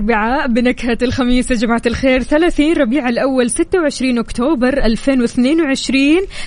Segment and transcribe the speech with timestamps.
[0.00, 6.00] الأربعاء بنكهة الخميس يا جماعة الخير 30 ربيع الأول 26 أكتوبر 2022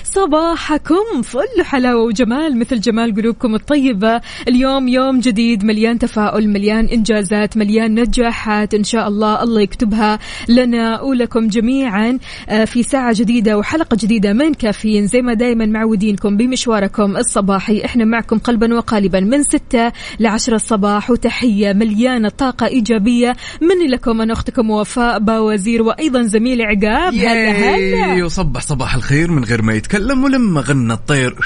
[0.04, 4.20] صباحكم فل حلاوة وجمال مثل جمال قلوبكم الطيبة.
[4.48, 11.00] اليوم يوم جديد مليان تفاؤل مليان إنجازات مليان نجاحات إن شاء الله الله يكتبها لنا
[11.00, 12.18] ولكم جميعا.
[12.48, 17.84] آه، في ساعة جديدة وحلقة جديدة من كافيين زي ما دايما معودينكم بمشواركم الصباحي.
[17.84, 24.20] إحنا معكم قلبا وقالبا من 6 ل 10 الصباح وتحية مليانة طاقة إيجابية مني لكم
[24.20, 27.14] أنا أختكم وفاء باوزير وأيضا زميلي عقاب.
[27.14, 31.36] هلا هلا وصبح صباح الخير من غير ما يتكلم ولما غنى الطير.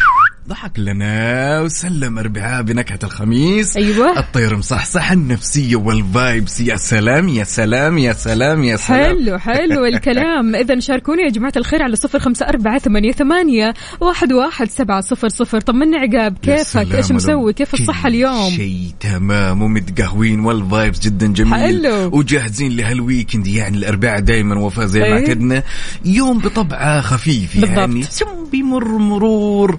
[0.48, 3.76] ضحك لنا وسلم اربعاء بنكهة الخميس.
[3.76, 4.18] أيوة.
[4.18, 9.24] الطير مصحصح النفسية والفايبس يا سلام يا سلام يا سلام يا سلام.
[9.24, 10.54] حلو حلو الكلام.
[10.64, 15.28] إذا شاركوني يا جماعة الخير على صفر خمسة أربعة ثمانية, ثمانية واحد, واحد سبعة صفر
[15.28, 15.60] صفر.
[15.60, 21.26] طمني عقاب كيفك؟ ولو مسوي؟ كيف الصحة كل اليوم؟ شيء تمام ومتقهوين وال vibes جدا
[21.26, 21.54] جميل.
[21.54, 22.18] حلو.
[22.18, 25.12] وجاهزين لهال weekend يعني الأربعاء دائما وفاء زي ما إيه.
[25.12, 25.62] اعتدنا
[26.04, 27.94] يوم بطبعه خفيف يعني.
[27.94, 28.50] بالضبط.
[28.52, 29.78] بيمر مرور.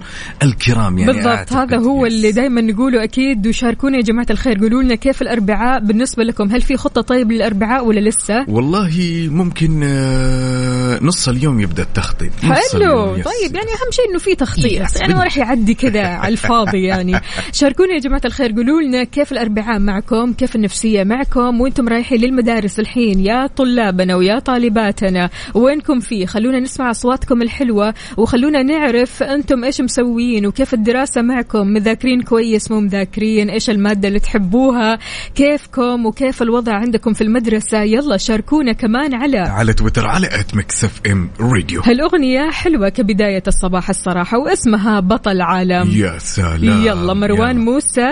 [0.56, 1.54] الكرام يعني بالضبط.
[1.54, 2.14] هذا هو yes.
[2.14, 6.62] اللي دائما نقوله أكيد وشاركونا يا جماعة الخير قولوا لنا كيف الأربعاء بالنسبة لكم؟ هل
[6.62, 8.92] في خطة طيب للأربعاء ولا لسه؟ والله
[9.32, 12.32] ممكن آه، نص اليوم يبدأ التخطيط.
[12.42, 13.06] حلو.
[13.06, 14.66] طيب يعني أهم شيء إنه في تخطيط.
[14.66, 17.20] يس، يعني ما راح يعدي كذا على الفاضي يعني.
[17.52, 22.80] شاركونا يا جماعة الخير قولوا لنا كيف الأربعاء معكم؟ كيف النفسية معكم؟ وإنتم رايحين للمدارس
[22.80, 25.30] الحين يا طلابنا ويا طالباتنا.
[25.54, 32.22] وينكم فيه خلونا نسمع أصواتكم الحلوة وخلونا نعرف أنتم إيش مسويين وكيف الدراسة معكم؟ مذاكرين
[32.22, 35.00] كويس مو مذاكرين؟ إيش المادة اللي تحبوها؟
[35.36, 40.84] كيفكم؟ وكيف الوضع عندكم في المدرسة؟ يلا شاركونا كمان على على تويتر على at Mix
[40.84, 41.82] FM Radio.
[41.82, 45.90] هالأغنية حلوة كبداية الصباح الصراحة واسمها بطل عالم.
[45.90, 46.82] يا سلام.
[46.82, 47.72] يلا مروان يلا.
[47.72, 48.08] موسى.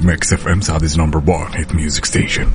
[0.00, 2.46] Mix FM Saudi's number 1 hit music station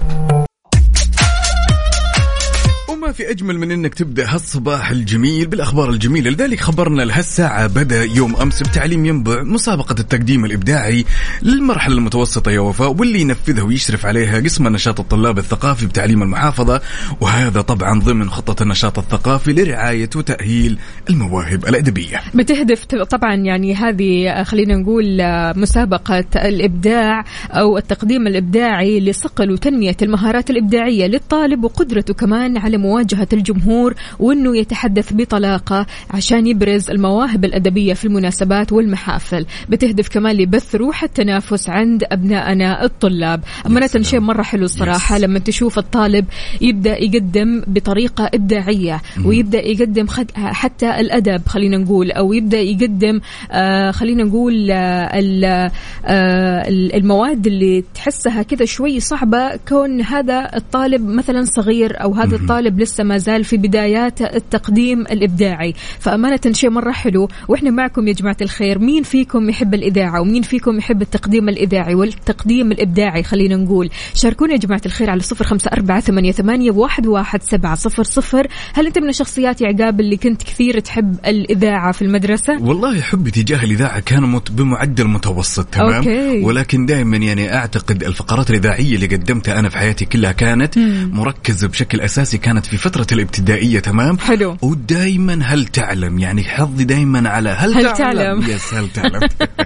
[2.98, 6.30] وما في أجمل من إنك تبدأ هالصباح الجميل بالأخبار الجميلة.
[6.30, 11.06] لذلك خبرنا لهالساعه بدأ يوم أمس بتعليم ينبع مسابقة التقديم الإبداعي
[11.42, 16.82] للمرحلة المتوسطة يا وفاء واللي ينفذها ويشرف عليها قسم النشاط الطلاب الثقافي بتعليم المحافظة
[17.22, 20.78] وهذا طبعا ضمن خطة النشاط الثقافي لرعاية وتأهيل
[21.10, 22.22] المواهب الأدبية.
[22.36, 29.98] بتهدف طبعا يعني هذه آه، خلينا نقول آه، مسابقة الإبداع أو التقديم الإبداعي لصقل وتنمية
[30.02, 37.94] المهارات الإبداعية للطالب وقدرته كمان على مواجهة الجمهور وأنه يتحدث بطلاقة عشان يبرز المواهب الأدبية
[37.94, 43.88] في المناسبات والمحافل بتهدف كمان لبث روح التنافس عند أبنائنا الطلاب أمانة.
[44.02, 45.18] شيء مرة حلو الصراحة.
[45.18, 46.26] لما تشوف الطالب
[46.62, 50.06] يبدأ يقدم بطريقة إبداعية ويبدأ يقدم
[50.36, 53.20] حتى الأدب خلينا نقول أو يبدأ يقدم
[53.52, 55.72] آه خلينا نقول آه
[56.06, 62.77] آه المواد اللي تحسها كذا شوي صعبة كون هذا الطالب مثلا صغير أو هذا الطالب
[62.78, 65.74] لسه ما زال في بدايات التقديم الإبداعي.
[66.00, 67.30] فأمانة شيء مرة حلو.
[67.48, 68.80] وإحنا معكم يا جماعة الخير.
[68.80, 74.58] مين فيكم يحب الإذاعة ومين فيكم يحب التقديم الإذاعي والتقديم الإبداعي؟ خلينا نقول شاركونا يا
[74.58, 78.48] جماعة الخير على صفر خمسة أربعة ثمانية, ثمانية واحد, واحد سبعة صفر صفر.
[78.74, 83.32] هل أنت من الشخصيات يا عقاب اللي كنت كثير تحب الإذاعة في المدرسة؟ والله حبي
[83.32, 86.42] تجاه الإذاعة كان بمعدل متوسط تمام؟ okay.
[86.44, 90.78] ولكن دائما يعني أعتقد الفقرات الإذاعية اللي قدمتها أنا في حياتي كلها كانت
[91.12, 94.58] مركزة بشكل أساسي كانت في فترة الابتدائية تمام؟ حلو.
[94.62, 99.20] ودائما هل تعلم؟ يعني حظي دائما على هل, هل تعلم؟ yes هل تعلم؟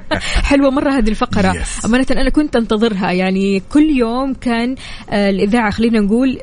[0.50, 1.54] حلوة مرة هذه الفقرة.
[1.54, 1.86] Yes.
[1.86, 4.76] أمانة أنا كنت أنتظرها يعني كل يوم كان
[5.10, 6.38] آه، الإذاعة خلينا نقول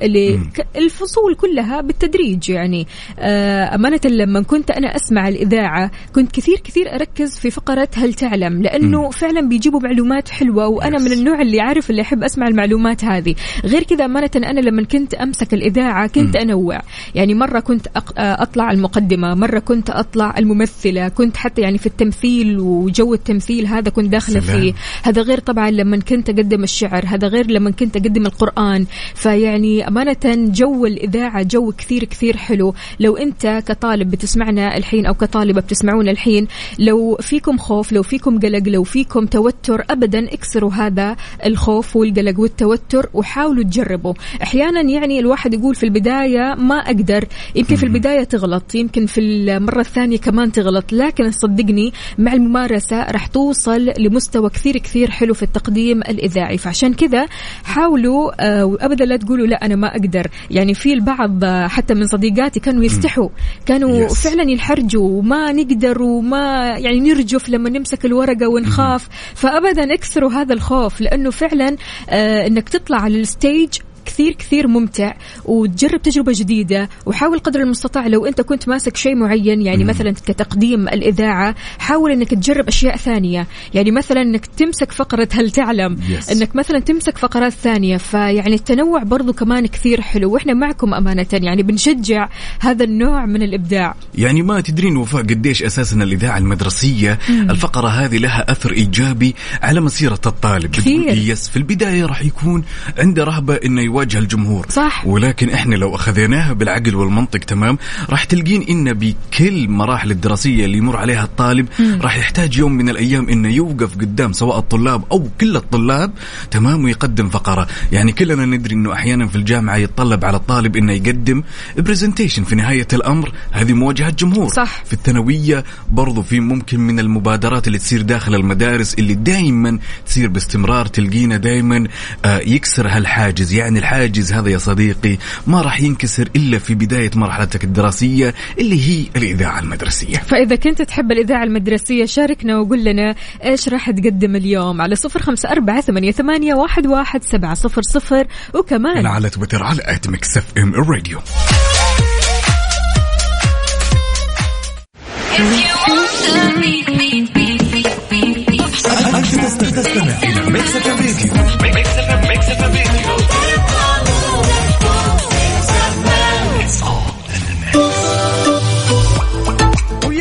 [0.77, 2.87] الفصول كلها بالتدريج يعني.
[3.19, 8.63] آه، أمانة لما كنت أنا أسمع الإذاعة كنت كثير كثير أركز في فقرة هل تعلم
[8.63, 11.03] لأنه فعلا بيجيبوا معلومات حلوة وأنا Yes.
[11.03, 13.35] من النوع اللي عارف اللي أحب أسمع المعلومات هذه.
[13.65, 16.81] غير كذا أمانة أنا لما كنت أمسك الإذاعة كنت التنوع
[17.15, 22.59] يعني مرة كنت أق- أطلع المقدمة مرة كنت أطلع الممثلة كنت حتى يعني في التمثيل
[22.61, 24.61] وجو التمثيل هذا كنت داخلة سلام.
[24.61, 24.73] فيه.
[25.03, 28.87] هذا غير طبعا لما كنت أقدم الشعر هذا غير لما كنت أقدم القرآن.
[29.15, 32.75] فيعني أمانة جو الإذاعة جو كثير كثير حلو.
[33.01, 36.47] لو أنت كطالب بتسمعنا الحين أو كطالبة بتسمعونا الحين
[36.79, 41.17] لو فيكم خوف لو فيكم قلق لو فيكم توتر أبدا اكسروا هذا
[41.47, 44.15] الخوف والقلق والتوتر وحاولوا تجربوا.
[44.43, 47.25] أحيانا يعني الواحد يقول في البداية ما أقدر.
[47.55, 53.27] يمكن في البداية تغلط يمكن في المرة الثانية كمان تغلط لكن صدقني مع الممارسة راح
[53.27, 56.59] توصل لمستوى كثير كثير حلو في التقديم الإذاعي.
[56.59, 57.27] فعشان كذا
[57.65, 60.27] حاولوا آه، وأبدا لا تقولوا لا أنا ما أقدر.
[60.51, 63.29] يعني في البعض آه، حتى من صديقاتي كانوا يستحوا
[63.67, 64.13] كانوا Yes.
[64.13, 69.09] فعلا ينحرجوا وما نقدر وما يعني نرجف لما نمسك الورقة ونخاف.
[69.35, 71.77] فأبدا اكسروا هذا الخوف لأنه فعلا
[72.11, 73.69] آه أنك تطلع على الستيج
[74.09, 75.15] كثير كثير ممتع
[75.45, 80.89] وتجرب تجربة جديدة وحاول قدر المستطاع لو أنت كنت ماسك شيء معين يعني مثلا كتقديم
[80.89, 83.47] الإذاعة حاول أنك تجرب أشياء ثانية.
[83.75, 86.31] يعني مثلا أنك تمسك فقرة هل تعلم؟ Yes.
[86.31, 87.97] أنك مثلا تمسك فقرات ثانية.
[87.97, 91.27] فيعني التنوع برضو كمان كثير حلو وإحنا معكم أمانة.
[91.33, 92.29] يعني بنشجع
[92.61, 93.95] هذا النوع من الإبداع.
[94.15, 100.21] يعني ما تدرين وفاء قديش أساسا الإذاعة المدرسية الفقرة هذه لها أثر إيجابي على مسيرة
[100.27, 100.71] الطالب.
[100.71, 101.17] كثير.
[101.17, 102.65] يس في البداية راح يكون
[102.99, 104.67] عنده رهبة إنه يواجه الجمهور.
[104.69, 105.07] صح.
[105.07, 107.79] ولكن إحنا لو أخذناها بالعقل والمنطق تمام؟
[108.11, 111.69] راح تلقين إن بكل مراحل الدراسية اللي يمر عليها الطالب
[112.01, 116.13] راح يحتاج يوم من الأيام إنه يوقف قدام سواء الطلاب أو كل الطلاب
[116.51, 117.67] تمام؟ ويقدم فقرة.
[117.93, 121.43] يعني كلنا ندري إنه أحيانا في الجامعة يتطلب على الطالب إنه يقدم
[121.79, 123.33] برزنتيشن في نهاية الأمر.
[123.53, 124.85] هذه مواجهة جمهور صح.
[124.85, 130.87] في الثانوية برضو في ممكن من المبادرات اللي تصير داخل المدارس اللي دائما تصير باستمرار
[130.87, 131.89] تلقينا دائما
[132.25, 133.53] آه يكسر هالحاجز.
[133.53, 139.07] يعني الحاجز هذا يا صديقي ما راح ينكسر إلا في بداية مرحلتك الدراسية اللي هي
[139.17, 140.17] الإذاعة المدرسية.
[140.17, 143.15] فإذا كنت تحب الإذاعة المدرسية شاركنا وقول لنا
[143.45, 148.27] إيش راح تقدم اليوم على صفر خمسة أربعة ثمانية, ثمانية واحد, واحد سبعة صفر صفر
[148.55, 151.19] وكمان على تويتر على at Mix FM ال radio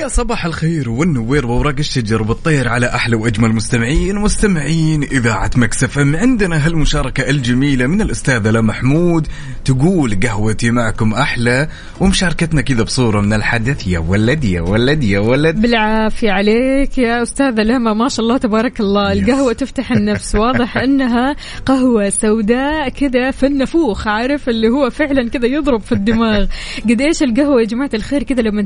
[0.08, 6.16] ويا صباح الخير والنوير وورق الشجر والطير على أحلى وأجمل مستمعين مستمعين إذاعة Mix FM.
[6.16, 9.28] عندنا هالمشاركة الجميلة من الاستاذه لما محمود.
[9.66, 11.68] تقول قهوتي معكم أحلى
[12.00, 13.88] ومشاركتنا كذا بصورة من الحدث.
[13.88, 15.62] يا ولد يا ولد يا ولد.
[15.62, 19.12] بالعافية عليك يا أستاذة لما ما شاء الله تبارك الله.
[19.12, 19.24] yes.
[19.24, 20.36] القهوة تفتح النفس.
[20.36, 26.46] واضح أنها قهوة سوداء كذا في النافوخ عارف؟ اللي هو فعلا كذا يضرب في الدماغ.
[26.90, 28.66] قد إيش القهوة يا جماعة الخير كذا لما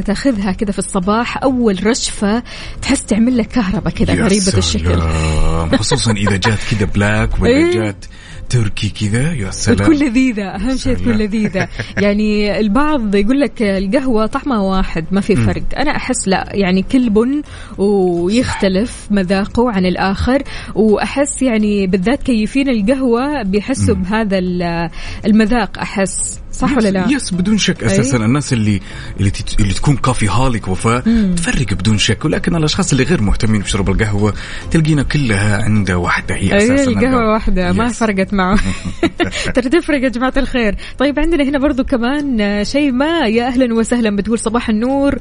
[0.00, 2.42] تأخذها كذا في الصباح أول رشفة
[2.82, 4.84] تحس تعمل لك كهرباء كذا غريبة الشكل.
[4.84, 5.76] سلام.
[5.76, 7.72] خصوصا إذا جات كذا بلاك ولا إيه.
[7.72, 8.04] جات
[8.48, 9.78] تركي كذا يا سلام.
[9.78, 11.12] تكون لذيذة أهم شيء تكون.
[11.12, 11.68] لذيذة.
[12.04, 15.62] يعني البعض يقول لك القهوة طعمها واحد ما في فرق.
[15.76, 17.42] أنا أحس لا يعني كل بن
[17.78, 20.42] ويختلف مذاقه عن الآخر
[20.74, 24.90] وأحس يعني بالذات كيفين القهوة بيحسوا بهذا ال-
[25.26, 26.40] المذاق أحس.
[26.56, 28.24] صح ولا لا؟ yes بدون شك أساسا أي.
[28.24, 28.80] الناس اللي
[29.20, 29.60] اللي, تت...
[29.60, 31.00] اللي تكون coffeeholic وفاء
[31.36, 32.24] تفرق بدون شك.
[32.24, 34.34] ولكن الأشخاص اللي غير مهتمين بشرب القهوة
[34.70, 37.32] تلقينا كلها عنده واحدة هي أساسا اي القهوة.
[37.32, 37.72] واحدة.
[37.72, 37.88] ما.
[37.88, 38.58] فرقت معه.
[39.54, 40.76] ترى تفرق يا جماعة الخير.
[40.98, 43.26] طيب عندنا هنا برضو كمان شيء ما.
[43.26, 45.18] يا أهلا وسهلا بتقول صباح النور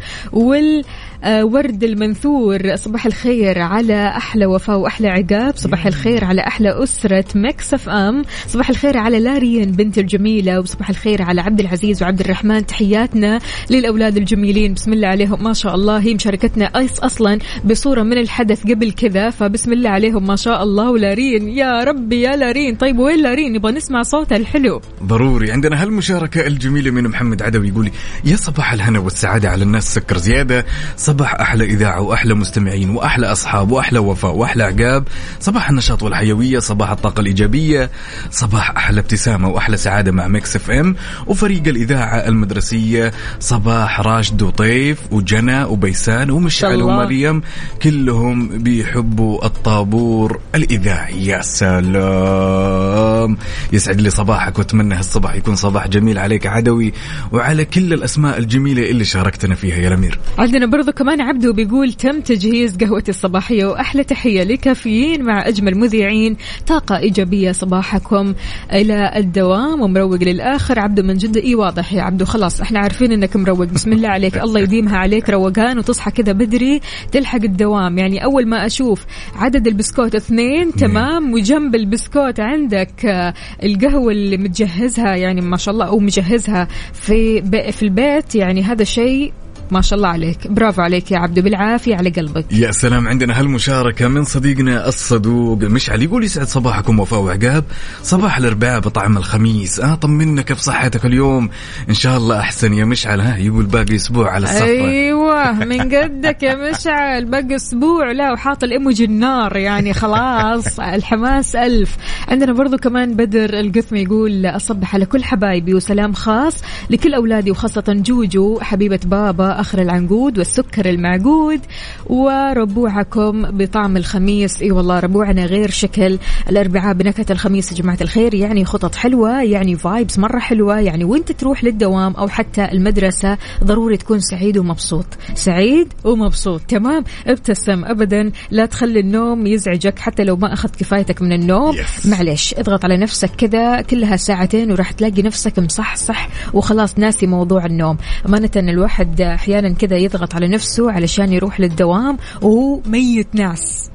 [1.26, 7.74] والورد المنثور صباح الخير على أحلى وفاء وأحلى عقاب صباح الخير على أحلى أسرة Mix
[7.74, 13.40] FM صباح الخير على لارين بنت الجميلة وصباح الخير على عبد العزيز وعبد الرحمن تحياتنا
[13.70, 14.74] للأولاد الجميلين.
[14.74, 19.30] بسم الله عليهم ما شاء الله هي مشاركتنا أيس أصلا بصورة من الحدث قبل كذا
[19.30, 20.92] فبسم الله عليهم ما شاء الله.
[20.92, 22.76] ولارين يا ربي يا لارين.
[22.76, 24.82] طيب وين لارين؟ نبغى نسمع صوتها الحلو.
[25.04, 27.92] ضروري عندنا هالمشاركة الجميلة من محمد عدوي يقول
[28.26, 30.66] يا صباح الهنا والسعادة على الناس سكر زيادة
[30.98, 35.04] صباح أحلى إذاعة وأحلى مستمعين وأحلى أصحاب وأحلى وفاء وأحلى عقاب.
[35.40, 37.90] صباح النشاط والحيوية صباح الطاقة الإيجابية
[38.32, 40.96] صباح أحلى ابتسامة وأحلى سعادة مع Mix FM
[41.28, 43.12] وفريق الإذاعة المدرسية.
[43.40, 46.82] صباح راشد وطيف وجنى وبيسان ومشعل.
[46.82, 47.42] ومريم
[47.82, 51.26] كلهم بيحبوا الطابور الإذاعي.
[51.26, 53.38] يا سلام.
[53.74, 56.94] يسعد لي صباحك وأتمنى هالصباح يكون صباح جميل عليك عدوي
[57.32, 59.76] وعلى كل الأسماء الجميلة اللي شاركتنا فيها.
[59.76, 60.20] يا الأمير.
[60.38, 65.78] عندنا برضو كمان كمان عبدو بيقول تم تجهيز قهوتي الصباحية وأحلى تحية لكافيين مع أجمل
[65.78, 68.34] مذيعين طاقة إيجابية صباحكم
[68.74, 70.80] إلى الدوام ومروق للآخر.
[70.80, 73.64] عبدو من جدة إي واضح يا عبدو خلاص إحنا عارفين إنك مروق.
[73.64, 75.30] بسم الله عليك الله يديمها عليك.
[75.30, 76.82] روقان وتصحى كذا بدري
[77.12, 77.98] تلحق الدوام.
[77.98, 83.34] يعني أول ما أشوف عدد البسكوت اثنين تمام وجنب البسكوت عندك آه،
[83.64, 89.34] القهوة اللي متجهزها يعني ما شاء الله أو مجهزها في في البيت يعني هذا شيء
[89.72, 90.48] ما شاء الله عليك.
[90.48, 92.46] برافو عليك يا عبدو بالعافية على قلبك.
[92.52, 97.64] يا سلام عندنا هالمشاركة من صديقنا الصدوق مشعل يقول يسعد صباحكم وفاء وعقاب.
[98.04, 99.80] صباح الأربعاء بطعم الخميس.
[99.80, 101.50] آه طمنا كيف صحتك اليوم.
[101.90, 106.44] إن شاء الله أحسن يا مشعل ها؟ يقول باقي أسبوع على السفرة أيوه من قدك
[106.44, 107.26] يا مشعل.
[107.26, 110.80] باقي أسبوع لا وحاط الايموجي النار يعني خلاص.
[110.96, 111.98] الحماس ألف.
[112.28, 117.84] عندنا برضو كمان بدر القثمي يقول أصبح على كل حبايبي وسلام خاص لكل أولادي وخاصة
[117.88, 121.60] جوجو حبيبة بابا اخر العنقود والسكر المعقود
[122.06, 124.62] وربوعكم بطعم الخميس.
[124.62, 126.20] إي والله ربوعنا غير شكل.
[126.50, 131.32] الأربعاء بنكهة الخميس يا جماعة الخير يعني خطط حلوة يعني فايبس مرة حلوة يعني وانت
[131.32, 135.06] تروح للدوام أو حتى المدرسة ضروري تكون سعيد ومبسوط.
[135.34, 141.34] سعيد ومبسوط تمام؟ ابتسم ابدا لا تخلي النوم يزعجك حتى لو ما أخذت كفايتك من
[141.34, 141.76] النوم.
[141.76, 142.08] Yes.
[142.08, 147.98] معلش اضغط على نفسك كذا كلها ساعتين وراح تلاقي نفسك مصحصح وخلاص ناسي موضوع النوم.
[148.28, 153.90] أمانة الواحد أحيانا كذا يضغط على نفسه علشان يروح للدوام وهو ميت ناس.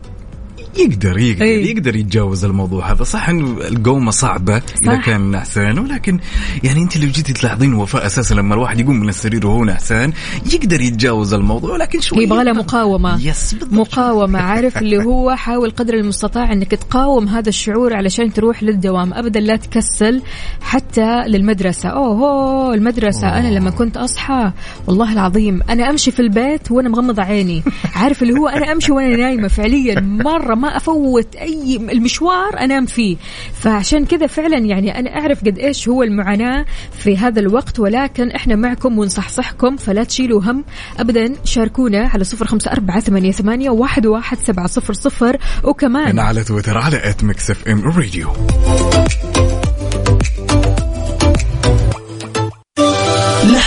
[0.79, 1.71] يقدر يقدر إيه.
[1.71, 5.05] يقدر يتجاوز الموضوع هذا صح انه القومة صعبة إذا صح.
[5.07, 6.19] كان نعسان ولكن
[6.65, 10.12] يعني أنت لو جيتي تلاحظين وفاء أساسا لما الواحد يقوم من السرير وهو نعسان
[10.53, 13.73] يقدر يتجاوز الموضوع لكن شوي يبغى له مقاومة يس بالضبط.
[13.73, 19.41] مقاومة عارف اللي هو حاول قدر المستطاع إنك تقاوم هذا الشعور علشان تروح للدوام ابدا
[19.41, 20.23] لا تكسل
[20.61, 23.39] حتى للمدرسة اوه, أوه المدرسة أوه.
[23.39, 24.53] أنا لما كنت أصحى
[24.87, 27.62] والله العظيم أنا أمشي في البيت وأنا مغمضة عيني
[27.95, 33.17] عارف اللي هو أنا أمشي وأنا نايمة فعليا مرة ما أفوت أي المشوار أنام فيه.
[33.52, 38.57] فعشان كذا فعلا يعني أنا أعرف قد إيش هو المعاناة في هذا الوقت ولكن إحنا
[38.57, 40.64] معكم ونصحصحكم فلا تشيلوا هم.
[40.99, 45.37] ابدا شاركونا على صفر خمسة أربعة ثمانية, ثمانية واحد, واحد سبعة صفر صفر.
[45.64, 48.29] وكمان على تويتر على at Mix FM Radio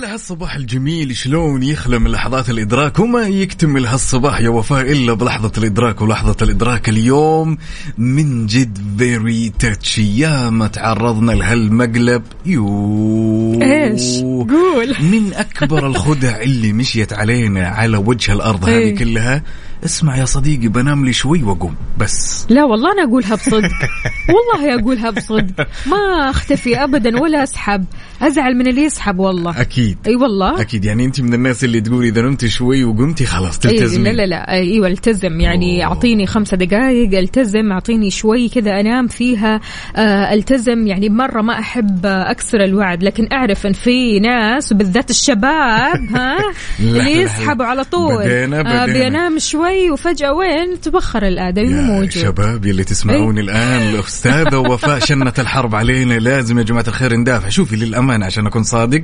[0.00, 5.52] وعلى هالصباح الجميل شلون يخلى من لحظات الإدراك وما يكتمل هالصباح يا وفاء إلا بلحظة
[5.58, 7.58] الإدراك ولحظة الإدراك اليوم
[7.98, 14.96] من جد very touchy يا ما تعرضنا لهالمقلب يو إيش؟ قول.
[15.00, 18.96] من أكبر الخدع اللي مشيت علينا على وجه الأرض هذه إيه.
[18.96, 19.42] كلها
[19.84, 22.46] اسمع يا صديقي بنام لي شوي وأقوم بس.
[22.48, 23.70] لا والله أنا أقولها بصدق.
[24.34, 25.66] والله أقولها بصدق.
[25.86, 27.84] ما أختفي ابدا ولا أسحب.
[28.22, 29.60] أزعل من اللي يسحب والله.
[29.60, 29.98] أكيد.
[30.06, 30.60] أي والله.
[30.60, 30.84] أكيد.
[30.84, 34.04] يعني أنت من الناس اللي تقول إذا نمت شوي وقمتي خلاص أي تلتزمي.
[34.04, 34.26] لا لا.
[34.26, 35.40] لا أيوه التزم.
[35.40, 35.92] يعني أوه.
[35.94, 37.72] أعطيني خمسة دقائق التزم.
[37.72, 39.60] أعطيني شوي كذا أنام فيها.
[39.96, 40.86] آه، التزم.
[40.86, 46.36] يعني مرة ما أحب أكسر الوعد لكن أعرف إن في ناس وبالذات الشباب ها
[46.80, 47.10] اللي.
[47.22, 48.24] يسحبوا على طول.
[48.24, 49.04] بدينا- آه، بدينا.
[49.04, 52.10] بينام شوي وفجأة وين تبخر الادمي مو موجود.
[52.10, 56.14] شباب يلي تسمعوني الآن الأستاذة وفاء شنت الحرب علينا.
[56.14, 57.48] لازم يا جماعة الخير ندافع.
[57.48, 59.02] شوفي للأمانة عشان أكون صادق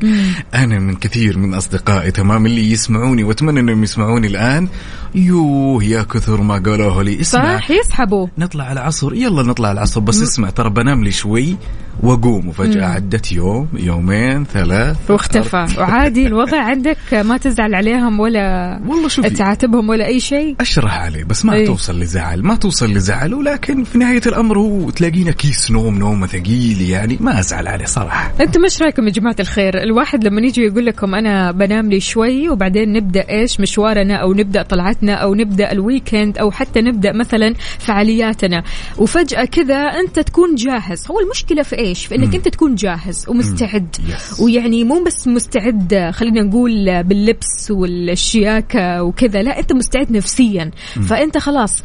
[0.54, 4.68] أنا من كثير من أصدقائي تمام اللي يسمعوني وأتمنى إنهم يسمعوني الآن.
[5.14, 7.20] يوه يا كثر ما قالوه لي.
[7.20, 7.58] اسمع.
[7.58, 8.26] صح يسحبوا.
[8.38, 9.14] نطلع العصر.
[9.14, 11.56] يلا نطلع العصر بس اسمع ترى بنام لي شوي.
[12.02, 15.66] واقوم وفجاه عدت يوم يومين ثلاث واختفى.
[15.78, 19.30] وعادي الوضع عندك ما تزعل عليهم ولا والله شوفي.
[19.30, 20.56] تعاتبهم ولا أي شيء.
[20.60, 21.66] أشرح عليه بس ما إيه.
[21.66, 26.80] توصل لزعل ما توصل لزعل ولكن في نهاية الأمر هو تلاقينا كيس نوم نومة ثقيل
[26.80, 28.32] يعني ما أزعل عليه صراحة.
[28.40, 32.48] أنتم إيش رأيكم يا جماعة الخير؟ الواحد لما يجي يقول لكم أنا بنام لي شوي
[32.48, 38.62] وبعدين نبدأ إيش؟ مشوارنا أو نبدأ طلعتنا أو نبدأ الويكند أو حتى نبدأ مثلا فعالياتنا.
[38.98, 41.06] وفجأة كذا أنت تكون جاهز.
[41.10, 43.96] هو المشكلة في إيش في انك أنت تكون جاهز ومستعد.
[44.40, 50.70] ويعني مو بس مستعد خلينا نقول باللبس والشياكة وكذا لا أنت مستعد نفسيا.
[51.08, 51.82] فأنت خلاص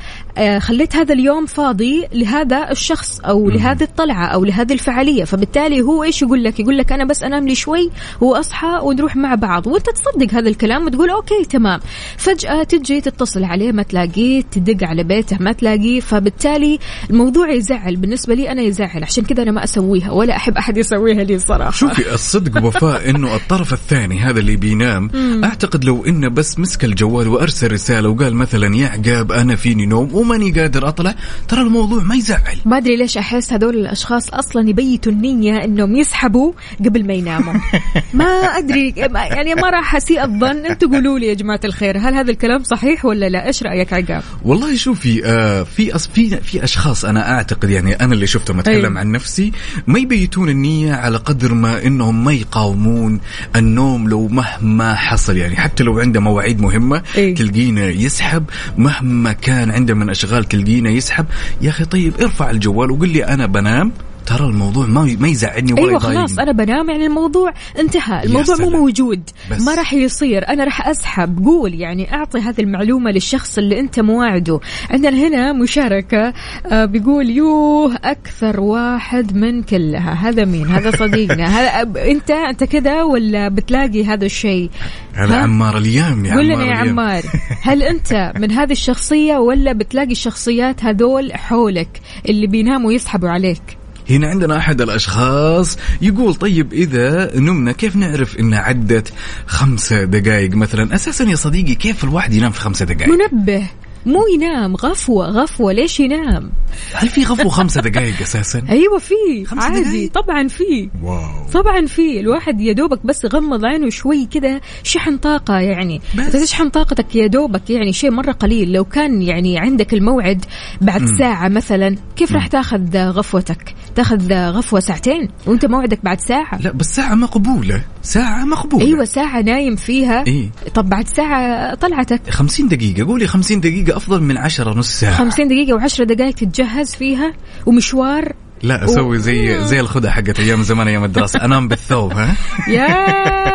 [0.59, 5.23] خليت هذا اليوم فاضي لهذا الشخص أو لهذه الطلعة أو لهذه الفعالية.
[5.23, 9.35] فبالتالي هو إيش يقول لك؟ يقول لك أنا بس أنام لي شوي وأصحى ونروح مع
[9.35, 9.67] بعض.
[9.67, 11.79] وأنت تصدق هذا الكلام وتقول أوكي تمام.
[12.17, 15.99] فجأة تجي تتصل عليه ما تلاقيه تدق على بيته ما تلاقيه.
[15.99, 17.95] فبالتالي الموضوع يزعل.
[17.95, 19.03] بالنسبة لي أنا يزعل.
[19.03, 21.71] عشان كذا أنا ما أسوي أسويها ولا أحب أحد يسويها لي صراحة.
[21.71, 25.09] شوفي الصدق وفاء إنه الطرف الثاني هذا اللي بينام.
[25.43, 30.15] أعتقد لو إنه بس مسك الجوال وأرسل رسالة وقال مثلا يا عقاب أنا فيني نوم.
[30.21, 31.15] وماني قادر أطلع
[31.47, 36.53] ترى الموضوع ما يزعل ما أدري ليش أحس هذول الأشخاص أصلا يبيتوا النية إنهم يسحبوا
[36.85, 37.53] قبل ما يناموا
[38.13, 42.31] ما أدري يعني ما راح أسيء الظن أنتم قولوا لي يا جماعة الخير هل هذا
[42.31, 47.05] الكلام صحيح ولا لا إيش رأيك عقاب والله شوفي آه في أص في في أشخاص
[47.05, 48.75] أنا أعتقد يعني أنا اللي شفتهم أتكلم.
[48.75, 48.99] أيوه.
[48.99, 49.51] عن نفسي
[49.87, 53.19] ما يبيتون النية على قدر ما إنهم ما يقاومون
[53.55, 57.33] النوم لو مهما حصل يعني حتى لو عنده مواعيد مهمة أي.
[57.33, 58.43] تلقينا يسحب
[58.77, 61.25] مهما كان عنده من أشغال تلقينا يسحب.
[61.61, 63.91] يا أخي طيب ارفع الجوال وقل لي أنا بنام؟
[64.25, 65.99] ترى الموضوع ما ما يزعلني ولا أيوه.
[65.99, 68.69] خلاص أنا بنام يعني الموضوع انتهى الموضوع مو.
[68.69, 69.61] موجود بس.
[69.61, 74.59] ما راح يصير أنا راح أسحب قول يعني أعطي هذه المعلومة للشخص اللي أنت مواعده
[74.89, 76.33] عندنا هنا مشاركة
[76.65, 83.03] آه بيقول يوه أكثر واحد من كلها هذا مين هذا صديقنا هذا أنت أنت كذا
[83.03, 84.69] ولا بتلاقي هذا الشيء
[85.13, 86.75] هذا؟ عمار اليام يا قول لنا يا.
[86.75, 87.23] عمار
[87.67, 93.80] هل أنت من هذه الشخصية ولا بتلاقي الشخصيات هذول حولك اللي بيناموا يسحبوا عليك
[94.11, 99.13] هنا عندنا أحد الأشخاص يقول طيب إذا نمنا كيف نعرف ان عدت
[99.45, 103.67] خمسة دقائق مثلا؟ أساسا يا صديقي كيف الواحد ينام في خمسة دقائق منبه.
[104.05, 106.51] مو ينام غفوة غفوة ليش ينام؟
[106.93, 110.89] هل في غفو خمسة دقائق أساسا؟ أيوة في خمس عادي دقايق؟ طبعا في.
[111.03, 111.47] واو.
[111.53, 112.19] طبعا في.
[112.19, 116.01] الواحد يا دوبك بس يغمض عينه شوي كذا شحن طاقة يعني.
[116.17, 116.31] بس.
[116.31, 118.71] تشحن طاقتك يا دوبك يعني شيء مرة قليل.
[118.73, 120.45] لو كان يعني عندك الموعد
[120.81, 126.71] بعد ساعة مثلا كيف راح تاخذ غفوتك؟ تاخذ غفوة ساعتين وأنت موعدك بعد ساعة؟ لا
[126.71, 127.81] بس ساعة مقبولة.
[128.01, 128.85] ساعة مقبولة.
[128.85, 130.27] أيوه ساعة نايم فيها.
[130.27, 130.49] إيه.
[130.75, 132.29] طب بعد ساعة طلعتك.
[132.29, 135.17] خمسين دقيقة قولي خمسين دقيقة أفضل من عشرة نص ساعة.
[135.17, 137.33] 50 دقيقة و10 دقائق تتجهز فيها
[137.65, 138.33] ومشوار
[138.63, 142.35] لا أسوي زي زي الخدعة حقت أيام زمان أيام الدراسة أنام بالثوب ها؟
[142.67, 143.50] يا.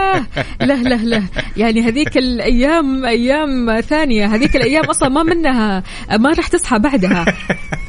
[0.61, 1.23] لا لا لا.
[1.57, 4.27] يعني هذيك الأيام أيام ثانية.
[4.27, 5.83] هذيك الأيام أصلا ما منها
[6.19, 7.25] ما راح تصحى بعدها.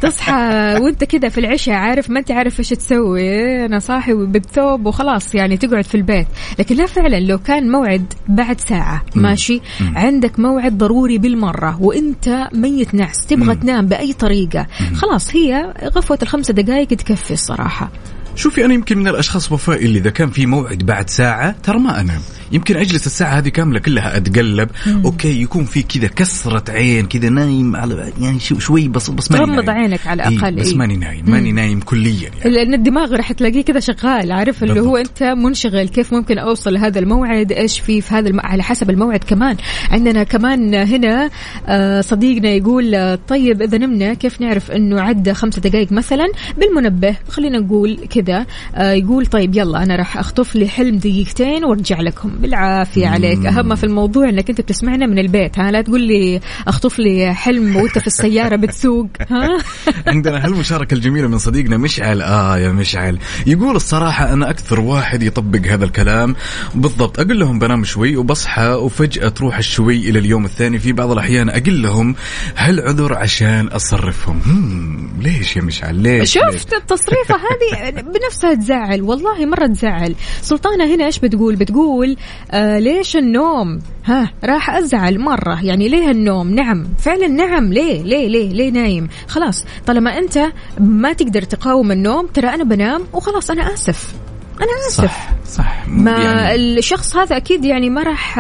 [0.01, 0.33] تصحى
[0.81, 3.65] وأنت كذا في العشاء عارف ما أنت عارف إيش تسوي.
[3.65, 6.27] أنا صاحي بالثوب وخلاص يعني تقعد في البيت.
[6.59, 9.61] لكن لا فعلا لو كان موعد بعد ساعة ماشي
[9.95, 16.53] عندك موعد ضروري بالمرة وأنت ميت نعس تبغى تنام بأي طريقة خلاص هي غفوة الخمسة
[16.53, 17.91] دقائق تكفي الصراحة.
[18.37, 22.01] شوفي أنا يمكن من الأشخاص وفاء اللي إذا كان في موعد بعد ساعة ترى ما
[22.01, 22.21] أنام.
[22.51, 24.69] يمكن أجلس الساعة هذه كاملة كلها أتقلب.
[25.05, 29.45] okay يكون في كذا كسرة عين كذا نايم على يعني شو- شوي بس بس ماني
[29.45, 29.69] تغمض نايم.
[29.79, 30.75] عينك على إيه، الأقل، بس إيه.
[30.77, 32.55] ماني نايم ماني نايم كليا يعني.
[32.55, 36.99] لأن الدماغ راح تلاقيه كذا شغال عارف؟ اللي هو أنت منشغل كيف ممكن أوصل لهذا
[36.99, 38.39] الموعد؟ إيش في في هذا الم...
[38.39, 39.57] على حسب الموعد كمان.
[39.91, 41.29] عندنا كمان هنا
[41.67, 46.25] آه، صديقنا يقول طيب إذا نمنا كيف نعرف إنه عدى خمسة دقائق مثلا؟
[46.57, 48.26] بالمنبه خلينا نقول كذا.
[48.29, 52.29] آه، يقول طيب يلا أنا راح أخطف لي حلم دقيقتين وأرجع لكم.
[52.29, 53.45] بالعافية عليك.
[53.45, 57.75] أهم في الموضوع إنك أنت بتسمعنا من البيت ها؟ لا تقول لي أخطف لي حلم
[57.75, 59.57] وأنت في السيارة بتسوق ها؟
[60.07, 62.21] عندنا هالمشاركة الجميلة من صديقنا مشعل.
[62.21, 63.19] آه يا مشعل.
[63.47, 66.35] يقول الصراحة أنا أكثر واحد يطبق هذا الكلام.
[66.75, 67.19] بالضبط.
[67.19, 70.79] أقول لهم بنام شوي وبصحى وفجأة تروح الشوي إلى اليوم الثاني.
[70.79, 72.15] في بعض الأحيان أقول لهم
[72.55, 79.45] هل عذر عشان أصرفهم؟ هم ليش يا مشعل؟ ليش؟ شفت التصريفة هذه؟ بنفسها تزعل والله
[79.45, 80.15] مرة تزعل.
[80.41, 82.17] سلطانة هنا إيش بتقول؟ بتقول
[82.51, 85.65] آه ليش النوم؟ ها راح أزعل مرة.
[85.65, 86.87] يعني ليه النوم نعم.
[86.99, 87.73] فعلا نعم.
[87.73, 90.45] ليه؟ ليه؟ ليه؟ ليه نايم؟ خلاص طالما أنت
[90.79, 94.13] ما تقدر تقاوم النوم ترى أنا بنام وخلاص أنا آسف.
[94.61, 95.03] أنا آسف.
[95.03, 95.87] صح صح.
[95.87, 98.39] ما يعني الشخص هذا أكيد يعني ما راح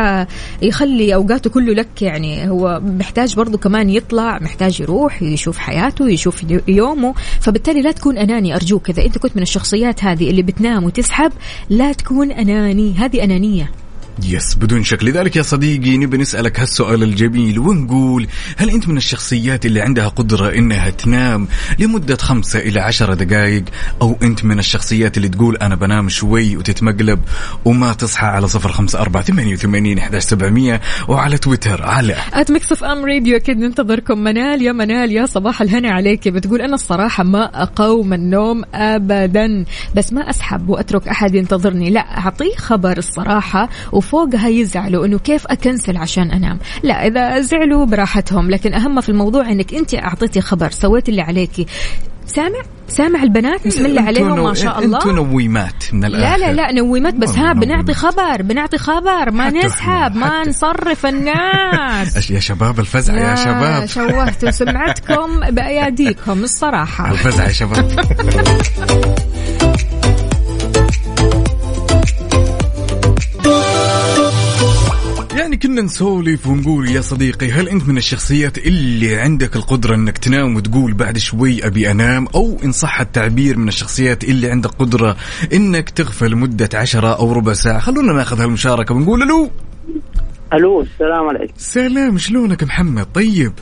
[0.61, 6.45] يخلي أوقاته كله لك يعني هو محتاج برضو كمان يطلع محتاج يروح يشوف حياته يشوف
[6.67, 7.13] يومه.
[7.41, 8.89] فبالتالي لا تكون أناني أرجوك.
[8.89, 11.31] إذا أنت كنت من الشخصيات هذه اللي بتنام وتسحب
[11.69, 12.93] لا تكون أناني.
[12.93, 13.71] هذه أنانية.
[14.23, 15.03] yes بدون شك.
[15.03, 18.27] لذلك يا صديقي نبي نسألك هالسؤال الجميل ونقول
[18.57, 21.47] هل أنت من الشخصيات اللي عندها قدرة إنها تنام
[21.79, 23.63] لمدة خمسة إلى عشرة دقائق؟
[24.01, 27.19] أو أنت من الشخصيات اللي تقول أنا بنام شوي وتتمقلب
[27.65, 32.69] وما تصحى على صفر خمسة أربعة ثمانية وثمانين إحداش سبعمية وعلى تويتر على at Mix
[32.69, 34.19] FM Radio أكيد ننتظركم.
[34.19, 36.27] منال يا منال يا صباح الهنا عليك.
[36.27, 39.65] بتقول أنا الصراحة ما اقاوم النوم ابدا.
[39.95, 41.89] بس ما أسحب وأترك أحد ينتظرني.
[41.89, 43.69] لا أعطيه خبر الصراحة
[44.07, 46.59] وفوقها يزعلوا إنه كيف أكنسل عشان أنام.
[46.83, 51.65] لا إذا زعلوا براحتهم لكن أهم في الموضوع إنك أنت أعطيتي خبر سويت اللي عليكي.
[52.25, 54.97] سامع؟ سامع البنات؟ بسم الله عليهم ما شاء الله.
[54.97, 57.93] أنتوا نويمات من لا الآخر لا لا نويمات بس ها بنعطي.
[57.93, 62.29] خبر بنعطي خبر ما نسحب ما نصرف الناس.
[62.31, 63.85] يا شباب الفزع يا لا، شباب.
[63.85, 67.11] شوهتوا سمعتكم بأياديكم الصراحة.
[67.11, 67.91] الفزع يا شباب.
[75.63, 80.93] كنا نسولف ونقول يا صديقي هل أنت من الشخصيات اللي عندك القدرة أنك تنام وتقول
[80.93, 85.15] بعد شوي أبي أنام؟ أو إن صح التعبير من الشخصيات اللي عندك قدرة
[85.53, 89.49] أنك تغفل مدة عشرة أو ربع ساعة؟ خلونا ناخذ هالمشاركة ونقول ألو.
[90.53, 91.53] ألو السلام عليكم.
[91.57, 93.53] سلام شلونك محمد؟ طيب.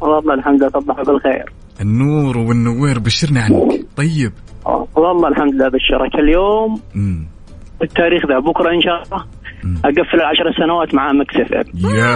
[0.00, 1.52] والله الحمد لله صبح بالخير.
[1.80, 3.86] النور والنوير بشرنا عنك.
[3.96, 4.32] طيب.
[4.96, 6.80] والله الحمد لله بشرك اليوم.
[7.82, 9.35] التاريخ ذا بكرة إن شاء الله.
[9.84, 11.64] أقفل العشر سنوات مع Mix FM يا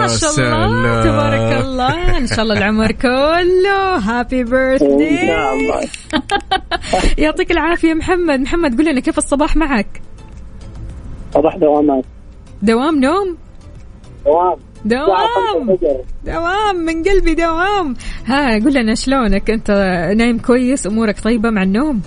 [0.01, 2.17] ما شاء سلام الله تبارك الله.
[2.17, 3.97] إن شاء الله العمر كله.
[3.97, 5.81] هابي الله.
[7.23, 8.39] يعطيك العافية محمد.
[8.39, 10.01] محمد قول لنا كيف الصباح معك؟
[11.33, 12.05] صباح دوامات
[12.61, 13.37] دوام نوم؟
[14.25, 14.57] دوام.
[14.85, 15.77] دوام.
[16.25, 17.95] دوام من قلبي دوام.
[18.25, 19.71] ها قول لنا شلونك؟ أنت
[20.17, 22.01] نايم كويس؟ أمورك طيبة مع النوم؟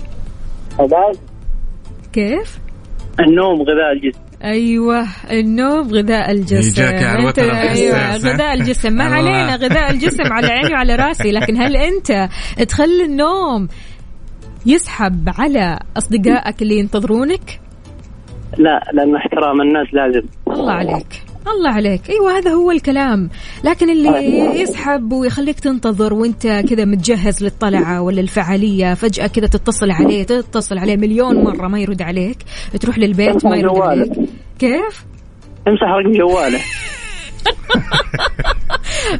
[2.13, 2.59] كيف؟
[3.19, 6.81] النوم غذاء الجسم أيوه النوم غذاء الجسم.
[6.81, 8.93] الحساس، أيوه؟ غذاء الجسم.
[8.93, 9.03] ما.
[9.03, 11.31] علينا غذاء الجسم على عيني وعلى راسي.
[11.31, 12.29] لكن هل أنت
[12.67, 13.67] تخلي النوم
[14.65, 17.59] يسحب على أصدقائك اللي ينتظرونك؟
[18.57, 20.27] لا لأن احترام الناس لازم.
[20.47, 21.24] الله عليك.
[21.47, 22.09] الله عليك.
[22.09, 23.29] أيوه هذا هو الكلام.
[23.63, 24.09] لكن اللي
[24.61, 30.97] يسحب ويخليك تنتظر وأنت كذا متجهز للطلعة ولا الفعالية فجأة كذا تتصل عليه تتصل عليه
[30.97, 32.37] مليون مرة ما يرد عليك.
[32.79, 33.77] تروح للبيت ما يرد.
[33.79, 34.11] عليك.
[34.59, 35.05] كيف؟
[35.67, 36.59] امسح رقم جواله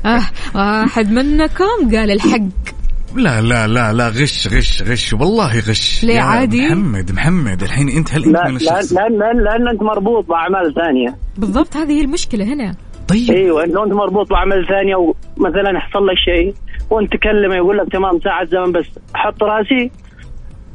[0.05, 0.21] آه
[0.55, 2.74] واحد منكم قال الحق.
[3.15, 5.13] لا لا لا لا غش غش غش.
[5.13, 6.04] والله غش.
[6.04, 9.67] ليه عادي؟ محمد محمد الحين أنت هل أنت لا من لا الشخص لأن لأن لأن
[9.67, 11.15] أنت مربوط بأعمال ثانية.
[11.38, 12.75] بالضبط هذه هي المشكلة هنا.
[13.08, 13.32] طيب.
[13.32, 16.54] أيوه لو أنت مربوط بأعمال ثانية ومثلا حصل لك شيء
[16.89, 18.86] وأنت تكلمه يقول لك تمام ساعة زمن بس.
[19.15, 19.91] حط راسي.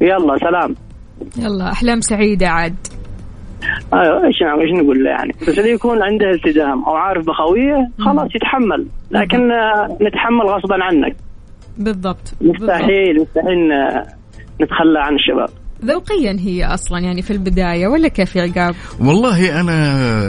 [0.00, 0.74] يلا سلام.
[1.38, 2.76] يلا أحلام سعيدة عاد.
[3.94, 8.28] أيوه إيش إيش نقول له يعني؟ بس اللي يكون عنده التزام أو عارف بخويه خلاص
[8.34, 8.86] يتحمل.
[9.10, 9.38] لكن
[10.02, 11.16] نتحمل غصبا عنك.
[11.78, 12.32] بالضبط.
[12.40, 12.62] بالضبط.
[12.62, 13.68] مستحيل مستحيل
[14.62, 15.48] نتخلى عن الشباب.
[15.84, 19.72] ذوقيا هي أصلا يعني في البداية ولا كيف يا عقاب والله أنا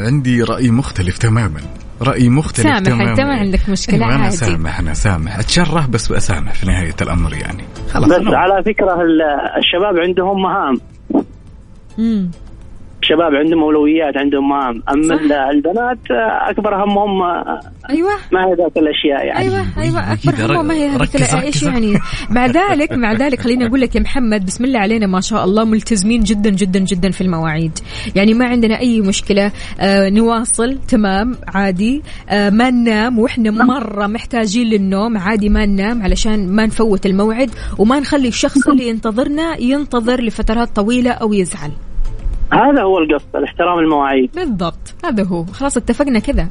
[0.06, 1.60] عندي رأي مختلف تماما.
[2.02, 3.12] رأي مختلف سامح، تماما.
[3.12, 4.36] أنت ما عندك مشكلة، أيوة أنا عادي.
[4.36, 5.40] سامح أنا سامح.
[5.40, 7.64] اتشره بس أسامح في نهاية الأمر يعني.
[7.90, 9.22] خلاص بس أنا- على فكرة ال-
[9.58, 10.78] الشباب عندهم مهام.
[12.00, 12.32] امم
[13.04, 14.84] الشباب عندهم أولويات عندهم مهام.
[14.94, 15.22] أما صح.
[15.22, 15.98] ال- البنات
[16.50, 17.60] أكبر همهم آه،
[17.90, 18.12] أيوه.
[18.32, 19.40] ما هي ذاك الأشياء يعني.
[19.40, 19.84] أيوه أيوه.
[19.84, 21.64] أيوة أكبر كذا، همه ما هي هذيك إيش.
[21.64, 21.94] يعني؟
[22.30, 25.64] مع ذلك مع ذلك خليني أقول لك يا محمد بسم الله علينا ما شاء الله
[25.66, 27.80] ملتزمين جدا جدا جدا في المواعيد.
[28.16, 32.02] يعني ما عندنا أي مشكلة آه نواصل تمام عادي.
[32.30, 38.00] آه ما ننام وإحنا مرة محتاجين للنوم عادي ما ننام علشان ما نفوت الموعد وما
[38.00, 41.72] نخلي الشخص اللي ينتظرنا ينتظر لفترات طويلة أو يزعل.
[42.54, 44.32] هذا هو القصد الاحترام المواعيد.
[44.36, 45.46] بالضبط هذا هو.
[45.46, 46.48] خلاص اتفقنا كذا.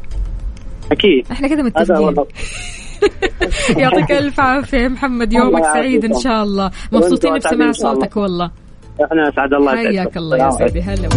[0.93, 1.27] أكيد.
[1.33, 2.15] إحنا كذا متفقين.
[3.83, 5.65] يعطيك ألف عافية محمد يومك.
[5.65, 6.71] سعيد إن شاء الله.
[6.93, 7.73] مبسوطين بسماع.
[7.73, 8.51] صوتك والله.
[9.05, 9.77] إحنا أسعد الله.
[9.77, 11.09] حياك الله يا سيدي هلا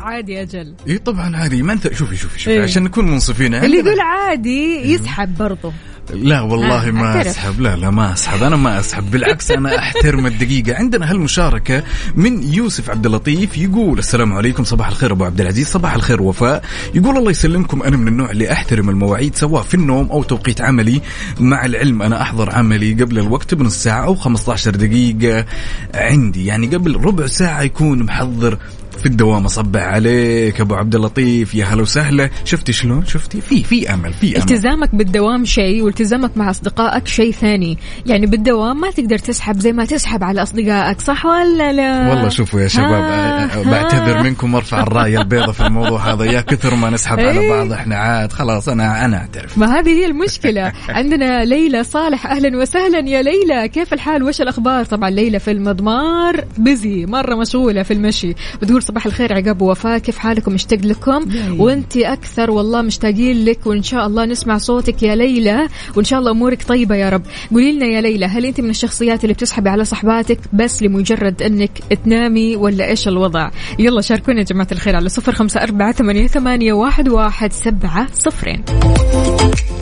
[0.00, 0.74] عادي أجل.
[0.88, 1.62] إي طبعا عادي.
[1.62, 2.62] ما انت شوفي شوفي شوفي إيه.
[2.62, 3.54] عشان نكون منصفين.
[3.54, 5.72] اللي يقول عادي يسحب برضه.
[6.10, 7.26] لا والله آه، ما أعترف.
[7.26, 7.60] أسحب.
[7.60, 8.42] لا لا ما أسحب.
[8.42, 9.10] أنا ما أسحب.
[9.10, 10.74] بالعكس أنا أحترم الدقيقة.
[10.76, 11.82] عندنا هالمشاركة
[12.16, 14.64] من يوسف عبد اللطيف يقول السلام عليكم.
[14.64, 15.68] صباح الخير أبو عبد العزيز.
[15.68, 16.64] صباح الخير وفاء.
[16.94, 17.82] يقول الله يسلمكم.
[17.82, 21.00] أنا من النوع اللي أحترم المواعيد سواء في النوم أو توقيت عملي.
[21.40, 25.46] مع العلم أنا أحضر عملي قبل الوقت بنص ساعة أو 15 دقيقة
[25.94, 26.46] عندي.
[26.46, 28.58] يعني قبل ربع ساعة يكون محضر
[28.98, 31.54] في الدوام أصبح عليك أبو عبد اللطيف.
[31.54, 32.30] يا هلا وسهلا.
[32.44, 34.36] شفتي شلون؟ شفتي؟ في في أمل في أمل.
[34.36, 37.78] التزامك بالدوام شيء والتزامك مع أصدقائك شيء ثاني.
[38.06, 42.60] يعني بالدوام ما تقدر تسحب زي ما تسحب على أصدقائك صح ولا لا؟ والله شوفوا
[42.60, 44.22] يا شباب ها، بعتذر ها.
[44.22, 46.24] منكم وارفع الرايه البيضاء في الموضوع هذا.
[46.24, 47.50] يا كثر ما نسحب على إيه.
[47.50, 49.58] بعض إحنا عاد خلاص أنا أنا أعترف.
[49.58, 50.72] ما هذه هي المشكلة.
[50.88, 52.98] عندنا ليلى صالح أهلا وسهلا.
[53.08, 58.34] يا ليلى كيف الحال؟ وش الأخبار؟ طبعا ليلى في المضمار بزي مرة مشغولة في المشي.
[58.62, 59.98] بتقول صباح الخير عقاب ووفاء.
[59.98, 61.24] كيف حالكم؟ مشتاق لكم.
[61.60, 62.50] وانت أكثر.
[62.50, 65.68] والله مشتاقين لك وإن شاء الله نسمع صوتك يا ليلى.
[65.96, 67.22] وإن شاء الله أمورك طيبة يا رب.
[67.50, 71.78] قولي لنا يا ليلى هل أنت من الشخصيات اللي بتسحبي على صحباتك بس لمجرد أنك
[72.04, 76.72] تنامي ولا إيش الوضع؟ يلا شاركونا يا جماعة الخير على صفر خمسة أربعة ثمانية, ثمانية
[76.72, 78.64] واحد, واحد سبعة صفرين.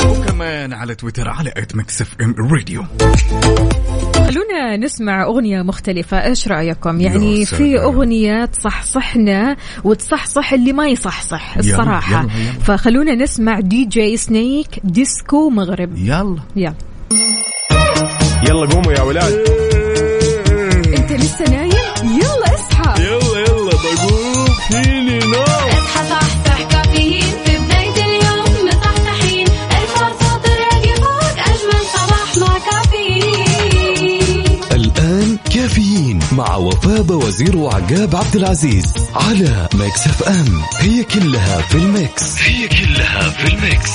[0.07, 2.85] وكمان على تويتر على at Mix FM Radio.
[4.31, 6.25] خلونا نسمع أغنية مختلفة.
[6.25, 7.79] إيش رأيكم؟ يعني في.
[7.79, 12.23] أغنية تصحصحنا وتصحصح اللي ما يصحصح يلا، الصراحة.
[12.23, 12.53] يلا، يلا.
[12.65, 15.97] فخلونا نسمع DJ Snake Disco Maghreb.
[15.97, 16.41] يلا.
[16.57, 16.75] يلا.
[18.49, 20.10] يلا قوموا يا ولاد.
[37.81, 40.63] وعقاب عبد العزيز على Mix FM.
[40.79, 42.43] هي كلها في ال mix.
[42.43, 43.91] هي كلها في ال mix.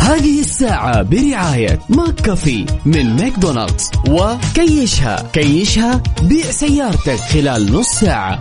[0.00, 3.90] هذه الساعة برعاية McCafé من ماكدونالدز.
[4.08, 5.30] وكيشها.
[5.32, 8.40] كيشها بيع سيارتك خلال نص ساعة.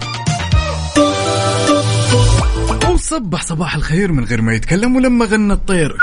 [2.94, 5.98] وصبح صباح الخير من غير ما يتكلم ولما غنى الطير.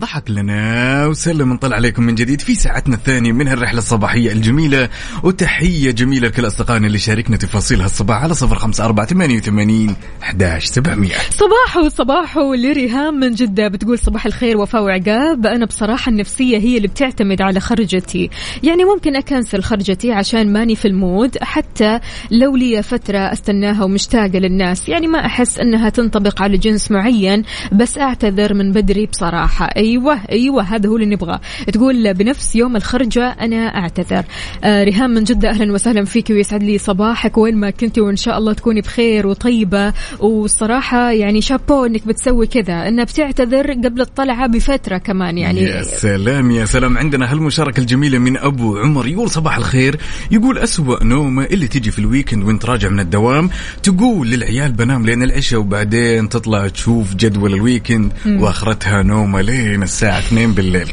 [0.00, 4.88] ضحك لنا وسلم نطلع عليكم من جديد في ساعتنا الثانية من هالرحلة الصباحية الجميلة.
[5.22, 10.64] وتحية جميلة لكل أصدقائنا اللي شاركنا تفاصيل هالصباح على صفر خمسة أربعة ثمانية وثمانين أحداش
[10.64, 11.14] سبعمية.
[11.30, 15.46] صباحو صباحو لريهام من جدة بتقول صباح الخير وفاء وعقاب.
[15.46, 18.30] أنا بصراحة النفسية هي اللي بتعتمد على خرجتي.
[18.62, 24.88] يعني ممكن أكنسل خرجتي عشان ماني في المود حتى لو لي فترة أستناها ومشتاقة للناس.
[24.88, 29.85] يعني ما أحس أنها تنطبق على جنس معين بس أعتذر من بدري بصراحة.
[29.86, 31.40] أيوة أيوة هذا هو اللي نبغاه.
[31.72, 34.24] تقول بنفس يوم الخرجة أنا أعتذر.
[34.64, 37.38] آه ريهام من جدة أهلا وسهلا فيك ويسعد لي صباحك.
[37.38, 39.92] وين ما كنتي وإن شاء الله تكوني بخير وطيبة.
[40.20, 45.60] والصراحة يعني شابو إنك بتسوي كذا إنها بتعتذر قبل الطلعة بفترة كمان يعني.
[45.60, 46.98] يا سلام يا سلام.
[46.98, 49.96] عندنا هالمشاركة الجميلة من أبو عمر يقول صباح الخير.
[50.30, 53.50] يقول أسوأ نومة اللي تيجي في الويكند وانت راجع من الدوام
[53.82, 58.12] تقول للعيال بنام لين العشاء وبعدين تطلع تشوف جدول ال weekend.
[58.26, 59.40] وآخرتها نومة
[59.76, 60.90] لين الساعة 2 بالليل.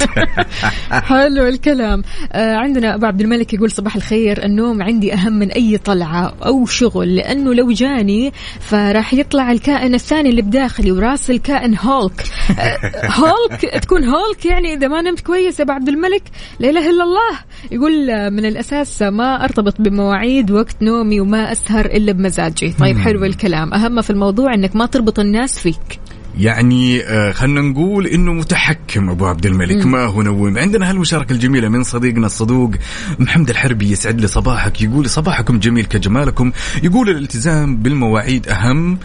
[1.10, 2.04] حلو الكلام.
[2.32, 4.46] آه عندنا أبو عبد الملك يقول صباح الخير.
[4.46, 10.30] النوم عندي أهم من أي طلعة أو شغل لأنه لو جاني فراح يطلع الكائن الثاني
[10.30, 12.24] اللي بداخلي وراس الكائن هولك.
[12.60, 16.24] آه هولك تكون هولك يعني إذا ما نمت كويس يا أبو عبد الملك.
[16.60, 17.40] لا إله إلا الله.
[17.72, 22.74] يقول من الأساس ما أرتبط بمواعيد وقت نومي وما أسهر إلا بمزاجي.
[22.80, 23.74] طيب حلو الكلام.
[23.74, 26.03] أهم في الموضوع إنك ما تربط الناس فيك.
[26.38, 29.86] يعني آه، خلنا نقول إنه متحكم أبو عبد الملك.
[29.86, 32.72] ما هو نوم عندنا هالمشاركة الجميلة من صديقنا الصدوق
[33.20, 34.82] محمد الحربي يسعد لي صباحك.
[34.82, 36.52] يقول صباحكم جميل كجمالكم.
[36.84, 38.98] يقول الالتزام بالمواعيد أهم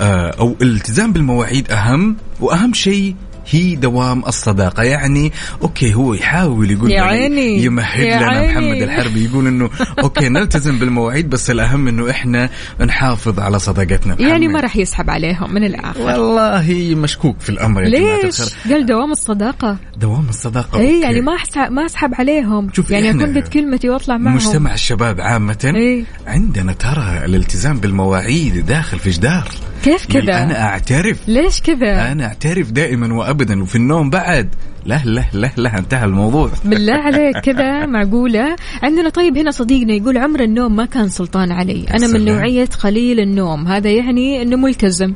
[0.00, 3.14] آه، أو الالتزام بالمواعيد أهم وأهم شيء
[3.50, 8.52] هي دوام الصداقة يعني okay هو يحاول يقول يا لنا- عيني، يمهد يا لنا عيني.
[8.52, 9.70] محمد الحربي يقول إنه
[10.02, 14.54] okay نلتزم بالمواعيد بس الأهم إنه إحنا نحافظ على صداقتنا يعني محمد.
[14.54, 19.76] ما راح يسحب عليهم من الآخر والله مشكوك في الأمر يا ليش؟ قال دوام الصداقة
[19.96, 21.00] دوام الصداقة اي.
[21.00, 21.36] يعني ما
[21.70, 26.04] ما أسحب عليهم شوف يعني أكون قد كلمتي وأطلع معهم مجتمع الشباب عامة إيه.
[26.26, 29.48] عندنا ترى الالتزام بالمواعيد داخل في جدار
[29.84, 34.48] كيف كذا؟ يعني أنا أعترف ليش كذا؟ أنا أعترف دائما وأبدا وفي النوم بعد
[34.86, 36.50] لا لا لا لا انتهى الموضوع.
[36.64, 41.86] بالله عليك كذا معقولة؟ عندنا طيب هنا صديقنا يقول عمر النوم ما كان سلطان علي.
[41.94, 42.24] أنا من.
[42.24, 43.66] نوعية قليل النوم.
[43.66, 45.14] هذا يعني أنه ملتزم.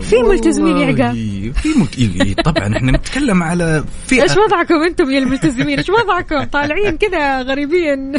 [0.00, 1.14] في ملتزمين يا عقاب
[1.62, 1.98] في ملت...
[1.98, 4.22] إيه، إيه، طبعا إحنا نتكلم على فئة.
[4.22, 8.12] إيش وضعكم أنتم يا الملتزمين؟ إيش وضعكم؟ طالعين كذا غريبين.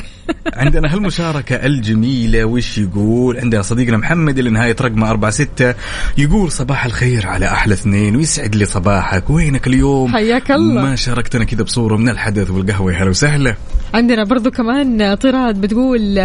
[0.53, 5.75] عندنا هالمشاركة الجميلة وش يقول؟ عندنا صديقنا محمد اللي نهاية رقمه أربعة ستة
[6.17, 9.29] يقول صباح الخير على أحلى اثنين ويسعد لي صباحك.
[9.29, 10.81] وينك اليوم؟ حياك الله.
[10.81, 13.55] ما شاركتنا كذا بصورة من الحدث والقهوة يا هلا وسهلا.
[13.93, 16.17] عندنا برضو كمان طراد بتقول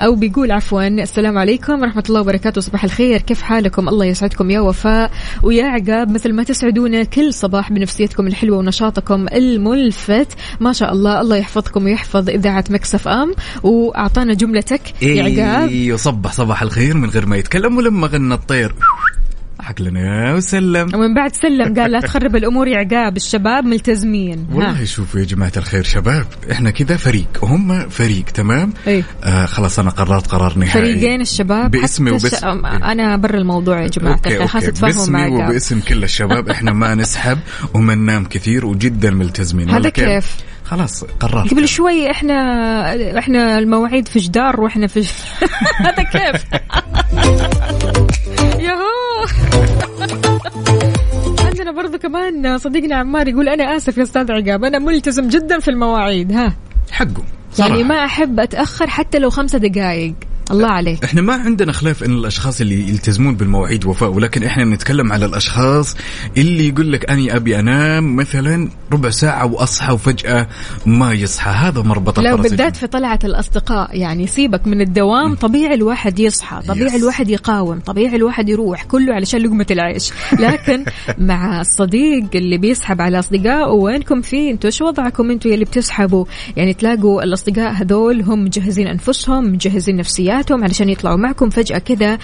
[0.00, 4.60] أو بيقول عفوا السلام عليكم ورحمة الله وبركاته صباح الخير كيف حالكم؟ الله يسعدكم يا
[4.60, 5.10] وفاء.
[5.42, 10.28] ويا عقاب مثل ما تسعدونا كل صباح بنفسيتكم الحلوة ونشاطكم الملفت.
[10.60, 13.34] ما شاء الله الله يحفظكم ويحفظ إذاعة مكسف أم.
[13.62, 15.68] وأعطانا جملتك يا عقاب.
[15.68, 18.74] إيه صبح صباح الخير من غير ما يتكلم ولما غنى الطير.
[19.60, 20.94] حق لنا وسلم.
[20.94, 24.46] ومن بعد سلم قال لا تخرب الأمور يا عقاب الشباب ملتزمين.
[24.52, 29.02] والله شوفوا يا جماعة الخير شباب إحنا كذا فريق وهم فريق تمام؟ إيه.
[29.24, 30.72] آه خلاص أنا قررت قرار نهائي.
[30.72, 32.44] فريقين الشباب باسمي الش-
[32.84, 35.50] أنا برا الموضوع يا جماعة أوكي الخير مع باسمي عقاب.
[35.50, 37.38] وباسم كل الشباب إحنا ما نسحب
[37.74, 39.70] وما ننام كثير وجدا ملتزمين.
[39.70, 41.50] هذا كيف؟ خلاص قررت.
[41.50, 45.00] قبل شوي إحنا إحنا المواعيد في جدار وإحنا في
[45.86, 46.44] هذا كيف؟
[51.46, 55.68] عندنا برضو كمان صديقنا عمار يقول أنا آسف يا أستاذ عقاب أنا ملتزم جدا في
[55.68, 56.56] المواعيد ها
[56.90, 57.70] حقه صراحة.
[57.70, 60.14] يعني ما أحب أتأخر حتى لو خمسة دقائق
[60.50, 61.04] الله عليك.
[61.04, 65.96] إحنا ما عندنا خلاف إن الأشخاص اللي يلتزمون بالمواعيد وفاء ولكن إحنا نتكلم على الأشخاص
[66.36, 70.48] اللي يقول لك أني أبي أنام مثلا ربع ساعة وأصحى وفجأة
[70.86, 71.50] ما يصحى.
[71.50, 76.96] هذا مربط لو بالذات في طلعة الأصدقاء يعني سيبك من الدوام طبيعي الواحد يصحى طبيعي.
[76.96, 80.12] الواحد يقاوم طبيعي الواحد يروح كله علشان لقمة العيش.
[80.38, 80.84] لكن
[81.30, 86.24] مع الصديق اللي بيسحب على أصدقائه وينكم فيه أنتوا إيش وضعكم أنتوا يلي بتسحبوا؟
[86.56, 90.31] يعني تلاقوا الأصدقاء هذول هم مجهزين أنفسهم مجهزين نفسياتهم.
[90.64, 92.18] علشان يطلعوا معكم فجأة كذا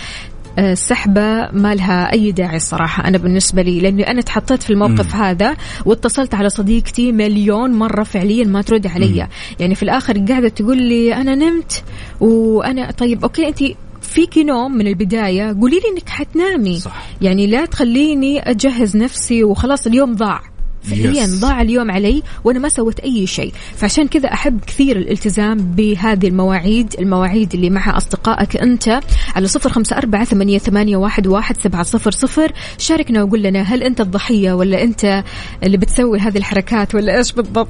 [0.58, 3.08] آه، السحبة ما لها أي داعي الصراحة.
[3.08, 8.44] أنا بالنسبة لي لأني أنا تحطيت في الموقف هذا واتصلت على صديقتي مليون مرة فعليا
[8.44, 9.28] ما ترد علي.
[9.60, 11.84] يعني في الآخر قاعدة تقول لي أنا نمت
[12.20, 13.58] وأنا طيب أوكي أنت
[14.02, 16.78] فيكي نوم من البداية؟ قولي لي إنك حتنامي.
[16.78, 17.02] صح.
[17.22, 20.40] يعني لا تخليني أجهز نفسي وخلاص اليوم ضاع.
[20.82, 21.30] فعليا Yes.
[21.40, 23.52] ضاع اليوم علي وأنا ما سويت أي شيء.
[23.76, 29.00] فعشان كذا أحب كثير الالتزام بهذه المواعيد المواعيد اللي مع أصدقائك أنت
[29.36, 32.52] على صفر خمسة أربعة ثمانية, ثمانية واحد, واحد سبعة صفر صفر.
[32.78, 35.24] شاركنا وقول لنا هل أنت الضحية ولا أنت
[35.62, 37.68] اللي بتسوي هذه الحركات ولا إيش بالضبط؟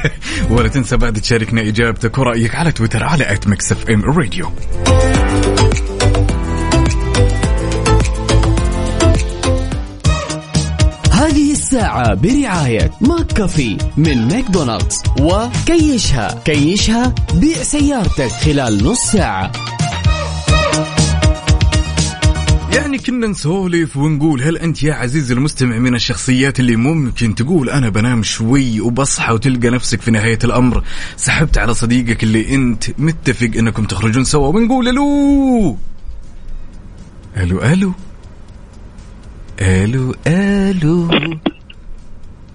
[0.50, 4.50] ولا تنسى بعد تشاركنا إجابتك ورأيك على تويتر على at Mix FM Radio
[11.68, 15.02] الساعة برعاية McCafé من ماكدونالدز.
[15.20, 16.42] وكيشها.
[16.44, 19.52] كيشها بيع سيارتك خلال نص ساعة.
[22.74, 27.88] يعني كنا نسولف ونقول هل أنت يا عزيزي المستمع من الشخصيات اللي ممكن تقول أنا
[27.88, 30.84] بنام شوي وبصحى وتلقى نفسك في نهاية الأمر
[31.16, 35.76] سحبت على صديقك اللي أنت متفق إنكم تخرجون سوا ونقول ألو؟
[37.36, 37.92] ألو ألو؟
[39.60, 41.08] ألو ألو؟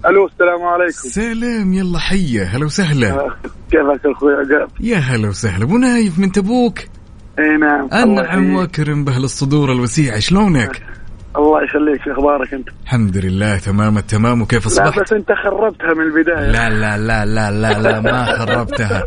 [0.08, 0.92] ألو السلام عليكم.
[0.92, 3.30] سلام يلا حيه هلا وسهلا.
[3.70, 5.64] كيفك أخوي؟ عقاب؟ يا هلا وسهلا.
[5.64, 6.78] ابو نايف من تبوك؟
[7.38, 7.88] إي نعم.
[7.92, 8.54] انعم.
[8.54, 10.82] واكرم بأهل الصدور الوسيعه شلونك؟
[11.36, 15.94] الله يخليك شو أخبارك أنت؟ الحمد لله تمام التمام وكيف لا أصبحت؟ بس أنت خربتها
[15.94, 19.04] من البداية لا لا لا لا لا لا ما خربتها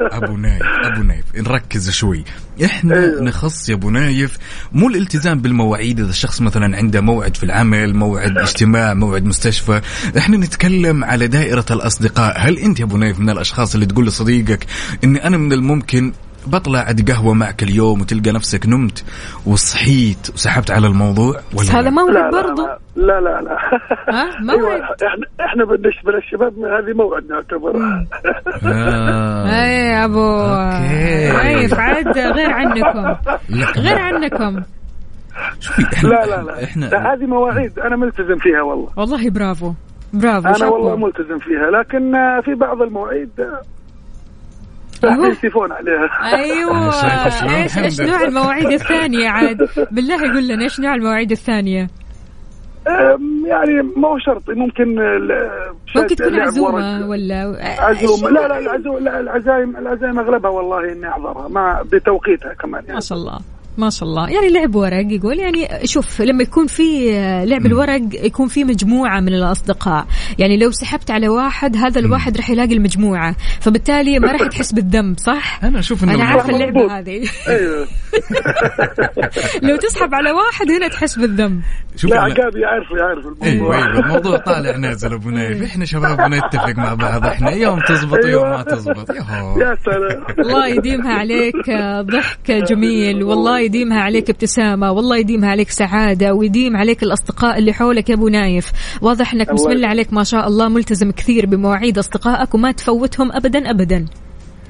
[0.00, 2.24] أبو نايف أبو نايف نركز شوي
[2.64, 3.22] إحنا أيوه.
[3.22, 4.38] نخص يا أبو نايف
[4.72, 9.80] مو الالتزام بالمواعيد إذا الشخص مثلا عنده موعد في العمل موعد اجتماع موعد مستشفى
[10.18, 14.66] إحنا نتكلم على دائرة الأصدقاء هل أنت يا أبو نايف من الأشخاص اللي تقول لصديقك
[15.04, 16.12] إني أنا من الممكن
[16.48, 19.04] بطلع اتقهوى معك اليوم وتلقى نفسك نمت
[19.46, 22.62] وصحيت وسحبت على الموضوع ولا هذا لا؟ موعد لا لا برضو.
[22.96, 23.56] لا لا لا
[24.08, 24.80] ها؟ أيوة، موعد.
[24.80, 28.06] إحنا إحنا بالنسبة للشباب هذه موعد نعتبرها
[28.64, 29.64] آه.
[29.64, 30.30] اي يا أبو.
[30.30, 31.32] أوكي.
[31.32, 33.16] نايف عاد غير عنكم.
[33.76, 34.62] غير عنكم.
[35.60, 36.64] شوفي إحنا لا لا لا.
[36.64, 37.78] إحنا لا هذه مواعيد.
[37.78, 38.88] أنا ملتزم فيها والله.
[38.96, 39.72] والله برافو.
[40.12, 40.66] برافو أنا.
[40.66, 41.70] والله ملتزم فيها.
[41.80, 42.12] لكن
[42.44, 43.30] في بعض المواعيد
[45.04, 46.08] ينسفون عليها.
[46.34, 46.88] أيوه؟
[47.62, 51.86] إيش إيش نوع المواعيد الثانية عاد؟ بالله يقول لنا إيش نوع المواعيد الثانية؟
[53.46, 54.94] يعني ما هو شرط ممكن
[55.96, 57.08] ممكن تكون لعب عزومة.
[57.08, 58.30] ولا عزومة.
[58.30, 62.94] لا لا العزومة لا العزايم العزايم أغلبها والله إني أحضرها ما بتوقيتها كمان يعني.
[62.94, 63.38] ما شاء الله.
[63.78, 64.30] ما شاء الله.
[64.30, 67.10] يعني لعب ورق يقول يعني شوف لما يكون في
[67.46, 70.06] لعب الورق يكون في مجموعة من الأصدقاء.
[70.38, 73.36] يعني لو سحبت على واحد هذا الواحد راح يلاقي المجموعة.
[73.60, 77.28] فبالتالي ما راح تحس بالذنب صح؟ أنا أشوف إنه أنا عارفة اللعبة هذه.
[77.48, 77.86] أيوه.
[79.68, 81.60] لو تسحب على واحد هنا تحس بالذنب.
[81.96, 85.62] شوف لا أنا- عقاب يعرف يعرف أيوه الموضوع أيوه الموضوع طالع نازل أبو نايف.
[85.62, 87.26] إحنا شباب نتفق مع بعض.
[87.26, 89.10] إحنا يوم تزبط يوم ما تزبط.
[89.10, 90.24] يا سلام.
[90.38, 91.70] الله يديمها عليك.
[92.00, 93.22] ضحك جميل.
[93.24, 98.28] والله يديمها عليك ابتسامة والله يديمها عليك سعادة ويديم عليك الأصدقاء اللي حولك يا أبو
[98.28, 98.72] نايف.
[99.02, 103.70] واضح أنك بسم الله عليك ما شاء الله ملتزم كثير بمواعيد أصدقائك وما تفوتهم أبدا
[103.70, 104.06] أبدا.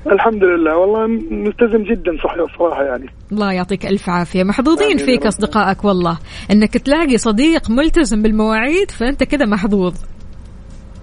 [0.07, 3.07] الحمد لله والله ملتزم جدا صحيح صراحة يعني.
[3.33, 4.43] الله يعطيك ألف عافية.
[4.45, 5.27] محظوظين فيك رب.
[5.27, 6.19] أصدقائك والله.
[6.51, 9.95] أنك تلاقي صديق ملتزم بالمواعيد فأنت كذا محظوظ.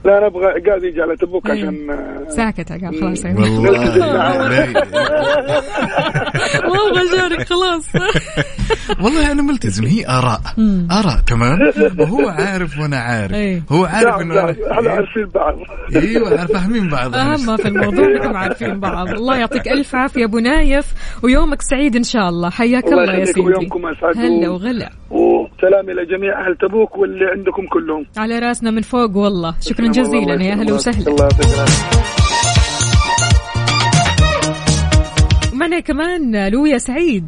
[0.06, 1.68] لا أنا أبغى قاعد يجي على تبوك أيوه.
[1.68, 1.88] عشان
[2.30, 3.26] ساكت عقاب خلاص.
[3.26, 3.72] والله.
[6.64, 7.86] ما أبغى أشارك خلاص.
[9.04, 9.86] والله أنا ملتزم.
[9.86, 10.42] هي آراء.
[10.92, 11.60] آراء تمام؟
[12.00, 13.34] وهو عارف وأنا عارف.
[13.34, 13.62] إيه.
[13.72, 14.54] هو عارف نعم إنه نعم.
[14.54, 15.56] أنا- إحنا عارفين بعض.
[15.96, 17.16] أيوه عارف فاهمين بعض.
[17.16, 19.08] ما في الموضوع انكم عارفين بعض.
[19.10, 20.86] الله يعطيك ألف عافية أبو نايف
[21.24, 22.50] ويومك سعيد إن شاء الله.
[22.50, 23.42] حياك الله يا سيدي.
[23.42, 24.18] ويومكم أسعد.
[24.18, 24.90] هلا وغلا.
[25.12, 28.06] وسلام إلى جميع أهل تبوك واللي عندكم كلهم.
[28.18, 29.56] على راسنا من فوق والله.
[29.62, 30.44] شكرا جزيلا.
[30.44, 31.08] يا هلا وسهلا.
[31.08, 31.28] الله
[35.54, 37.26] معنا كمان لويا سعيد.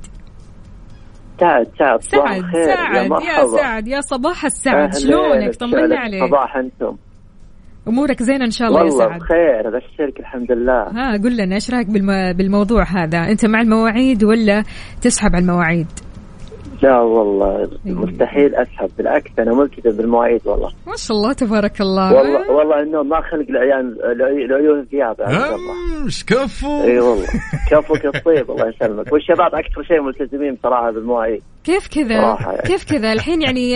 [1.39, 2.65] سعد سعد صباح سعد الخير.
[2.65, 3.47] سعد يا مرحبا.
[3.47, 4.95] سعد يا صباح السعد.
[4.95, 6.23] شلونك؟ طمنا عليك.
[6.23, 6.97] صباح أنتم.
[7.87, 9.19] أمورك زينة إن شاء الله يا والله سعد.
[9.19, 10.83] بخير ابشرك الحمد لله.
[10.83, 12.33] ها قل لنا إيش رأيك بالم...
[12.33, 14.63] بالموضوع هذا؟ أنت مع المواعيد ولا
[15.01, 15.87] تسحب على المواعيد؟
[16.83, 17.93] لا والله إيه.
[17.93, 20.69] مستحيل اسحب بالعكس أنا ملتزم بالمواعيد والله.
[20.87, 22.13] ما شاء الله تبارك الله.
[22.13, 26.84] والله والله النوم ما خلق العيان العي- العيون ثياب يا عبد الله إيش كفو.
[26.84, 27.25] إي والله
[27.71, 29.13] كفوك الطيب الله يسلمك.
[29.13, 31.41] والشباب أكثر شيء ملتزمين بصراحه بالمواعيد.
[31.63, 32.61] كيف كذا؟ يعني.
[32.65, 33.71] كيف كذا؟ الحين يعني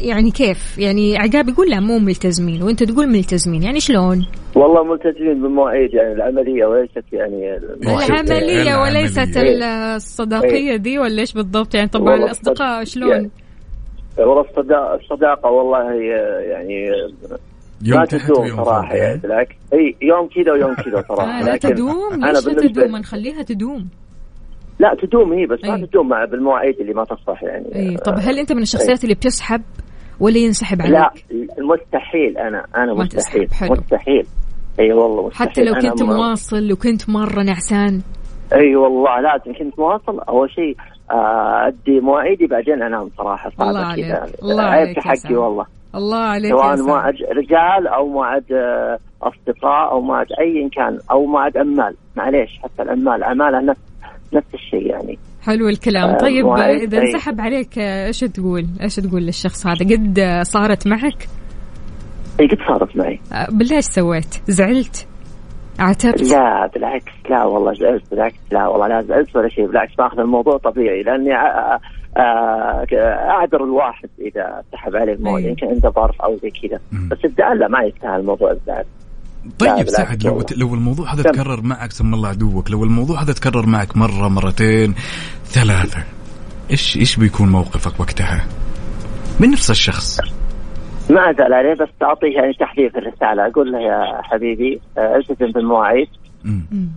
[0.00, 4.26] يعني كيف؟ يعني عقاب يقول لا مو ملتزمين وأنت تقول ملتزمين يعني شلون؟
[4.58, 8.76] والله ملتزمين بالمواعيد يعني العملية وليست يعني العملية العملية.
[8.82, 9.36] وليست
[9.96, 13.30] الصداقية دي ولا إيش بالضبط؟ يعني طبعا صدق- شلون؟ يعني
[14.18, 14.44] والله
[14.94, 16.08] الصداقة والله هي
[16.50, 16.86] يعني
[17.84, 19.54] يوم ما تدوم صراحة يعني إيه؟ بالعكس.
[19.72, 21.38] إي يوم كذا ويوم كذا صراحة.
[21.40, 23.88] آه لا تدوم؟ أنا ليش لا تدوم؟ نخليها تدوم.
[24.78, 25.70] لا تدوم هي بس أي.
[25.70, 27.74] ما تدوم مع بالمواعيد اللي ما تصلح يعني.
[27.76, 29.62] إي طب هل أنت من الشخصيات اللي بتسحب
[30.20, 31.10] ولا ينسحب عليك؟ لا
[31.58, 33.72] مستحيل أنا أنا مستحيل حلو.
[33.72, 34.26] مستحيل.
[34.80, 38.00] إي والله مستحيل حتى لو كنت مواصل وكنت مرة نعسان
[38.54, 40.76] إي والله لازم كنت مواصل أول شيء
[41.10, 44.14] آه، أدي مواعيدي بعدين أنام صراحة صعبة الله كذا.
[44.20, 45.34] عليك، الله عليك يا في حقي.
[45.34, 46.82] والله الله عليك سواء.
[46.82, 52.82] موعد رجال أو موعد آه، أصدقاء أو موعد ايا كان أو موعد عمال معليش حتى
[52.82, 53.80] العمال عماله نفس
[54.34, 56.98] نفس الشيء يعني حلو الكلام آه، طيب إذا.
[56.98, 61.28] انسحب عليك إيش تقول إيش تقول للشخص هذا قد صارت معك
[62.40, 65.06] اي قد صارت معي آه، بالله إيش سويت زعلت
[65.78, 70.18] عاتبت لا بالعكس لا والله زعلت بالعكس لا والله لا زعلت ولا شيء بالعكس باخذ
[70.18, 72.86] الموضوع طبيعي لأني آه،
[73.30, 75.48] أعذر الواحد إذا سحب عليه الموعد أي.
[75.48, 76.80] يمكن عنده ظرف أو زي كذا.
[77.10, 78.84] بس الزعل لا ما يستاهل موضوع الزعل
[79.58, 80.46] طيب سعد لو والله.
[80.56, 84.94] لو الموضوع هذا؟ تكرر معك سم الله عدوك لو الموضوع هذا تكرر معك مرة مرتين
[85.44, 86.04] ثلاثة
[86.70, 88.46] إيش إيش بيكون موقفك وقتها؟
[89.40, 90.20] من نفس الشخص
[91.10, 93.46] ما ازعل عليه بس أعطيه يعني تحذير في الرسالة.
[93.46, 96.08] أقول له يا حبيبي آه، التزم بالمواعيد.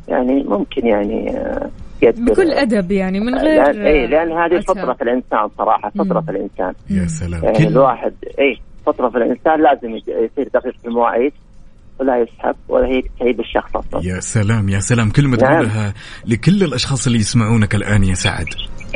[0.07, 1.70] يعني ممكن يعني آه،
[2.01, 4.62] بكل أدب يعني من غير لأن, اي لأن هذه عتاب.
[4.62, 6.30] فطرة الإنسان صراحة فطرة مم.
[6.30, 6.74] الإنسان.
[6.89, 7.43] يا سلام.
[7.43, 11.34] يعني كل الواحد اي فطرة في الإنسان لازم يصير دقيق في المواعيد
[11.99, 14.01] ولا يسحب ولا هي تعيب الشخص أصلا.
[14.03, 15.09] يا سلام يا سلام.
[15.09, 15.53] كلمة نعم.
[15.53, 15.93] تقولها
[16.26, 18.47] لكل الأشخاص اللي يسمعونك الآن يا سعد.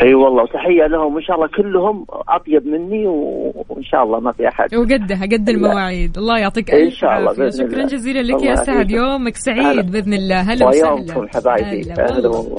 [0.02, 1.16] اي والله وتحية لهم.
[1.16, 4.76] وإن شاء الله كلهم أطيب مني وإن شاء الله ما في أحد.
[4.76, 6.18] وقدها قد المواعيد.
[6.18, 7.50] الله يعطيك ألف شاء الله عافية.
[7.50, 7.86] شكرا الله.
[7.86, 8.92] جزيلا لك يا سعد.
[8.92, 9.36] يومك.
[9.36, 9.82] سعيد هلا.
[9.82, 10.42] بإذن الله.
[10.42, 10.92] هلا وسهلا.
[10.92, 11.92] ويومكم حبايبي.
[11.92, 12.56] هلا والله.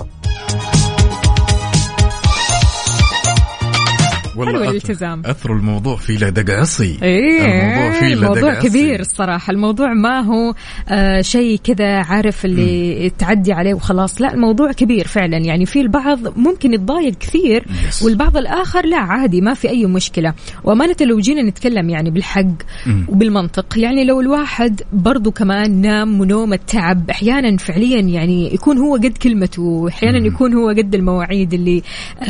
[4.36, 5.22] والله الالتزام.
[5.26, 8.54] أثروا الموضوع فيه له دق عصي إيه الموضوع فيه له الموضوع.
[8.54, 10.54] كبير الصراحة الموضوع ما هو
[10.88, 16.38] آه شيء كذا عارف اللي تعدي عليه وخلاص لا الموضوع كبير فعلا يعني في البعض
[16.38, 18.02] ممكن يتضايق كثير Yes.
[18.04, 20.34] والبعض الآخر لا عادي ما في أي مشكلة
[20.64, 22.44] وأمانة لو جينا نتكلم يعني بالحق
[22.86, 23.06] مم.
[23.08, 29.18] وبالمنطق يعني لو الواحد برضو كمان نام ونوم التعب أحيانا فعليا يعني يكون هو قد
[29.22, 31.82] كلمته أحيانا يكون هو قد المواعيد اللي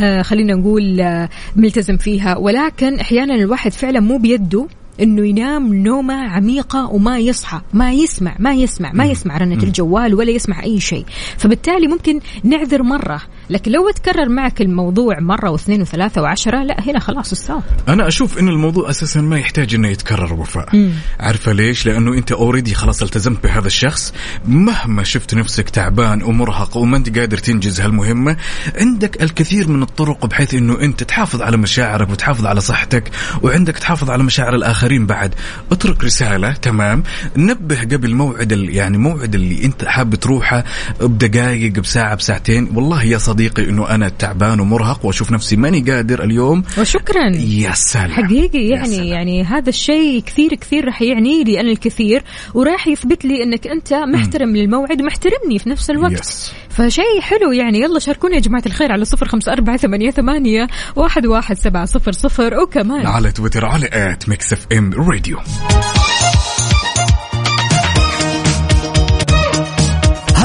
[0.03, 4.67] آه خلينا نقول آه ملتزم فيها ولكن أحيانا الواحد فعلا مو بيده
[5.03, 10.31] إنه ينام نومة عميقة وما يصحى ما يسمع ما يسمع ما يسمع رنة الجوال ولا
[10.31, 11.05] يسمع أي شيء.
[11.37, 16.99] فبالتالي ممكن نعذر مرة لكن لو تكرر معك الموضوع مرة واثنين وثلاثة وعشرة لا هنا
[16.99, 17.57] خلاص أستاذ
[17.89, 20.91] أنا أشوف إن الموضوع أساسا ما يحتاج إنه يتكرر وفاء.
[21.21, 24.15] عارفة ليش؟ لأنه أنت أوريدي خلاص التزمت بهذا الشخص.
[24.49, 28.37] مهما شفت نفسك تعبان ومرهق وما أنت قادر تنجز هالمهمة
[28.81, 33.11] عندك الكثير من الطرق بحيث إنه أنت تحافظ على مشاعرك وتحافظ على صحتك
[33.43, 35.35] وعندك تحافظ على مشاعر الآخرين بعد.
[35.73, 37.03] اترك رسالة تمام؟
[37.37, 40.65] نبه قبل موعد يعني موعد اللي أنت حاب تروحه
[41.01, 42.71] بدقائق بساعة بساعتين.
[42.75, 46.63] والله يا صديقي إنه أنا تعبان ومرهق وأشوف نفسي ماني قادر اليوم.
[46.79, 47.37] وشكرا.
[47.37, 48.11] يا سلام.
[48.11, 49.07] حقيقي يعني سلام.
[49.07, 52.23] يعني هذا الشيء كثير كثير راح يعني لي أنا الكثير
[52.55, 56.21] وراح يثبت لي إنك أنت محترم للموعد ومحترمني في نفس الوقت.
[56.21, 56.53] يس.
[56.69, 57.81] فشيء حلو يعني.
[57.81, 60.67] يلا شاركونا يا جماعة الخير على صفر خمسة أربعة ثمانية, ثمانية
[60.97, 62.55] واحد, واحد سبعة صفر صفر.
[62.55, 65.39] وكمان على تويتر على at Mix FM Radio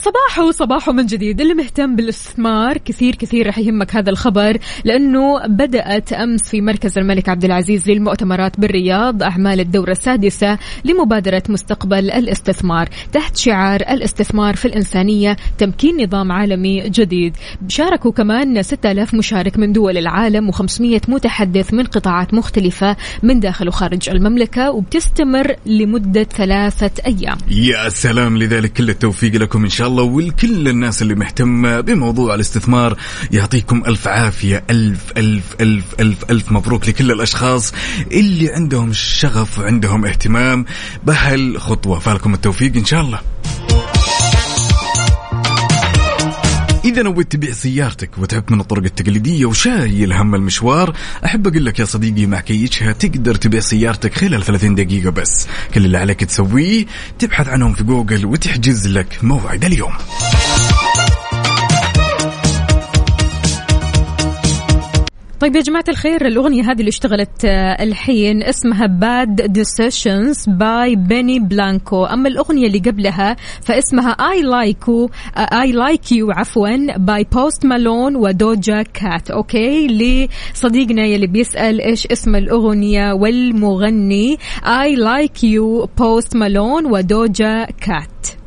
[0.00, 1.40] صباحو صباحو من جديد.
[1.40, 7.28] اللي مهتم بالاستثمار كثير كثير رح يهمك هذا الخبر لأنه بدأت أمس في مركز الملك
[7.28, 12.88] عبد العزيز للمؤتمرات بالرياض أعمال الدورة السادسة لمبادرة مستقبل الاستثمار.
[13.12, 17.36] تحت شعار الاستثمار في الإنسانية تمكين نظام عالمي جديد.
[17.68, 24.08] شاركوا كمان 6000 مشارك من دول العالم و500 متحدث من قطاعات مختلفة من داخل وخارج
[24.08, 27.38] المملكة وبتستمر لمدة ثلاثة أيام.
[27.50, 28.38] يا سلام.
[28.38, 29.89] لذلك كل التوفيق لكم إن شاء الله.
[29.98, 32.96] ولكل الناس اللي مهتمه بموضوع الاستثمار
[33.30, 37.72] يعطيكم ألف عافية ألف ألف ألف ألف ألف مبروك لكل الأشخاص
[38.12, 40.64] اللي عندهم شغف وعندهم اهتمام
[41.04, 41.98] بهالخطوة.
[41.98, 43.20] فالكم التوفيق إن شاء الله.
[46.84, 51.84] إذا نويت تبيع سيارتك وتعبت من الطرق التقليدية وشايل هم المشوار أحب أقول لك يا
[51.84, 55.46] صديقي مع كيشها تقدر تبيع سيارتك خلال 30 دقيقة بس.
[55.74, 56.86] كل اللي عليك تسويه
[57.18, 59.92] تبحث عنهم في جوجل وتحجز لك موعد اليوم.
[65.40, 71.38] طيب يا جماعة الخير الأغنية هذه اللي اشتغلت آه، الحين اسمها Bad Decisions by Benny
[71.38, 77.22] Blanco أما الأغنية اللي قبلها فاسمها I Like You آه، I Like You عفوا by
[77.22, 79.86] Post Malone و Doja Cat أوكي؟
[80.52, 88.39] لصديقنا يلي بيسأل إيش اسم الأغنية والمغني I Like You Post Malone و Doja Cat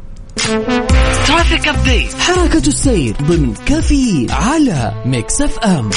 [1.27, 5.89] traffic update حركة السير ضمن كافيين على Mix FM.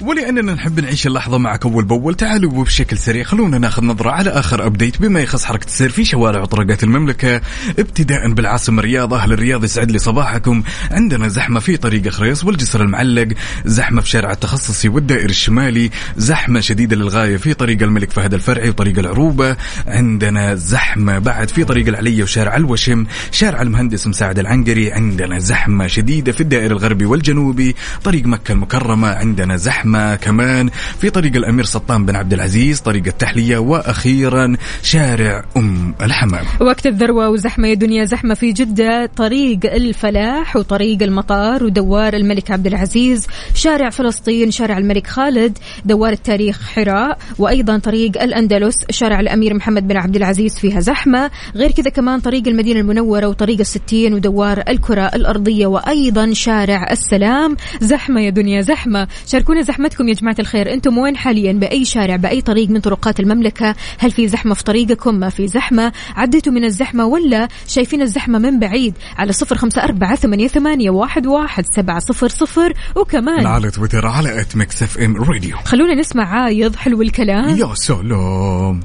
[0.00, 4.66] ولأننا نحب نعيش اللحظة معك أول بأول تعالوا وبشكل سريع خلونا ناخذ نظرة على آخر
[4.66, 7.40] update بما يخص حركة السير في شوارع وطرقات المملكة
[7.78, 10.62] ابتداء بالعاصمة الرياض أهل الرياض يسعد لي صباحكم.
[10.90, 13.28] عندنا زحمة في طريق خريص والجسر المعلق
[13.64, 18.98] زحمة في شارع التخصصي والدائري الشمالي زحمة شديدة للغاية في طريق الملك فهد الفرعي وطريق
[18.98, 19.56] العروبة.
[19.86, 26.32] عندنا زحمة بعد في طريق العليا وشارع الوشم شارع المهندس مساعد العنقري عندنا زحمة شديدة
[26.32, 27.74] في الدائري الغربي والجنوبي
[28.04, 30.70] طريق مكة المكرمة عندنا زحمة كمان
[31.00, 36.44] في طريق الأمير سلطان بن عبد العزيز طريق التحلية وأخيرا شارع أم الحمام.
[36.60, 42.66] وقت الذروة وزحمة يا دنيا زحمة في جدة طريق الفلاح وطريق المطار ودوار الملك عبد
[42.66, 49.88] العزيز شارع فلسطين شارع الملك خالد دوار التاريخ حراء وأيضا طريق الأندلس شارع الأمير محمد
[49.88, 55.02] بن عبد العزيز فيها زحمة غير كذا كمان طريق المدينة المنورة وطريق الستين ودوار الكرة
[55.02, 57.56] الأرضية وأيضا شارع السلام.
[57.80, 59.08] زحمة يا دنيا زحمة.
[59.26, 60.72] شاركونا زحمتكم يا جماعة الخير.
[60.72, 65.14] أنتم وين حاليا؟ بأي شارع بأي طريق من طرقات المملكة؟ هل في زحمة في طريقكم؟
[65.14, 65.92] ما في زحمة.
[66.16, 71.26] عديتوا من الزحمة ولا شايفين الزحمة من بعيد؟ على صفر خمسة أربعة ثمانية, ثمانية واحد,
[71.26, 72.72] واحد سبعة صفر صفر.
[72.96, 77.56] وكمان على تويتر على at Mix FM Radio خلونا نسمع عايض حلو الكلام.
[77.56, 78.80] يا سلام.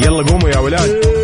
[0.00, 1.19] يلا قوموا يا ولاد.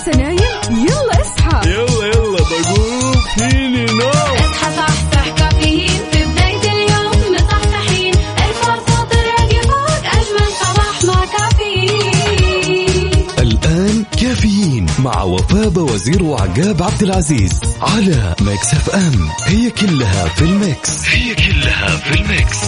[0.00, 0.38] لسه نايم
[0.70, 1.70] يلا اصحى.
[1.70, 8.14] يلا يلا بقوم فيني نوم اصحى صحصح كافيين في بداية اليوم مصحصحين.
[8.14, 13.10] الفرصة تراقي فوق أجمل صباح مع كافيين.
[13.38, 19.28] الآن كافيين مع وفاء وزير وعقاب عبد العزيز على Mix FM.
[19.46, 21.08] هي كلها في ال mix.
[21.08, 22.58] هي كلها في ال mix.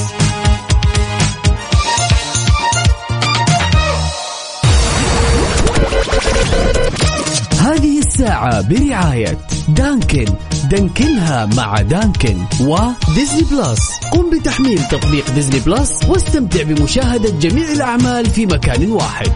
[8.13, 10.25] الساعة برعاية Dunkin.
[10.71, 13.81] دانكنها مع Dunkin وديزني بلس.
[14.13, 19.33] قم بتحميل تطبيق ديزني بلس واستمتع بمشاهدة جميع الأعمال في مكان واحد.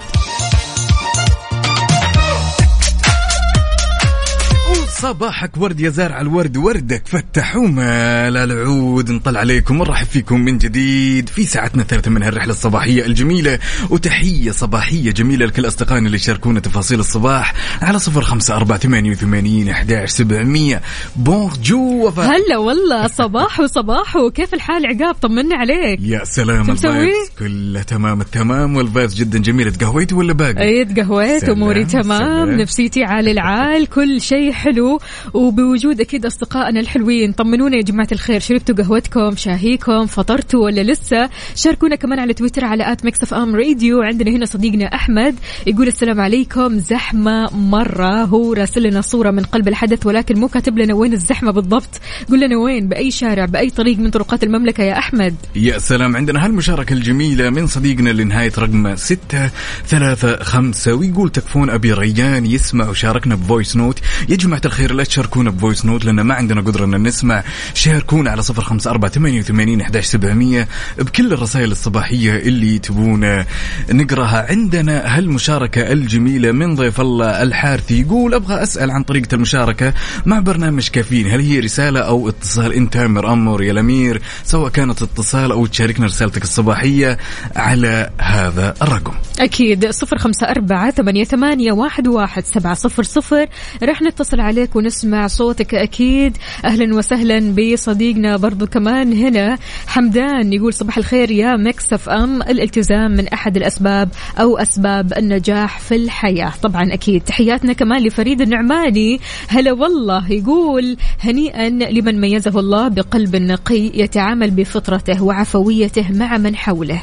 [5.07, 11.29] صباحك ورد يا زارع الورد وردك فتح ومال العود نطلع عليكم ونرحب فيكم من جديد
[11.29, 13.59] في ساعتنا الثالثة من هالرحلة الصباحية الجميلة.
[13.91, 19.69] وتحية صباحية جميلة لكل أصدقائنا اللي يشاركونا تفاصيل الصباح على صفر خمسة أربعة ثمانية وثمانين
[19.69, 20.83] أحداش سبعمية.
[21.17, 26.01] bonjour هلا والله صباح وصباح وكيف الحال عقاب؟ طمنا عليك.
[26.03, 30.85] يا سلام؟ ال vibes كله تمام التمام وال vibes جدا جميلة تقهويت ولا باقي؟ اي
[30.85, 32.61] تقهويت أموري تمام سلام.
[32.61, 34.96] نفسيتي عال العال كل شيء حلو.
[35.35, 37.33] وبوجود أكيد أصدقائنا الحلوين.
[37.33, 38.41] طمنونا يا جماعة الخير.
[38.41, 44.03] شربتوا قهوتكم شاهيكم فطرتوا ولا لسه؟ شاركونا كمان على تويتر على at Mix FM Radio.
[44.03, 45.35] عندنا هنا صديقنا أحمد
[45.67, 46.79] يقول السلام عليكم.
[46.79, 48.25] زحمة مرة.
[48.25, 52.01] هو راسل لنا صورة من قلب الحدث ولكن مو كاتب لنا وين الزحمة بالضبط.
[52.29, 56.17] قول لنا وين؟ بأي شارع بأي طريق من طرقات المملكة يا أحمد؟ يا سلام.
[56.17, 59.51] عندنا هالمشاركة الجميلة من صديقنا لنهاية رقم ستة
[59.87, 65.05] ثلاثة خمسة ويقول تكفون أبي ريان يسمع وشاركنا ب voice note يا جماعة الخير لا
[65.05, 67.45] تشاركونا ب voice note لأن ما عندنا قدرة أن نسمع.
[67.75, 70.69] شاركونا على صفر خمسة أربعة ثمانية وثمانين أحداش سبعمية.
[70.99, 73.45] بكل الرسائل الصباحية اللي تبون
[73.91, 74.47] نقرأها.
[74.51, 79.95] عندنا هالمشاركة الجميلة من ضيف الله الحارثي يقول أبغى أسأل عن طريقة المشاركة
[80.27, 81.31] مع برنامج كافيين.
[81.31, 86.07] هل هي رسالة أو اتصال؟ أنت تامر أمر يا الأمير سواء كانت اتصال أو تشاركنا
[86.07, 87.19] رسالتك الصباحية
[87.57, 89.13] على هذا الرقم.
[89.41, 93.47] أكيد صفر خمسة أربعة ثمانية, ثمانية واحد, واحد سبعة صفر صفر.
[93.83, 96.37] رح نتصل عليك ونسمع صوتك أكيد.
[96.65, 99.59] أهلا وسهلا بصديقنا برضو كمان هنا.
[99.87, 102.43] حمدان يقول صباح الخير يا Mix FM.
[102.43, 104.09] الالتزام من أحد الأسباب
[104.41, 106.53] أو أسباب النجاح في الحياة.
[106.63, 107.23] طبعا أكيد.
[107.23, 109.21] تحياتنا كمان لفريد النعماني.
[109.49, 110.33] هلا والله.
[110.33, 117.03] يقول هنيئا لمن ميزه الله بقلب نقي يتعامل بفطرته وعفويته مع من حوله.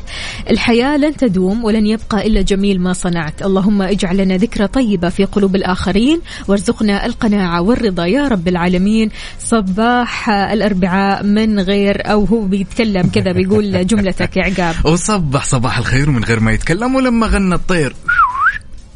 [0.49, 3.41] الحياة لن تدوم ولن يبقى إلا جميل ما صنعت.
[3.41, 6.22] اللهم اجعل لنا ذكرى طيبة في قلوب الآخرين.
[6.47, 8.06] وارزقنا القناعة والرضا.
[8.06, 14.76] يا رب العالمين صباح الأربعاء من غير أو هو بيتكلم كذا بيقول جملتك يا عقاب
[14.91, 17.95] وصبح صباح الخير من غير ما يتكلم ولما غنى الطير.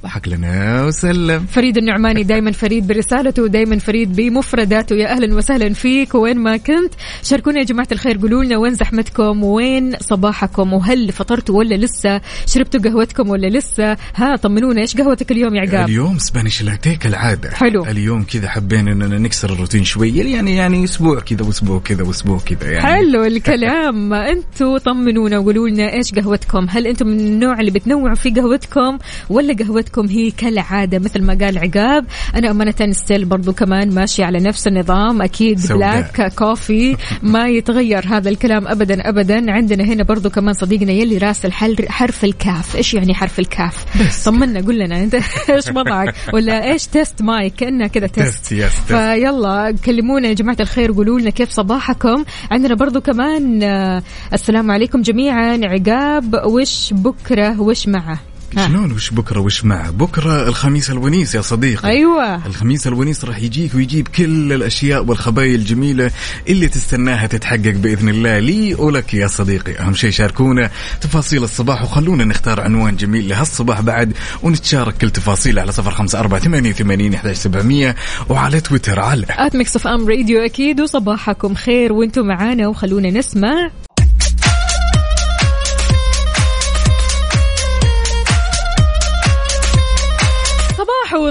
[0.08, 1.46] ضحك لنا وسلم.
[1.46, 4.96] فريد النعماني دائما فريد برسالته ودائما فريد بمفرداته.
[4.96, 6.94] يا أهلا وسهلا فيك وين ما كنت؟
[7.24, 12.82] شاركونا يا جماعة الخير قولوا لنا وين زحمتكم وين صباحكم وهل فطرتوا ولا لسه؟ شربتوا
[12.82, 17.50] قهوتكم ولا لسه؟ ها طمنونا إيش قهوتك اليوم يا عقاب؟ اليوم سبانيش لاتيه كالعادة.
[17.52, 17.86] حلو.
[17.86, 22.72] اليوم كذا حبينا إننا نكسر الروتين شوية يعني يعني أسبوع كذا وأسبوع كذا وأسبوع كذا
[22.72, 22.88] يعني.
[22.88, 24.14] حلو الكلام.
[24.34, 28.98] أنتوا طمنونا وقولوا لنا إيش قهوتكم؟ هل أنتم من النوع اللي بتنوعوا في قهوتكم
[29.30, 32.06] ولا قهوتكم هي كالعادة مثل ما قال عقاب.
[32.36, 35.22] أنا أمانة still برضو كمان ماشي على نفس النظام.
[35.22, 35.78] أكيد سوداء.
[35.78, 39.52] black coffee ما يتغير هذا الكلام ابدا ابدا.
[39.52, 42.76] عندنا هنا برضو كمان صديقنا يلي راسل حل- حرف الكاف.
[42.76, 43.86] إيش يعني حرف الكاف؟
[44.26, 45.04] طمنا قول لنا.
[45.04, 45.16] أنت
[45.50, 48.84] إيش وضعك؟ ولا إيش test mic كانه كذا test test yes test.
[48.94, 52.24] فيلا كلمونا يا جماعة الخير قولوا لنا كيف صباحكم.
[52.52, 55.60] عندنا برضو كمان آه، السلام عليكم جميعا.
[55.64, 58.20] عقاب وش بكرة؟ وش معه.
[58.56, 61.90] شلون؟ وش بكرة وش معه بكرة الخميس الونيس يا صديقي.
[61.90, 62.46] أيوة.
[62.46, 66.12] الخميس الونيس راح يجيك ويجيب كل الأشياء والخبايا الجميلة
[66.48, 68.40] اللي تستناها تتحقق بإذن الله.
[68.40, 69.80] لي ولك يا صديقي.
[69.80, 70.70] أهم شيء شاركونا
[71.02, 76.40] تفاصيل الصباح وخلونا نختار عنوان جميل لهالصباح بعد ونتشارك كل تفاصيله على صفر خمسة أربعة
[76.40, 77.96] ثمانية وثمانين أحد سبعمية
[78.30, 83.72] وعلى تويتر على at Mix FM Radio أكيد وصباحكم خير وأنتم معانا وخلونا نسمع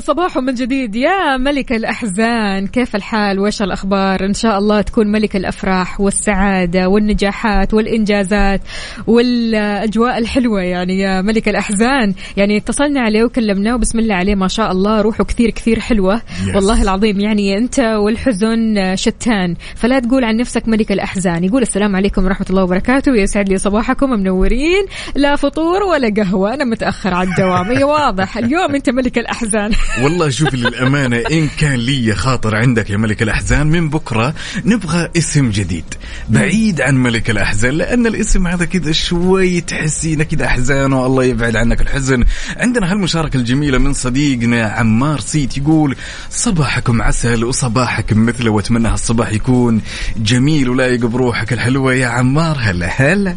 [0.01, 0.97] صباحو صباحو من جديد.
[0.97, 7.75] يا ملك الأحزان كيف الحال؟ وش الأخبار؟ إن شاء الله تكون ملك الأفراح والسعادة والنجاحات
[7.75, 8.61] والإنجازات
[9.07, 12.15] والأجواء الحلوة يعني يا ملك الأحزان.
[12.37, 16.17] يعني اتصلنا عليه وكلمناه وبسم الله عليه ما شاء الله روحه كثير كثير حلوة.
[16.17, 16.55] Yes.
[16.55, 19.55] والله العظيم يعني أنت والحزن شتان.
[19.77, 21.45] فلا تقول عن نفسك ملك الأحزان.
[21.45, 23.15] يقول السلام عليكم ورحمة الله وبركاته.
[23.15, 24.11] يسعد لي صباحكم.
[24.11, 24.87] منورين.
[25.15, 26.55] لا فطور ولا قهوة.
[26.55, 27.83] أنا متأخر على الدوام.
[27.83, 28.39] واضح.
[28.39, 29.71] اليوم أنت ملك الأحزان.
[30.01, 34.35] والله شوف للأمانة إن كان لي خاطر عندك يا ملك الأحزان من بكرة
[34.65, 35.85] نبغى اسم جديد.
[36.29, 41.81] بعيد عن ملك الأحزان لأن الاسم هذا كذا شوي تحسينه كذا أحزان والله يبعد عنك
[41.81, 42.25] الحزن.
[42.57, 45.97] عندنا هالمشاركة الجميلة من صديقنا عمار سيت يقول
[46.31, 49.81] صباحكم عسل وصباحكم مثله وأتمنى هالصباح يكون
[50.17, 52.57] جميل ولايق بروحك الحلوة يا عمار.
[52.61, 53.37] هلا هلا.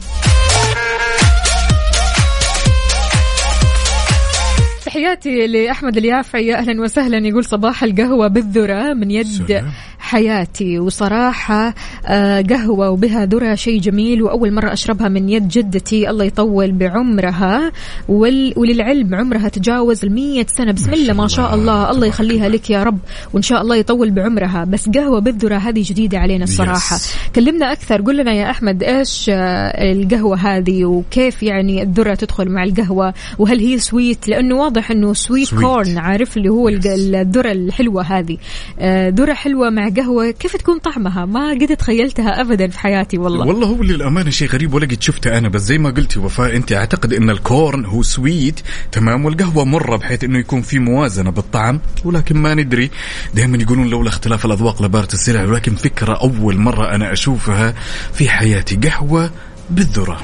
[4.89, 6.47] تحياتي لأحمد اليافعي.
[6.47, 7.27] يا أهلا وسهلا.
[7.27, 9.65] يقول صباح القهوة بالذرة من يد سلام.
[9.99, 10.79] حياتي.
[10.79, 11.73] وصراحة
[12.05, 16.09] آه، قهوة وبها ذرة شيء جميل وأول مرة أشربها من يد جدتي.
[16.09, 17.71] الله يطول بعمرها.
[18.07, 18.53] وال...
[18.57, 20.71] وللعلم عمرها تجاوز المية سنة.
[20.71, 21.91] بسم الله ما شاء الله.
[21.91, 22.07] الله.
[22.07, 22.99] يخليها لك يا رب.
[23.33, 24.63] وإن شاء الله يطول بعمرها.
[24.63, 26.97] بس قهوة بالذرة هذه جديدة علينا الصراحة.
[26.97, 27.35] Yes.
[27.35, 28.01] كلمنا أكثر.
[28.01, 33.59] قل لنا يا أحمد إيش آه، القهوة هذه؟ وكيف يعني الذرة تدخل مع القهوة؟ وهل
[33.59, 35.53] هي sweet لأنه واضح أنه sweet Sweet.
[35.59, 38.37] corn عارف اللي هو الق- الذرة الحلوة هذه.
[38.79, 43.45] آه، ذرة حلوة مع قهوة كيف تكون طعمها؟ ما قد تخيلتها أبدا في حياتي والله.
[43.47, 46.73] والله هو للأمانة شيء غريب ولا قد شفته أنا بس زي ما قلتي وفاء أنت
[46.73, 48.59] أعتقد أن ال corn هو sweet
[48.91, 52.89] تمام؟ والقهوة مرة بحيث أنه يكون في موازنة بالطعم ولكن ما ندري.
[53.35, 57.73] دائما يقولون لولا اختلاف الأذواق لبارت السلع ولكن فكرة أول مرة أنا أشوفها
[58.13, 58.75] في حياتي.
[58.75, 59.31] قهوة
[59.69, 60.21] بالذرة.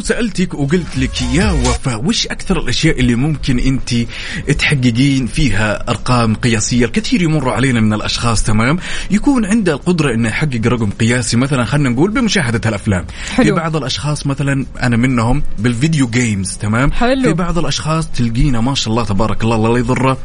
[0.00, 3.94] لو سألتك وقلت لك يا وفاء وش أكثر الأشياء اللي ممكن أنت
[4.58, 8.78] تحققين فيها أرقام قياسية؟ الكثير يمر علينا من الأشخاص تمام؟
[9.10, 13.06] يكون عنده القدرة انه يحقق رقم قياسي مثلا خلينا نقول بمشاهدة الأفلام.
[13.34, 13.44] حلو.
[13.44, 17.22] في بعض الأشخاص مثلا أنا منهم بالفيديو جيمز تمام؟ حلو.
[17.22, 20.18] في بعض الأشخاص تلقينا ما شاء الله تبارك الله الله لا يضره.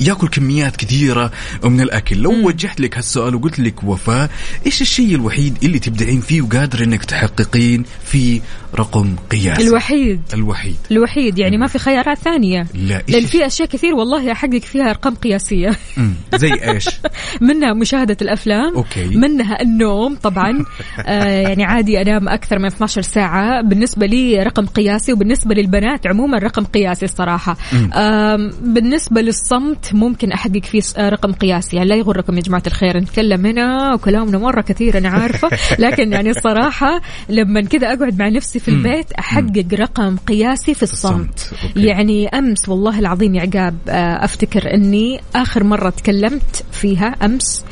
[0.00, 1.30] ياكل كميات كثيرة
[1.64, 2.16] من الأكل.
[2.16, 2.44] لو مم.
[2.44, 4.30] وجهت لك هالسؤال وقلت لك وفاء
[4.66, 8.40] إيش الشيء الوحيد اللي تبدعين فيه وقادر إنك تحققين فيه
[8.74, 10.20] رقم قياسي؟ الوحيد.
[10.34, 10.76] الوحيد.
[10.90, 12.66] الوحيد يعني ما في خيارات ثانية.
[12.74, 15.70] لا إيش لأن في أشياء كثير والله أحقق فيها أرقام قياسية.
[15.96, 16.14] مم.
[16.34, 16.88] زي إيش؟
[17.40, 19.06] منها مشاهدة الأفلام أوكي.
[19.06, 20.64] منها النوم طبعا.
[21.06, 23.62] آه يعني عادي أنام أكثر من 12 ساعة.
[23.62, 27.56] بالنسبة لي رقم قياسي وبالنسبة للبنات عموما رقم قياسي الصراحة.
[27.94, 31.76] آم بالنسبة للصمت الصمت ممكن احقق فيه س- رقم قياسي.
[31.76, 35.48] يعني لا يغركم يا جماعة الخير نتكلم هنا وكلامنا مرة كثير أنا عارفة.
[35.84, 41.52] لكن يعني الصراحة لما كذا أقعد مع نفسي في البيت أحقق رقم قياسي في الصمت.
[41.76, 47.64] يعني أمس والله العظيم يا عقاب آه، أفتكر إني آخر مرة تكلمت فيها أمس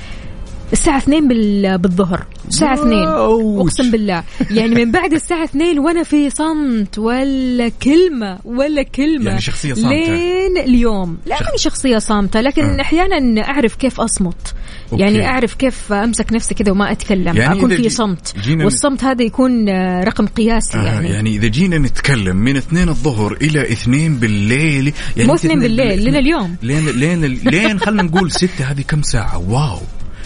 [0.73, 2.27] الساعة 2 بال- بالظهر.
[2.49, 3.63] الساعة 2 واو.
[3.63, 4.25] أقسم بالله.
[4.51, 9.25] يعني من بعد الساعة 2 وأنا في صمت ولا كلمة ولا كلمة.
[9.31, 9.89] يعني شخصية صامتة.
[9.89, 11.19] لين اليوم.
[11.27, 12.81] لا ماني شخصية صامتة لكن آه.
[12.81, 14.55] أحيانا أعرف كيف أصمت.
[14.93, 15.03] Okay.
[15.03, 17.37] يعني أعرف كيف أمسك نفسي كذا وما أتكلم.
[17.37, 18.35] يعني أكون إذا في صمت.
[18.43, 22.89] جينا- والصمت هذا يكون آه، رقم قياسي آه يعني, يعني إذا جينا نتكلم من اثنين
[22.89, 26.57] الظهر إلى اثنين بالليل يعني مو أنت اثنين بالليل، لين اليوم.
[26.63, 29.79] لين لين لين خلينا نقول ستة هذه كم ساعة؟ Wow.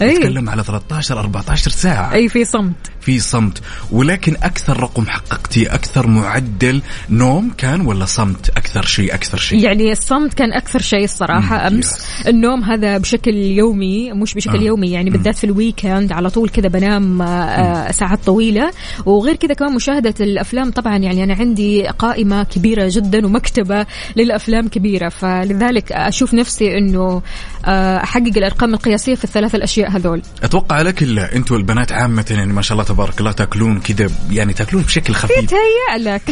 [0.02, 0.14] أي.
[0.18, 2.12] نتكلم على 13 14 ساعة.
[2.12, 2.74] اي في صمت.
[3.00, 3.62] في صمت.
[3.92, 9.92] ولكن أكثر رقم حققتيه أكثر معدل نوم كان ولا صمت أكثر شيء أكثر شيء؟ يعني
[9.92, 11.86] الصمت كان أكثر شيء الصراحة مم، أمس.
[11.92, 12.26] Yes.
[12.28, 14.62] النوم هذا بشكل يومي مش بشكل آه.
[14.62, 18.70] يومي يعني بالذات في ال weekend على طول كذا بنام آه، آه، ساعات طويلة.
[19.06, 23.86] وغير كذا كمان مشاهدة الأفلام طبعا يعني أنا عندي قائمة كبيرة جدا ومكتبة
[24.16, 25.08] للأفلام كبيرة.
[25.08, 27.22] فلذلك أشوف نفسي إنه
[27.64, 30.22] آه، أحقق الأرقام القياسية في الثلاث الأشياء هذول.
[30.42, 34.52] أتوقع لك لا أنتم البنات عامة يعني ما شاء الله تبارك الله تاكلون كذا يعني
[34.52, 35.38] تاكلون بشكل خفيف.
[35.38, 36.22] يتهيأ لك.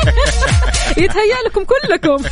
[1.04, 2.24] يتهيأ لكم كلكم.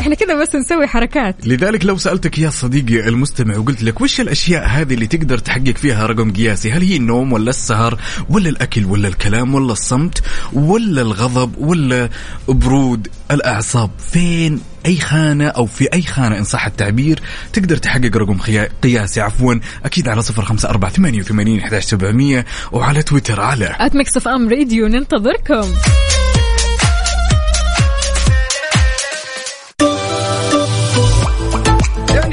[0.00, 1.46] إحنا كذا بس نسوي حركات.
[1.46, 6.06] لذلك لو سألتك يا صديقي المستمع وقلت لك وش الأشياء هذه اللي تقدر تحقق فيها
[6.06, 7.98] رقم قياسي؟ هل هي النوم ولا السهر
[8.28, 10.22] ولا الأكل ولا الكلام ولا الصمت
[10.52, 12.08] ولا الغضب ولا
[12.48, 17.20] برود الأعصاب؟ فين أي خانة أو في أي خانة إن صح التعبير
[17.52, 18.38] تقدر تحقق رقم
[18.82, 23.96] قياسي عفوا أكيد على صفر خمسة أربعة ثمانية وثمانين أحداش سبعمية وعلى تويتر على at
[23.96, 25.74] Mix FM Radio ننتظركم.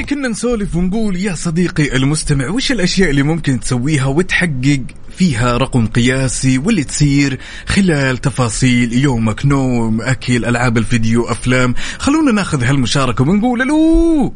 [0.04, 4.82] يعني كنا نسولف ونقول يا صديقي المستمع وش الأشياء اللي ممكن تسويها وتحقق
[5.18, 12.64] فيها رقم قياسي واللي تصير خلال تفاصيل يومك نوم أكل ألعاب الفيديو أفلام؟ خلونا ناخذ
[12.64, 14.34] هالمشاركة ونقول ألو!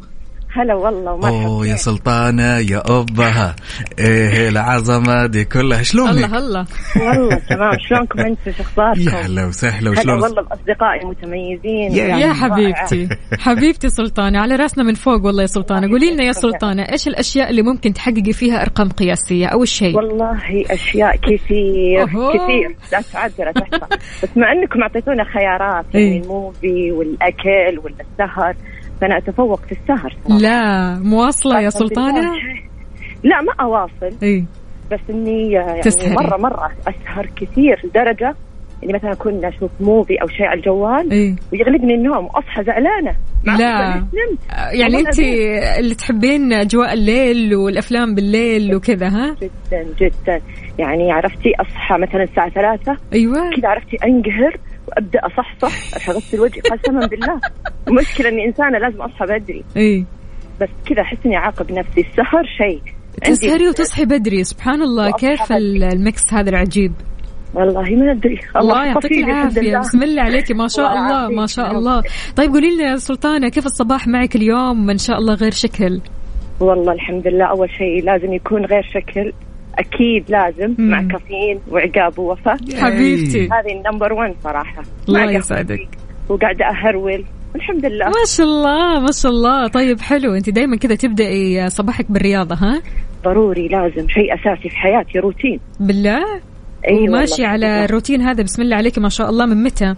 [0.58, 3.56] هلا والله ومرحبا أوه يا سلطانة يا ابها
[3.98, 5.82] إيه العظمة دي كلها.
[5.82, 6.66] شلونك؟ الله الله.
[7.00, 7.72] والله تمام.
[7.88, 12.32] شلونكم أنتم؟ شو أخباركم؟ يا هلا وسهلا هلا وشلون؟ والله بأصدقائي المتميزين يا- يعني يا.
[12.32, 13.08] حبيبتي.
[13.38, 15.88] حبيبتي سلطانة على راسنا من فوق والله يا سلطانة.
[15.90, 16.82] قولي لنا يا سلطانة.
[16.82, 19.96] إيش الأشياء اللي ممكن تحققي فيها أرقام قياسية؟ أول شيء.
[19.96, 20.38] والله
[20.70, 22.06] أشياء كثير.
[22.06, 22.76] كثير.
[22.92, 26.18] لا تعد ولا تحصى بس مع إنكم أعطيتونا خيارات يعني.
[26.22, 28.54] ال movie والأكل والسهر.
[29.00, 30.40] فأنا أتفوق في السهر صراحة.
[30.40, 32.32] لا مواصلة يا سلطانة؟
[33.24, 34.16] لا ما أواصل.
[34.22, 34.44] إي.
[34.92, 36.14] بس إني يعني تسهري.
[36.14, 38.34] مرة مرة أسهر كثير لدرجة
[38.84, 41.36] إني مثلا أكون أشوف movie أو شيء على الجوال إي.
[41.52, 43.16] ويغلبني النوم وأصحى زعلانة.
[43.44, 44.04] لا.
[44.72, 45.18] يعني انت.
[45.78, 50.40] اللي تحبين أجواء الليل والأفلام بالليل وكذا ها؟ جدا جدا.
[50.78, 52.96] يعني عرفتي أصحى مثلا الساعة ثلاثة.
[53.12, 53.34] أيوه.
[53.34, 54.56] كذا عرفتي أنقهر.
[54.88, 57.40] وأبدأ أصحصح اغسل وجهي قسما بالله.
[57.88, 59.64] المشكلة إني إنسانة لازم أصحى بدري.
[59.76, 60.04] إي.
[60.60, 62.00] بس كذا أحس إني أعاقب نفسي.
[62.00, 62.80] السهر شيء.
[63.24, 65.10] تسهري وتصحي بدري سبحان الله.
[65.12, 65.58] كيف بدري.
[65.58, 66.92] ال- الميكس هذا العجيب؟
[67.54, 68.38] والله ما أدري.
[68.56, 69.78] الله يعطيك لله.
[69.78, 70.52] بسم الله عليك.
[70.52, 71.70] ما شاء الله ما شاء.
[71.72, 72.02] الله.
[72.36, 76.00] طيب قولي لنا يا سلطانة كيف الصباح معك اليوم؟ ان شاء الله غير شكل.
[76.60, 77.44] والله الحمد لله.
[77.44, 79.32] أول شيء لازم يكون غير شكل.
[79.78, 80.90] أكيد لازم مم.
[80.90, 83.44] مع كافيين وعقاب ووفاء حبيبتي.
[83.44, 84.82] هذه النمبر 1 صراحة.
[85.08, 85.32] الله.
[85.32, 85.88] يسعدك.
[86.28, 87.24] وقاعده أهرول.
[87.54, 88.06] والحمد لله.
[88.06, 89.66] ما شاء الله ما شاء الله.
[89.68, 90.34] طيب حلو.
[90.34, 92.82] أنت دائما كذا تبدأي صباحك بالرياضة ها؟
[93.24, 94.08] ضروري لازم.
[94.08, 95.60] شيء أساسي في حياتي روتين.
[95.80, 96.24] بالله؟
[96.88, 97.18] أي والله.
[97.18, 97.84] وماشي الحمد على.
[97.84, 98.42] الروتين هذا.
[98.42, 99.46] بسم الله عليك ما شاء الله.
[99.46, 99.94] من متى؟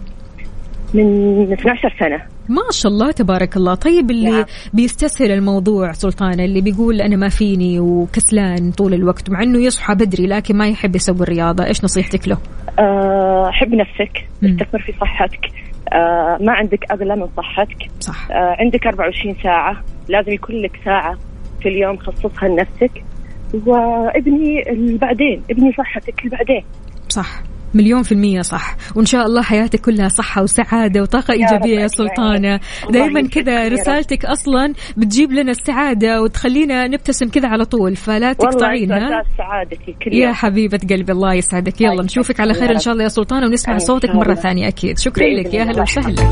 [0.93, 2.21] من 12 سنة.
[2.49, 3.75] ما شاء الله تبارك الله.
[3.75, 4.45] طيب اللي نعم.
[4.73, 10.27] بيستسهل الموضوع سلطانة اللي بيقول أنا ما فيني وكسلان طول الوقت مع أنه يصحى بدري
[10.27, 11.65] لكن ما يحب يسوي الرياضة.
[11.65, 12.37] إيش نصيحتك له؟
[12.79, 14.27] آه، حب نفسك.
[14.43, 15.45] استثمر في صحتك.
[15.93, 17.91] آه، ما عندك أغلى من صحتك.
[17.99, 18.31] صح.
[18.31, 19.83] آه، عندك 24 ساعة.
[20.09, 21.17] لازم يكون لك ساعة
[21.61, 23.03] في اليوم خصصها لنفسك.
[23.53, 24.63] وابني
[24.97, 26.63] بعدين ابني صحتك بعدين
[27.09, 27.43] صح.
[27.73, 28.75] مليون في المية صح.
[28.95, 31.87] وإن شاء الله حياتك كلها صحة وسعادة وطاقة يا إيجابية يا.
[31.87, 32.59] سلطانة.
[32.89, 33.67] دايما كذا.
[33.67, 37.95] رسالتك أصلا بتجيب لنا السعادة وتخلينا نبتسم كذا على طول.
[37.95, 41.81] فلا والله تقطعين أنت ها؟ أساس سعادتي كل يا حبيبة قلبي الله يسعدك.
[41.81, 44.33] يلا الله نشوفك على خير إن شاء الله يا سلطانة ونسمع صوتك مرة.
[44.33, 44.99] ثانية أكيد.
[44.99, 45.63] شكرا لك يا.
[45.63, 46.29] هلا وسهلا.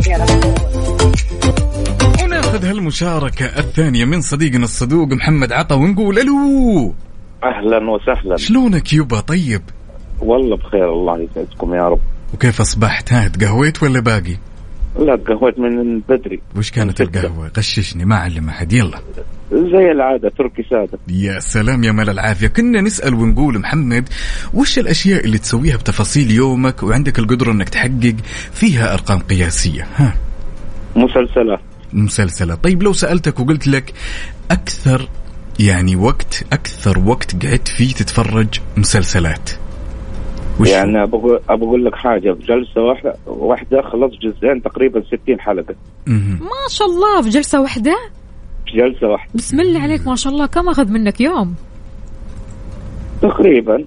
[2.23, 6.93] وناخذ هالمشاركة الثانية من صديقنا الصدوق محمد عطا ونقول ألو.
[7.43, 8.37] أهلا وسهلا.
[8.37, 9.61] شلونك يبا طيب؟
[10.21, 11.99] والله بخير الله يسعدكم يا رب.
[12.33, 14.37] وكيف أصبحت؟ ها تقهويت ولا باقي؟
[14.99, 16.39] لا قهوت من بدري.
[16.55, 18.73] وش كانت القهوة؟ غششني ما علم أحد.
[18.73, 18.99] يلا.
[19.51, 20.99] زي العادة تركي سادة.
[21.07, 22.47] يا سلام يا مال العافية.
[22.47, 24.09] كنا نسأل ونقول محمد
[24.53, 28.15] وش الأشياء اللي تسويها بتفاصيل يومك وعندك القدرة أنك تحقق
[28.53, 30.13] فيها أرقام قياسية؟ ها.
[30.95, 31.59] مسلسلات.
[31.93, 32.63] مسلسلات.
[32.63, 33.93] طيب لو سألتك وقلت لك
[34.51, 35.09] أكثر
[35.59, 38.47] يعني وقت أكثر وقت قعدت فيه تتفرج
[38.77, 39.49] مسلسلات؟
[40.59, 45.39] وش؟ يعني أبغى أبغى أقول لك حاجة في جلسة واحدة واحدة خلصت جزئين تقريبا 60
[45.39, 45.75] حلقة.
[46.39, 47.95] ما شاء الله في جلسة واحدة؟
[48.65, 49.31] في جلسة واحدة.
[49.35, 50.45] بسم الله عليك ما شاء الله.
[50.45, 51.55] كم أخذ منك يوم؟
[53.21, 53.85] تقريبا.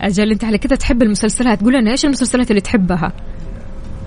[0.00, 1.62] أجل أنت على كذا تحب المسلسلات.
[1.62, 3.12] قول لنا إيش المسلسلات اللي تحبها؟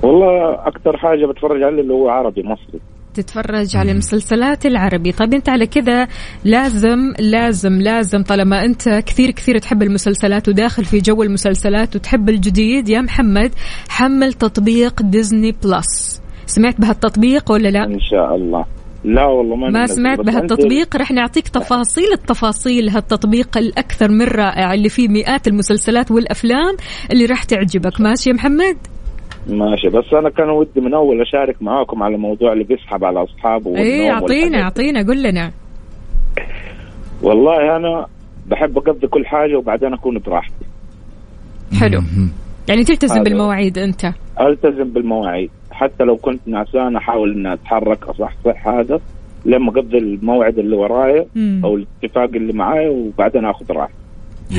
[0.04, 2.80] والله أكثر حاجة بتفرج عليه اللي هو عربي مصري.
[3.14, 5.11] تتفرج على المسلسلات العربي.
[5.11, 6.07] طيب أنت على كذا
[6.45, 12.89] لازم لازم لازم طالما أنت كثير كثير تحب المسلسلات وداخل في جو المسلسلات وتحب الجديد
[12.89, 13.51] يا محمد
[13.89, 16.22] حمل تطبيق Disney Plus.
[16.45, 18.66] سمعت بهالتطبيق ولا لا؟ إن شاء الله.
[19.03, 22.14] لا والله ما ما سمعت بهالتطبيق؟ رح نعطيك تفاصيل.
[22.14, 26.76] التفاصيل هالتطبيق الأكثر من رائع اللي فيه مئات المسلسلات والأفلام
[27.11, 28.01] اللي راح تعجبك.
[28.01, 28.78] ماشي يا محمد؟
[29.48, 33.68] ماشي بس أنا كان ودي من أول أشارك معاكم على موضوع اللي بيسحب على أصحابه
[33.70, 34.62] والنوم إيه أعطينا.
[34.62, 35.52] أعطينا قول لنا
[37.22, 38.06] والله أنا
[38.48, 40.66] بحب أقضي كل حاجة وبعدين أكون براحتي
[41.80, 42.02] حلو.
[42.70, 43.24] يعني تلتزم.
[43.24, 49.00] بالمواعيد أنت ألتزم بالمواعيد حتى لو كنت نعسان أحاول إني أتحرك اصحصح هذا
[49.46, 51.26] لما أقضي الموعد اللي ورايا.
[51.64, 53.94] أو الاتفاق اللي معايا وبعدين آخذ راحتي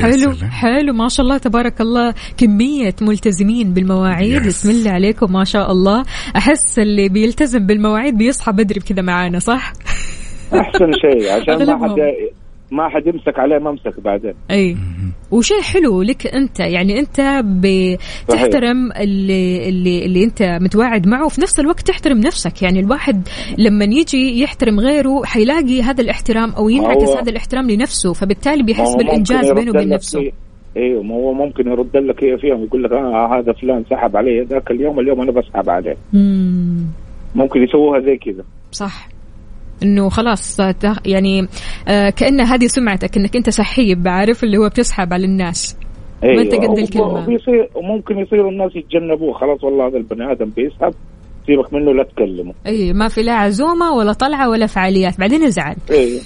[0.01, 0.49] حلو سلام.
[0.51, 4.47] حلو ما شاء الله تبارك الله كمية ملتزمين بالمواعيد Yes.
[4.47, 6.03] بسم الله عليكم ما شاء الله
[6.35, 9.73] أحس اللي بيلتزم بالمواعيد بيصحى بدري بكذا معانا صح؟
[10.53, 11.83] أحسن شيء عشان ما.
[11.83, 11.95] حد
[12.71, 14.33] ما حد يمسك عليه ممسك بعدين.
[14.51, 14.77] أي.
[15.31, 21.59] وشيء حلو لك أنت يعني أنت بتحترم اللي اللي اللي أنت متواعد معه وفي نفس
[21.59, 22.61] الوقت تحترم نفسك.
[22.61, 28.13] يعني الواحد لما يجي يحترم غيره حيلاقي هذا الاحترام أو ينعكس هذا الاحترام لنفسه.
[28.13, 30.31] فبالتالي بيحس بالإنجاز بينه وبين نفسه.
[30.77, 34.41] أيوه ما هو ممكن يرد لك هي فيهم يقول لك آه هذا فلان سحب علي
[34.41, 35.97] ذاك اليوم اليوم أنا بسحب عليه.
[36.13, 36.85] مم.
[37.35, 38.43] ممكن يسووها زي كذا.
[38.71, 39.14] صح.
[39.83, 40.59] إنه خلاص
[41.05, 41.47] يعني
[41.87, 45.77] آه كأن هذه سمعتك إنك أنت سحيب عارف اللي هو بتسحب على الناس.
[46.23, 47.23] ما أنت قد الكلمة.
[47.23, 49.33] وبيصير وممكن يصير الناس يتجنبوه.
[49.33, 50.93] خلاص والله هذا البني آدم بيسحب
[51.47, 52.53] سيبك منه لا تكلمه.
[52.67, 55.19] أي ما في لا عزومة ولا طلعة ولا فعاليات.
[55.19, 56.19] بعدين يزعل إيه إيه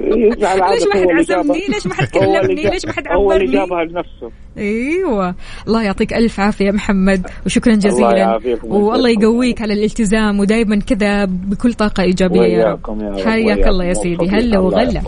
[0.00, 3.84] يزعل عادة ليش ما حد عزمني؟ ليش ما حد كلمني؟ ليش ما حد عبرني؟ جابها
[3.84, 5.34] لنفسه أيوه
[5.68, 9.10] الله يعطيك ألف عافية يا محمد وشكرا جزيلا يعافيكم والله.
[9.10, 13.66] يقويك على الالتزام ودائما كذا بكل طاقة إيجابية يا رب حياك.
[13.66, 14.28] الله يا سيدي.
[14.28, 15.02] هلا وغلا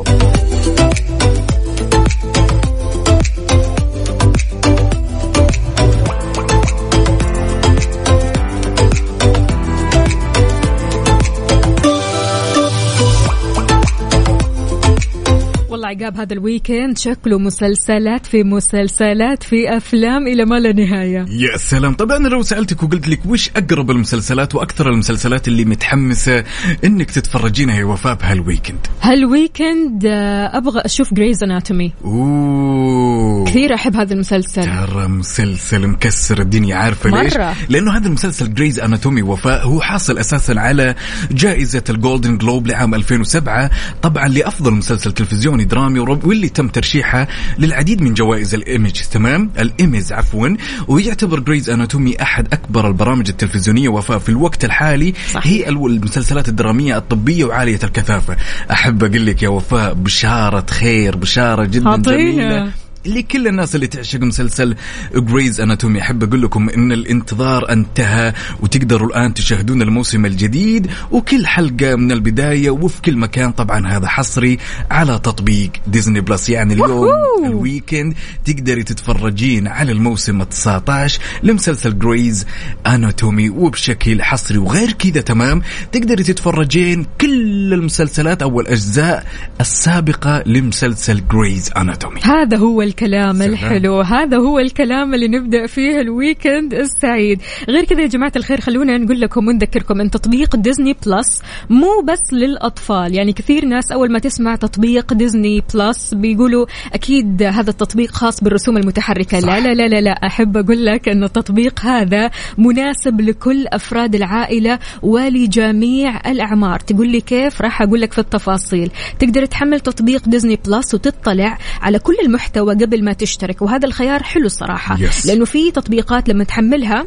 [15.78, 21.26] والله عقاب هذا ال weekend شكله مسلسلات في مسلسلات في أفلام إلى ما لا نهاية.
[21.28, 21.94] يا سلام.
[21.94, 26.44] طب أنا لو سألتك وقلت لك وش أقرب المسلسلات وأكثر المسلسلات اللي متحمسة
[26.84, 33.44] إنك تتفرجينها يا وفاء بهال weekend هال weekend آه، أبغى أشوف Grey's Anatomy أوه.
[33.44, 34.62] كثير أحب هذا المسلسل.
[34.62, 36.76] ترى مسلسل مكسر الدنيا.
[36.76, 37.54] عارفة ليش؟ مرة.
[37.68, 40.94] لأنه هذا المسلسل Grey's Anatomy وفاء هو حاصل أساسا على
[41.30, 43.70] جائزة ال Golden Globe لعام 2007
[44.02, 49.50] طبعا لأفضل مسلسل تلفزيوني درامي ورب- واللي تم ترشيحه للعديد من جوائز ال image تمام؟
[49.60, 50.48] الايميز عفوا
[50.88, 55.46] ويعتبر Grey's Anatomy أحد أكبر البرامج التلفزيونية وفاء في الوقت الحالي صحيح.
[55.46, 58.36] هي المسلسلات الدرامية الطبية وعالية الكثافة
[58.70, 62.16] أحب أقول لك يا وفاء بشارة خير بشارة جدا أعطينا.
[62.16, 62.72] جميلة
[63.06, 64.76] لكل الناس اللي تعشق مسلسل
[65.14, 71.96] Grey's Anatomy أحب أقول لكم إن الانتظار انتهى وتقدروا الآن تشاهدون الموسم الجديد وكل حلقة
[71.96, 73.52] من البداية وفي كل مكان.
[73.52, 74.58] طبعا هذا حصري
[74.90, 77.08] على تطبيق Disney Plus يعني اليوم.
[77.46, 78.14] ال weekend
[78.44, 82.46] تقدري تتفرجين على الموسم 19 لمسلسل Grey's
[82.86, 89.26] Anatomy وبشكل حصري وغير كذا تمام تقدري تتفرجين كل المسلسلات أو الأجزاء
[89.60, 93.50] السابقة لمسلسل Grey's Anatomy هذا هو الكلام سلام.
[93.50, 94.00] الحلو.
[94.00, 97.40] هذا هو الكلام اللي نبدأ فيه ال weekend السعيد.
[97.68, 102.32] غير كذا يا جماعة الخير خلونا نقول لكم ونذكركم إن تطبيق Disney Plus مو بس
[102.32, 103.14] للأطفال.
[103.14, 108.76] يعني كثير ناس أول ما تسمع تطبيق Disney Plus بيقولوا أكيد هذا التطبيق خاص بالرسوم
[108.76, 109.38] المتحركة.
[109.40, 110.10] لا لا لا لا لا.
[110.10, 116.80] أحب أقول لك إن التطبيق هذا مناسب لكل أفراد العائلة ولجميع الأعمار.
[116.80, 118.90] تقول لي كيف؟ راح أقول لك في التفاصيل.
[119.18, 124.48] تقدر تحمل تطبيق Disney Plus وتطلع على كل المحتوى قبل ما تشترك وهذا الخيار حلو
[124.48, 125.26] صراحة Yes.
[125.26, 127.06] لأنه في تطبيقات لما تحملها.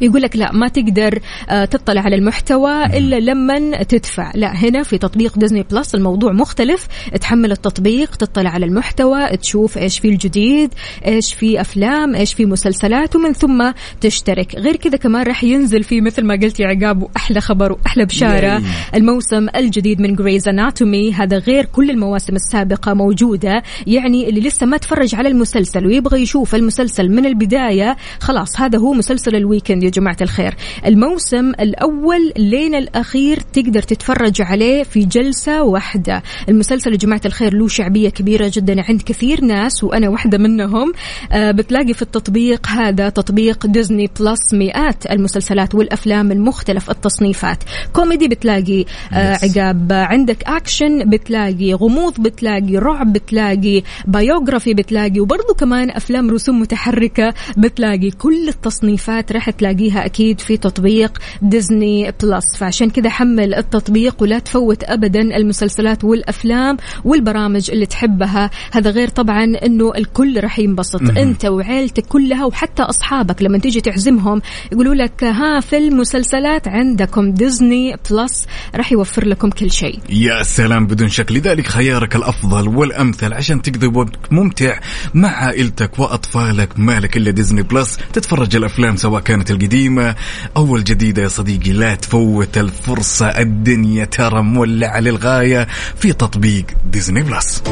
[0.00, 1.18] يقول لك لا ما تقدر
[1.48, 4.32] آه، تطلع على المحتوى إلا لما تدفع.
[4.34, 6.86] لا هنا في تطبيق Disney Plus الموضوع مختلف.
[7.20, 10.74] تحمل التطبيق تطلع على المحتوى تشوف إيش في الجديد
[11.06, 13.70] إيش في أفلام إيش في مسلسلات ومن ثم
[14.00, 14.54] تشترك.
[14.54, 18.62] غير كذا كمان راح ينزل في مثل ما قلت يا عقاب واحلى خبر وأحلى بشارة.
[18.94, 23.62] الموسم الجديد من Grey's Anatomy هذا غير كل المواسم السابقة موجودة.
[23.86, 28.92] يعني اللي لسه ما تفرج على المسلسل ويبغى يشوف المسلسل من البداية خلاص هذا هو
[28.92, 30.54] مسلسل ال weekend يا جماعة الخير.
[30.86, 36.22] الموسم الأول لين الأخير تقدر تتفرج عليه في جلسة واحدة.
[36.48, 40.92] المسلسل يا جماعة الخير له شعبية كبيرة جدا عند كثير ناس وأنا واحدة منهم.
[41.32, 47.58] آه، بتلاقي في التطبيق هذا تطبيق Disney Plus مئات المسلسلات والأفلام من مختلف التصنيفات.
[47.92, 55.90] كوميدي بتلاقي آه، عقاب عندك أكشن بتلاقي غموض بتلاقي رعب بتلاقي biography بتلاقي وبرضه كمان
[55.90, 58.10] أفلام رسوم متحركة بتلاقي.
[58.10, 62.56] كل التصنيفات راح تلاقيها أكيد في تطبيق Disney Plus.
[62.56, 68.50] فعشان كذا حمل التطبيق ولا تفوت ابدا المسلسلات والأفلام والبرامج اللي تحبها.
[68.72, 71.18] هذا غير طبعا إنه الكل راح ينبسط.
[71.18, 77.96] أنت وعيلتك كلها وحتى أصحابك لما تيجي تعزمهم يقولوا لك ها في المسلسلات عندكم Disney
[78.10, 79.98] Plus راح يوفر لكم كل شيء.
[80.08, 81.32] يا سلام بدون شك.
[81.32, 84.78] لذلك خيارك الأفضل والأمثل عشان تقضي وقت ممتع
[85.14, 86.78] مع عائلتك وأطفالك.
[86.78, 87.98] مالك إلا Disney Plus.
[88.12, 90.14] تتفرج الأفلام سواء كانت القديمة.
[90.56, 97.62] أو الجديده يا صديقي لا تفوت الفرصة الدنيا ترى مولعة للغاية في تطبيق Disney Plus.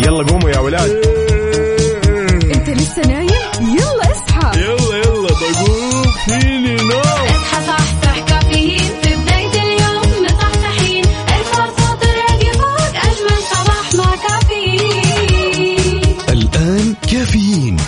[0.00, 0.90] يلا قوموا يا ولاد.
[2.54, 3.31] أنت لسه نايم؟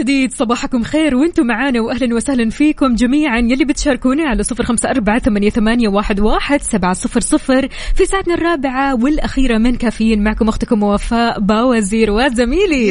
[0.00, 3.38] جديد صباحكم خير وأنتم معانا واهلا وسهلا فيكم جميعا.
[3.38, 7.68] يلي بتشاركونا على صفر خمسة أربعة ثمانية, واحد, واحد سبعة صفر صفر.
[7.94, 12.88] في ساعتنا الرابعة والأخيرة من كافيين معكم أختكم وفاء باوزير وزميلي.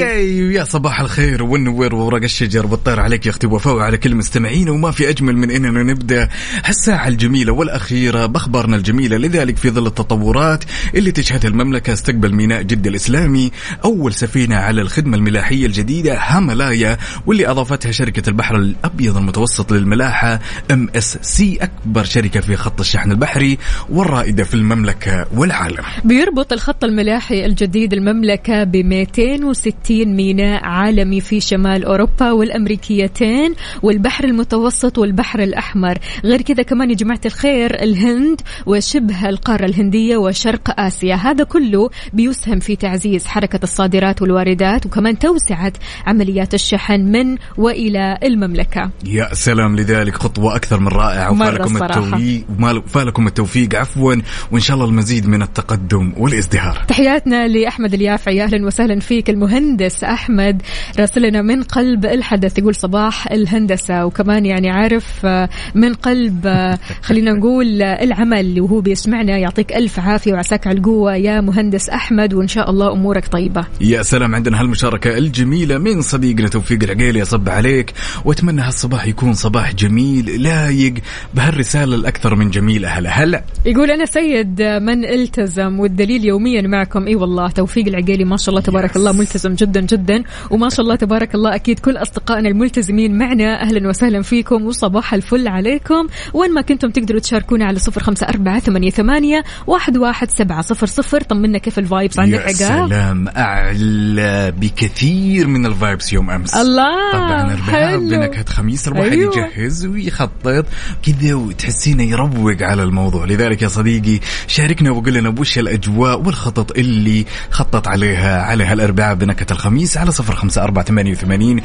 [0.53, 4.91] يا صباح الخير والنوير وورق الشجر والطير عليك يا أختي وفاء وعلى كل مستمعين وما
[4.91, 6.29] في أجمل من إننا نبدأ
[6.65, 9.17] هالساعة الجميلة والأخيرة بأخبارنا الجميلة.
[9.17, 10.63] لذلك في ظل التطورات
[10.95, 13.51] اللي تشهدها المملكة استقبل ميناء جده الإسلامي
[13.85, 20.39] أول سفينة على الخدمة الملاحية الجديدة هيمالايا واللي أضافتها شركة البحر الأبيض المتوسط للملاحة
[20.71, 23.57] MSC أكبر شركة في خط الشحن البحري
[23.89, 25.83] والرائدة في المملكة والعالم.
[26.03, 34.97] بيربط الخط الملاحي الجديد المملكة ب 260 ميناء عالمي في شمال أوروبا والأمريكيتين والبحر المتوسط
[34.97, 35.97] والبحر الأحمر.
[36.23, 41.15] غير كذا كمان يا جماعة الخير الهند وشبه القارة الهندية وشرق آسيا.
[41.15, 45.73] هذا كله بيسهم في تعزيز حركة الصادرات والواردات وكمان توسعة
[46.05, 46.88] عمليات الشحن.
[46.97, 48.89] من وإلى المملكة.
[49.05, 51.33] يا سلام لذلك خطوة أكثر من رائعة.
[51.33, 51.83] مرة وفالكم.
[51.83, 52.45] التوفيق
[52.87, 53.75] فالكم التوفيق.
[53.75, 54.15] عفوا
[54.51, 56.85] وإن شاء الله المزيد من التقدم والازدهار.
[56.87, 58.43] تحياتنا لأحمد اليافعي.
[58.43, 60.61] أهلا وسهلا فيك المهندس أحمد.
[60.99, 64.05] راسلنا من قلب الحدث يقول صباح الهندسة.
[64.05, 68.61] وكمان يعني عارف آه، من قلب آه، خلينا نقول آه، العمل.
[68.61, 72.33] وهو بيسمعنا يعطيك ألف عافية وعساك على القوة يا مهندس أحمد.
[72.33, 73.65] وإن شاء الله أمورك طيبة.
[73.81, 77.93] يا سلام عندنا هالمشاركة الجميلة من صديقنا توفيق العقيلي أصب عليك
[78.25, 80.93] وأتمنى هالصباح يكون صباح جميل لايق
[81.33, 83.43] بهالرسالة الأكثر من جميلة هلا هلا.
[83.65, 87.07] يقول أنا سيد من التزم والدليل يوميا معكم.
[87.07, 90.95] إي والله توفيق العقيلي ما شاء الله تبارك الله ملتزم جدا جدا وما شاء الله
[90.95, 93.61] تبارك الله أكيد كل أصدقائنا الملتزمين معنا.
[93.61, 96.07] أهلا وسهلا فيكم وصباح الفل عليكم.
[96.33, 100.87] وين ما كنتم تقدروا تشاركونا على صفر خمسة أربعة ثمانية, ثمانية واحد, واحد سبعة صفر
[100.87, 101.21] صفر.
[101.21, 106.55] طمنا كيف ال vibes؟ عندك يا عقاب؟ سلام أعلى بكثير من ال vibes يوم أمس.
[106.69, 107.11] الله.
[107.13, 108.09] طبعا الربوع حلو.
[108.09, 109.33] بنكهة خميس الواحد أيوة.
[109.37, 110.65] يجهز ويخطط
[111.03, 113.25] كذا وتحسينه يروق على الموضوع.
[113.25, 119.47] لذلك يا صديقي شاركنا وقول لنا وش الأجواء والخطط اللي خطط عليها على هالأربعاء بنكهة
[119.51, 121.61] الخميس على صفر خمسة أربعة ثمانية وثمانين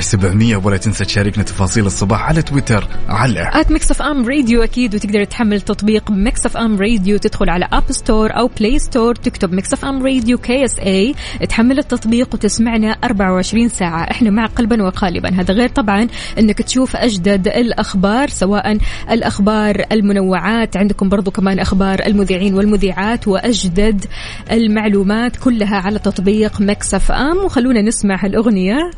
[0.00, 0.56] سبعمية.
[0.56, 5.60] ولا تنسى تشاركنا تفاصيل الصباح على تويتر على at Mix FM Radio أكيد وتقدر تحمل
[5.60, 10.38] تطبيق Mix FM Radio تدخل على App Store أو Play Store تكتب Mix FM Radio
[10.38, 11.14] KSA
[11.48, 14.10] تحمل التطبيق وتسمعنا 24 ساعة.
[14.10, 15.28] إحنا معك قلبا وقالبا.
[15.40, 18.78] هذا غير طبعا أنك تشوف أجدد الأخبار سواء
[19.10, 24.04] الأخبار المنوعات عندكم برضو كمان أخبار المذيعين والمذيعات وأجدد
[24.52, 27.36] المعلومات كلها على تطبيق مكسف أم.
[27.36, 28.90] وخلونا نسمع هالأغنية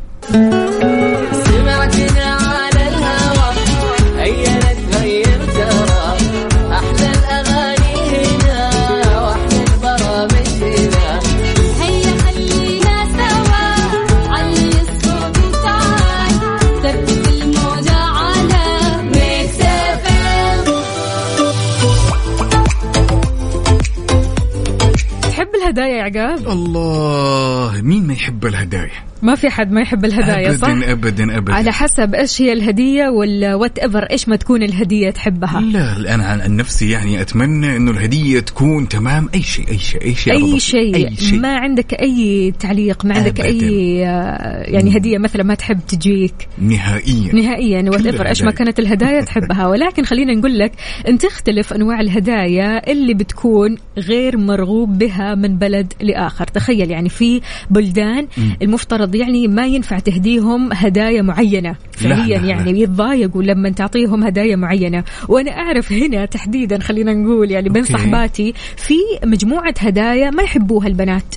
[25.79, 30.53] تحب الهدايا يا عقاب؟ الله مين ما يحب الهدايا ما في حد ما يحب الهدايا
[30.53, 31.55] صح؟ ابدا ابدا ابدا.
[31.55, 35.61] على حسب إيش هي الهدية ولا whatever إيش ما تكون الهدية تحبها.
[35.61, 40.15] لا أنا عن نفسي يعني أتمنى إنه الهدية تكون تمام أي شيء أي شيء أي
[40.15, 40.61] شيء أي.
[40.61, 41.15] شيء.
[41.15, 41.41] شيء.
[41.41, 43.67] ما عندك أي تعليق ما عندك أبداً.
[43.67, 46.35] اي آه، يعني هدية مثلا ما تحب تجيك.
[46.59, 47.35] نهائيا.
[47.35, 48.51] نهائيا whatever إيش ما.
[48.51, 49.67] كانت الهدايا تحبها.
[49.73, 50.73] ولكن خلينا نقول لك
[51.09, 56.47] إن تختلف أنواع الهدايا اللي بتكون غير مرغوب بها من بلد لآخر.
[56.47, 57.41] تخيل يعني في
[57.71, 58.27] بلدان
[58.63, 62.39] المفترض يعني ما ينفع تهديهم هدايا معينة فعليا.
[62.39, 65.05] يعني يتضايقوا لما تعطيهم هدايا معينة.
[65.29, 67.93] وأنا أعرف هنا تحديدا خلينا نقول يعني بين أوكي.
[67.93, 68.95] صحباتي في
[69.25, 71.35] مجموعة هدايا ما يحبوها البنات.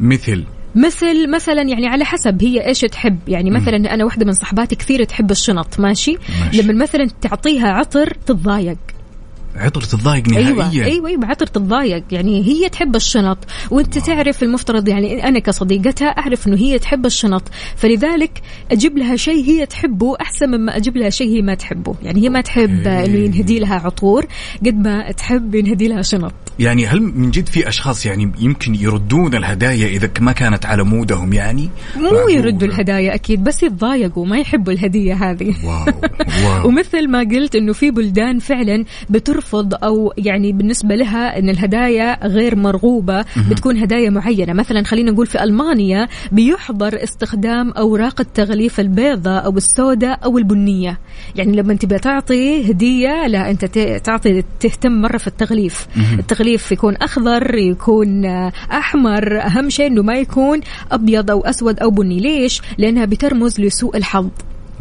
[0.00, 0.44] مثل؟
[0.74, 3.18] مثل مثلا يعني على حسب هي إيش تحب.
[3.28, 6.62] يعني مثلا أنا واحدة من صحباتي كثير تحب الشنط ماشي, ماشي.
[6.62, 8.78] لما مثلا تعطيها عطر تتضايق.
[9.56, 10.84] عطر تتضايق أيوه نهائيا.
[10.84, 13.38] أيوه أيوه عطر تتضايق يعني هي تحب الشنط
[13.70, 17.42] وأنت تعرف المفترض يعني أنا كصديقتها أعرف إنه هي تحب الشنط.
[17.76, 21.94] فلذلك أجيب لها شيء هي تحبه أحسن مما أجيب لها شيء هي ما تحبه.
[22.02, 22.86] يعني هي ما تحب.
[22.86, 24.26] إنه ينهدي لها عطور
[24.66, 26.32] قد ما تحب ينهدي لها شنط.
[26.58, 31.32] يعني هل من جد في أشخاص يعني يمكن يردون الهدايا إذا ما كانت على مودهم
[31.32, 32.28] يعني؟ مو.
[32.28, 35.54] يردوا الهدايا أكيد بس يتضايقوا ما يحبوا الهدية هذه.
[35.64, 35.84] واو
[36.44, 36.68] واو.
[36.68, 42.56] ومثل ما قلت إنه في بلدان فعلا بترفض أو يعني بالنسبة لها إن الهدايا غير
[42.56, 44.52] مرغوبة بتكون هدايا معينة.
[44.52, 50.98] مثلا خلينا نقول في ألمانيا بيحظر استخدام أوراق التغليف البيضاء أو السوداء أو البنية.
[51.36, 53.64] يعني لما تبى تعطي هدية لا أنت
[54.04, 55.86] تعطي تهتم مرة في التغليف.
[56.18, 56.39] التغليف
[56.72, 59.40] يكون أخضر يكون آه، أحمر.
[59.40, 60.60] أهم شيء إنه ما يكون
[60.92, 62.20] أبيض أو أسود أو بني.
[62.20, 64.28] ليش؟ لأنها بترمز لسوء الحظ.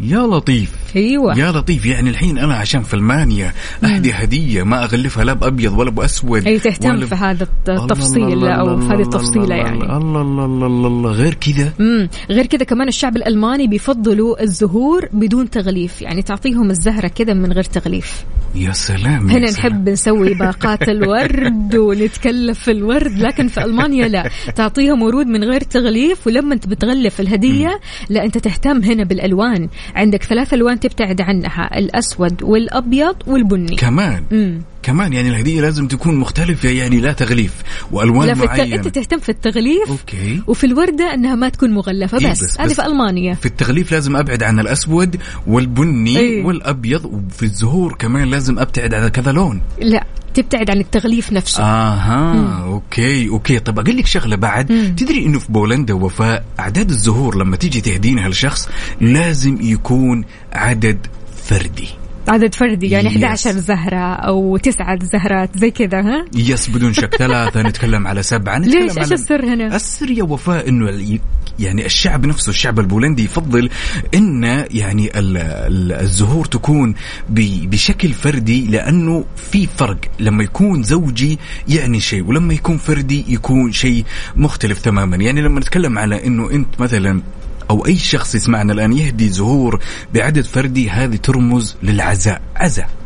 [0.01, 0.71] يا لطيف.
[0.95, 1.39] أيوه.
[1.39, 5.91] يا لطيف يعني الحين أنا عشان في ألمانيا أهدي هدية ما أغلفها لا بأبيض ولا
[5.91, 6.47] بأسود.
[6.47, 9.83] أي تهتم ولا في هذا التفصيل أو في هذه التفصيلة يعني.
[9.83, 15.09] الله الله الله الله الله غير كذا؟ امم غير كذا كمان الشعب الألماني بيفضلوا الزهور
[15.13, 18.25] بدون تغليف يعني تعطيهم الزهرة كذا من غير تغليف.
[18.55, 19.73] يا سلام يا هنا سلام.
[19.73, 24.29] نحب نسوي باقات الورد ونتكلف في الورد لكن في ألمانيا لا.
[24.55, 27.79] تعطيهم ورود من غير تغليف ولما أنت بتغلف الهدية
[28.09, 29.69] لا أنت تهتم هنا بالألوان.
[29.95, 33.75] عندك ثلاث ألوان تبتعد عنها الأسود والأبيض والبني.
[33.75, 34.23] كمان.
[34.31, 37.53] امم كمان يعني الهدية لازم تكون مختلفة يعني لا تغليف
[37.91, 38.43] وألوان لا الت...
[38.43, 38.75] معينة.
[38.75, 40.41] أنت تهتم في التغليف أوكي.
[40.47, 43.33] وفي الوردة إنها ما تكون مغلفة إيه بس, بس- هذه بس- في ألمانيا.
[43.33, 45.17] في التغليف لازم أبعد عن الأسود
[45.47, 46.43] والبني إيه.
[46.45, 51.63] والأبيض وفي الزهور كمان لازم أبتعد عن كذا لون لا تبتعد عن التغليف نفسه.
[51.63, 53.59] آها okay okay.
[53.59, 54.71] طب أقول لك شغلة بعد.
[54.71, 54.95] مم.
[54.97, 58.69] تدري إنه في بولندا وفاء أعداد الزهور لما تيجي تهدينها لشخص
[59.01, 61.07] لازم يكون عدد
[61.43, 61.87] فردي.
[62.29, 63.11] عدد فردي يعني Yes.
[63.13, 67.15] 11 زهرة أو تسعة زهرات زي كذا ها؟ yes بدون شك.
[67.15, 68.57] ثلاثة نتكلم على سبعة.
[68.59, 71.19] نتكلم ليش؟ إيش على السر هنا؟ السر يا وفاء إنه
[71.59, 73.69] يعني الشعب نفسه الشعب البولندي يفضل
[74.13, 76.95] إن يعني ال- ال- الزهور تكون
[77.29, 79.97] بشكل فردي لأنه في فرق.
[80.19, 84.03] لما يكون زوجي يعني شيء ولما يكون فردي يكون شيء
[84.35, 85.15] مختلف تماما.
[85.17, 87.21] يعني لما نتكلم على إنه أنت مثلا
[87.69, 89.79] أو أي شخص يسمعنا الآن يهدي زهور
[90.13, 92.98] بعدد فردي هذه ترمز للعزاء عزاء.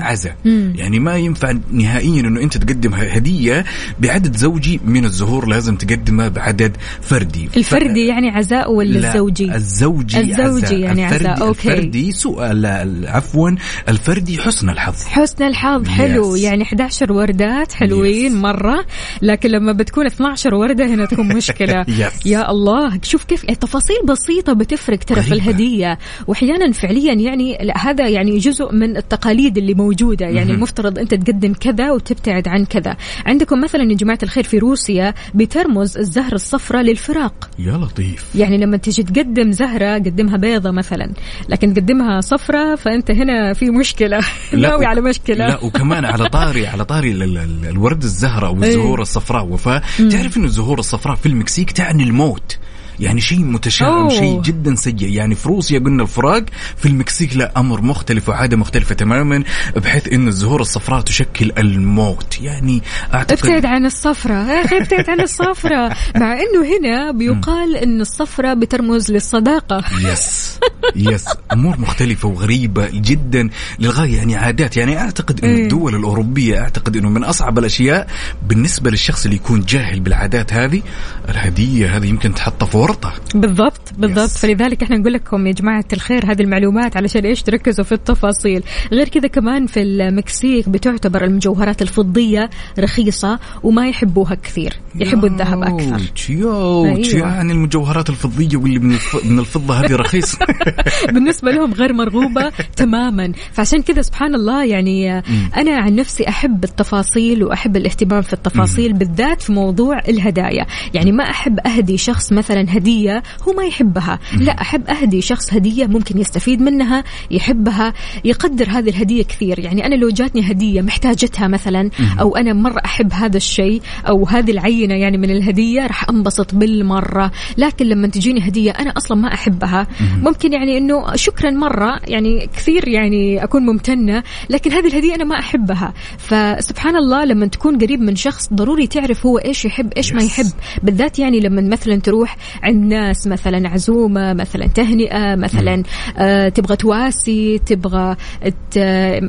[0.00, 0.36] عزاء.
[0.74, 3.64] يعني ما ينفع نهائيا إنه أنت تقدم هدية
[4.00, 10.20] بعدد زوجي من الزهور لازم تقدمها بعدد فردي الفردي يعني عزاء ولا لا، الزوجي؟ الزوجي
[10.20, 10.78] الزوجي عزاء.
[10.78, 11.72] يعني الفردي عزاء، أوكي.
[11.72, 13.50] الفردي سوء لا، ال- عفوا
[13.88, 16.40] الفردي حسن الحظ حسن الحظ حلو Yes.
[16.40, 18.34] يعني 11 وردات حلوين Yes.
[18.34, 18.86] مرة
[19.22, 22.26] لكن لما بتكون 12 وردة هنا تكون مشكلة Yes.
[22.26, 25.44] يا الله شوف كيف تفاصيل بسيطة بتفرق ترى في غريبة.
[25.44, 30.26] الهدية وأحيانا فعليا يعني هذا يعني جزء من التقاليد اللي موجودة.
[30.26, 30.54] يعني مهم.
[30.54, 32.96] المفترض أنت تقدم كذا وتبتعد عن كذا.
[33.26, 37.50] عندكم مثلا يا جماعة الخير في روسيا بترمز الزهرة الصفراء للفراق.
[37.58, 38.24] يا لطيف.
[38.34, 41.10] يعني لما تيجي تقدم زهرة قدمها بيضة مثلا
[41.48, 44.20] لكن تقدمها صفرة فأنت هنا في مشكلة.
[44.52, 45.46] ناوي على مشكلة.
[45.46, 48.68] لا وكمان على طاري على طاري ال- ال- ال- الورد الزهراء أو إيه.
[48.68, 49.44] الزهور الصفراء.
[49.44, 52.58] وفاء تعرف إنه الزهور الصفراء في المكسيك تعني الموت.
[53.00, 54.10] يعني شيء متشائم.
[54.10, 54.94] شيء جدا سيء.
[55.02, 56.44] يعني في روسيا قلنا الفراق
[56.76, 59.44] في المكسيك لا أمر مختلف وعادة مختلفة تماما
[59.76, 62.40] بحيث إن الزهور الصفراء تشكل الموت.
[62.40, 62.82] يعني
[63.14, 64.52] أعتقد ابتعد عن الصفرة.
[64.52, 65.88] يا أخي ابتعد عن الصفرة.
[66.20, 69.84] مع أنه هنا بيقال أن الصفرة بترمز للصداقة.
[70.00, 70.58] يس
[70.96, 74.16] يس أمور مختلفة وغريبة جدا للغاية.
[74.16, 74.76] يعني عادات.
[74.76, 75.62] يعني أعتقد انه إيه.
[75.62, 78.06] الدول الأوروبية أعتقد إنه من أصعب الأشياء
[78.48, 80.82] بالنسبة للشخص اللي يكون جاهل بالعادات هذه
[81.28, 84.30] الهدية هذه يمكن تحطها في ورطه بالضبط بالضبط.
[84.30, 84.38] Yes.
[84.38, 88.62] فلذلك إحنا نقول لكم يا جماعة الخير هذه المعلومات علشان إيش تركزوا في التفاصيل.
[88.92, 96.00] غير كذا كمان في المكسيك بتعتبر المجوهرات الفضية رخيصة وما يحبوها كثير يحبوا الذهب أكثر.
[96.28, 97.28] يوتش أيوة.
[97.28, 98.96] يعني المجوهرات الفضية واللي من.
[99.24, 100.36] من الفضة هذه رخيص
[101.14, 103.32] بالنسبة لهم غير مرغوبة تماما.
[103.52, 105.18] فعشان كذا سبحان الله يعني
[105.56, 110.66] أنا عن نفسي أحب التفاصيل وأحب الاهتمام في التفاصيل بالذات في موضوع الهدايا.
[110.94, 114.18] يعني ما أحب أهدي شخص مثلا هدية هو ما يحبها.
[114.38, 117.92] لا أحب أهدي شخص هدية ممكن يستفيد منها يحبها
[118.24, 119.58] يقدر هذه الهدية كثير.
[119.58, 121.90] يعني أنا لو جاتني هدية محتاجتها مثلا
[122.20, 127.32] أو أنا مرة أحب هذا الشيء أو هذه العينة يعني من الهدية راح أنبسط بالمرة.
[127.58, 129.86] لكن لما تجيني هدية أنا أصلا ما أحبها.
[130.22, 135.38] ممكن يعني إنه شكرا مرة يعني كثير يعني أكون ممتنة لكن هذه الهدية أنا ما
[135.38, 135.92] أحبها.
[136.18, 140.22] فسبحان الله لما تكون قريب من شخص ضروري تعرف هو إيش يحب إيش ما.
[140.22, 140.50] يحب.
[140.82, 145.82] بالذات يعني لما مثلا تروح عند ناس مثلا عزومة مثلا تهنئة مثلا
[146.18, 148.16] آه تبغى تواسي تبغى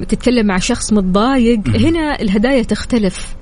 [0.08, 1.60] تتكلم مع شخص متضايق.
[1.68, 3.36] هنا الهدايا تختلف.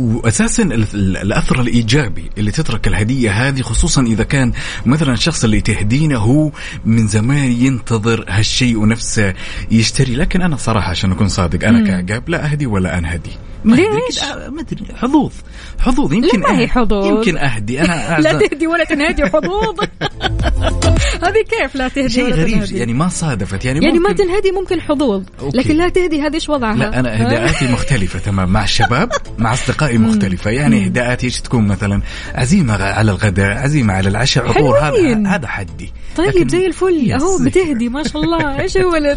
[0.00, 4.52] واساسا ال- ال- الأثر الإيجابي اللي تترك الهدية هذه خصوصا إذا كان
[4.86, 6.50] مثلا الشخص اللي تهدينه هو
[6.84, 9.34] من زمان ينتظر هالشيء ونفسه
[9.70, 10.14] يشتري.
[10.16, 13.30] لكن أنا صراحة عشان أكون صادق أنا كعقاب لا أهدي ولا أنهدي.
[13.74, 15.32] ليش؟ ما أدري حظوظ
[15.78, 16.12] حظوظ.
[16.12, 17.06] يمكن ما هي حظوظ.
[17.06, 17.80] يمكن أهدي.
[17.80, 19.80] أنا لا تهدي ولا تنهدي حظوظ.
[21.24, 23.64] هذه كيف لا تهدي شيء غريب تنهدي؟ يعني ما صادفت.
[23.64, 25.22] يعني يعني ما ممكن تنهدي ممكن حظوظ.
[25.54, 29.52] لكن لا تهدي هذه إيش وضعها؟ لا أنا ها؟ هداءاتي مختلفة تمام مع الشباب مع
[29.52, 30.50] أصدقائي مختلفة.
[30.50, 32.02] يعني هداءاتي إيش تكون مثلا؟
[32.34, 35.26] عزيمة على الغداء عزيمة على العشاء حلوين.
[35.26, 35.92] هذا هذا حدي.
[36.16, 37.12] طيب زي الفل.
[37.12, 38.60] اهو بتهدي ما شاء الله.
[38.60, 39.16] إيش هو اللي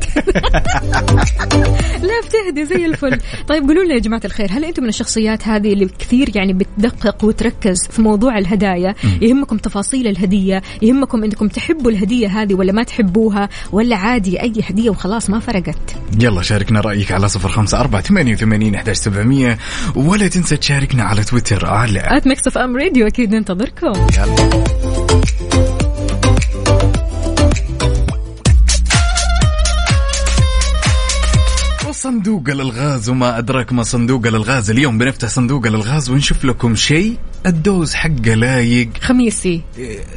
[2.02, 3.20] لا بتهدي زي الفل.
[3.48, 4.39] طيب قولوا لنا يا جماعة الخير.
[4.50, 10.08] هل أنتم من الشخصيات هذه اللي كثير يعني بتدقق وتركز في موضوع الهدايا؟ يهمكم تفاصيل
[10.08, 15.40] الهدية؟ يهمكم أنكم تحبوا الهدية هذه ولا ما تحبوها؟ ولا عادي أي هدية وخلاص ما
[15.40, 19.58] فرقت؟ يلا شاركنا رأيك على صفر خمسة أربعة ثمانية وثمانين أحداش سبعمية
[19.96, 23.94] ولا تنسى تشاركنا على تويتر على at Mix FM Radio أكيد ننتظركم.
[32.00, 34.70] وصندوق الالغاز وما أدراك ما صندوق الالغاز.
[34.70, 37.18] اليوم بنفتح صندوق الالغاز ونشوف لكم شيء.
[37.46, 38.90] الدوز حقه لايق.
[39.02, 39.62] خميسي.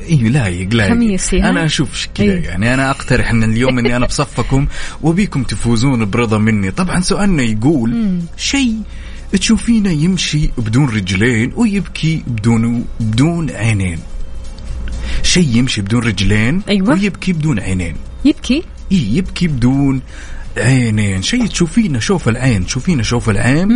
[0.08, 0.90] اي لايق لايق.
[0.92, 2.42] خميسي،؟ أنا أشوف كذا إيه.
[2.44, 2.74] يعني.
[2.74, 4.66] أنا أقترح إن اليوم إني أنا بصفكم
[5.02, 6.70] وبيكم تفوزون برضا مني.
[6.70, 8.76] طبعا سؤالنا يقول شيء
[9.32, 13.98] تشوفينه يمشي بدون رجلين ويبكي بدون بدون عينين.
[15.22, 16.90] شيء يمشي بدون رجلين أيوة.
[16.90, 17.96] ويبكي بدون عينين.
[18.24, 20.00] يبكي؟ اي يبكي بدون
[20.58, 23.68] عينين شيء تشوفينه شوف العين تشوفينه شوف العين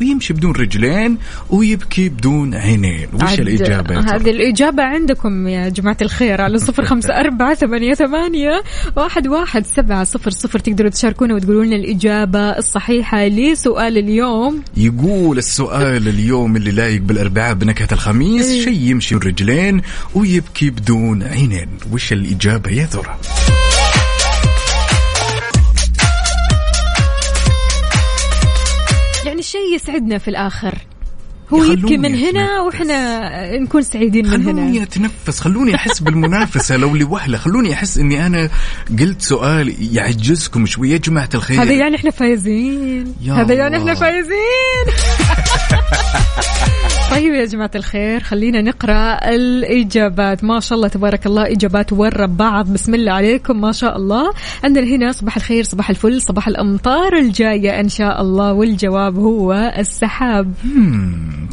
[0.00, 1.18] ويمشي بدون رجلين
[1.50, 3.08] ويبكي بدون عينين.
[3.22, 8.62] وش الإجابة؟ هذه الإجابة عندكم يا جماعة الخير على صفر خمسة أربعة ثمانية, ثمانية
[8.96, 14.62] واحد, واحد سبعة صفر صفر تقدروا تشاركونا وتقولوا لنا الإجابة الصحيحة لسؤال اليوم.
[14.76, 18.64] يقول السؤال اليوم اللي لايق بالاربعاء بنكهة الخميس إيه.
[18.64, 19.82] شيء يمشي برجلين
[20.14, 21.68] ويبكي بدون عينين.
[21.92, 23.16] وش الإجابة يا ترى
[29.26, 30.74] يعني شيء يسعدنا في الآخر.
[31.52, 32.60] هو خلوني يبكي من هنا.
[32.60, 36.76] وإحنا نكون سعيدين من خلوني هنا أتنفس خلوني أحس بالمنافسة.
[36.76, 38.50] لو لوهلة خلوني أحس إني أنا
[38.98, 40.90] قلت سؤال يعجزكم شوي.
[40.90, 41.62] يا جماعة الخير.
[41.62, 43.14] هذا يعني إحنا فايزين.
[43.28, 43.76] هذا يعني.
[43.76, 44.86] إحنا فايزين.
[47.14, 50.44] طيب يا جماعة الخير خلينا نقرأ الإجابات.
[50.44, 52.72] ما شاء الله تبارك الله إجابات ورا بعض.
[52.72, 54.32] بسم الله عليكم ما شاء الله.
[54.64, 58.52] عندنا هنا صباح الخير صباح الفل صباح الأمطار الجاية إن شاء الله.
[58.52, 60.54] والجواب هو السحاب.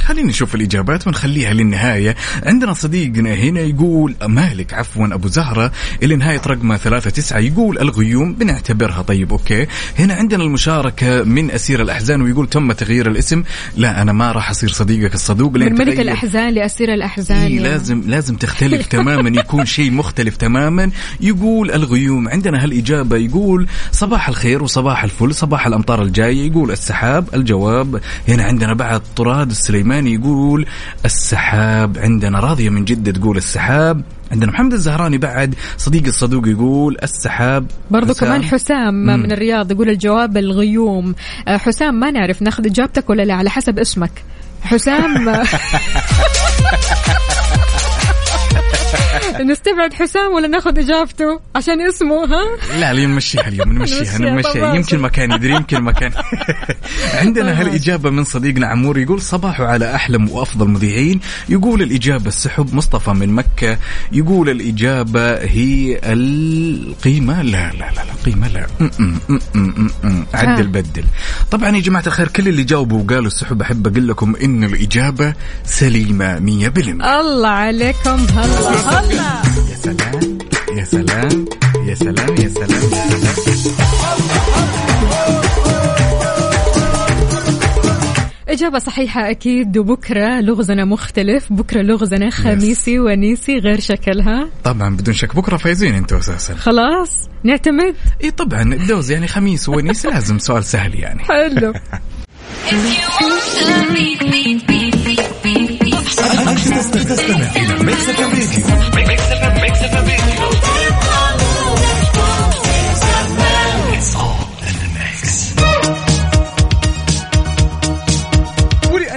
[0.03, 2.15] خلينا نشوف الإجابات ونخليها للنهاية.
[2.45, 5.71] عندنا صديقنا هنا يقول مالك عفوا أبو زهرة
[6.03, 9.01] إلى نهاية رقمه ثلاثة تسعة يقول الغيوم بنعتبرها.
[9.01, 9.67] طيب أوكي.
[9.99, 13.43] هنا عندنا المشاركة من أسير الأحزان ويقول تم تغيير الاسم.
[13.77, 15.50] لا أنا ما راح أصير صديقك الصدوق.
[15.55, 16.01] الاسلوب لين من ملك تغير.
[16.01, 17.59] الأحزان لأسير الأحزان إيه يعني.
[17.59, 20.91] لازم لازم تختلف تماما يكون شيء مختلف تماما
[21.21, 28.01] يقول الغيوم عندنا هالإجابة يقول صباح الخير وصباح الفل صباح الأمطار الجاية يقول السحاب الجواب
[28.27, 30.65] هنا عندنا بعد طراد السليماني يقول
[31.05, 37.65] السحاب عندنا راضية من جدة تقول السحاب عندنا محمد الزهراني بعد صديق الصدوق يقول السحاب
[37.91, 38.27] برضو حسام.
[38.27, 39.19] كمان حسام مم.
[39.19, 41.15] من الرياض يقول الجواب الغيوم
[41.47, 44.11] آه، حسام ما نعرف ناخذ إجابتك ولا لا على حسب اسمك
[44.63, 45.43] حسام.
[49.43, 52.41] نستبعد حسام ولا ناخذ إجابته عشان اسمه ها؟
[52.79, 54.73] لا لا نمشيها اليوم نمشيها نمشيها،.
[54.75, 56.11] يمكن مكان يدري يمكن مكان.
[57.21, 57.61] عندنا طبعا.
[57.61, 61.19] هالإجابة من صديقنا عمور يقول صباح على أحلم وأفضل مذيعين.
[61.49, 63.77] يقول الإجابة السحب مصطفى من مكة.
[64.11, 67.41] يقول الإجابة هي القيمة.
[67.41, 68.67] لا لا لا لا قيمة لا.
[68.79, 68.89] م-
[69.29, 69.39] م-
[70.03, 70.25] م-.
[70.33, 70.67] عدل.
[70.67, 71.03] بدل.
[71.51, 74.35] طبعا يا جماعة الخير كل اللي جاوبوا وقالوا السحب أحب أقول لكم
[74.81, 75.33] الإجابة
[75.65, 77.19] سليمة مية بالمية.
[77.19, 79.30] الله عليكم هلا هلا.
[79.69, 80.37] يا سلام
[80.77, 81.45] يا سلام
[81.87, 83.81] يا سلام يا سلام يا سلام.
[88.49, 94.49] إجابة صحيحة أكيد وبكرة لغزنا مختلف بكرة لغزنا خميسي ونيسي غير شكلها.
[94.63, 96.55] طبعا بدون شك بكرة فايزين أنتوا أساسا.
[96.55, 97.95] خلاص نعتمد.
[98.23, 101.23] إي طبعا الدوز يعني خميس ونيس لازم سؤال سهل يعني.
[101.23, 101.73] حلو.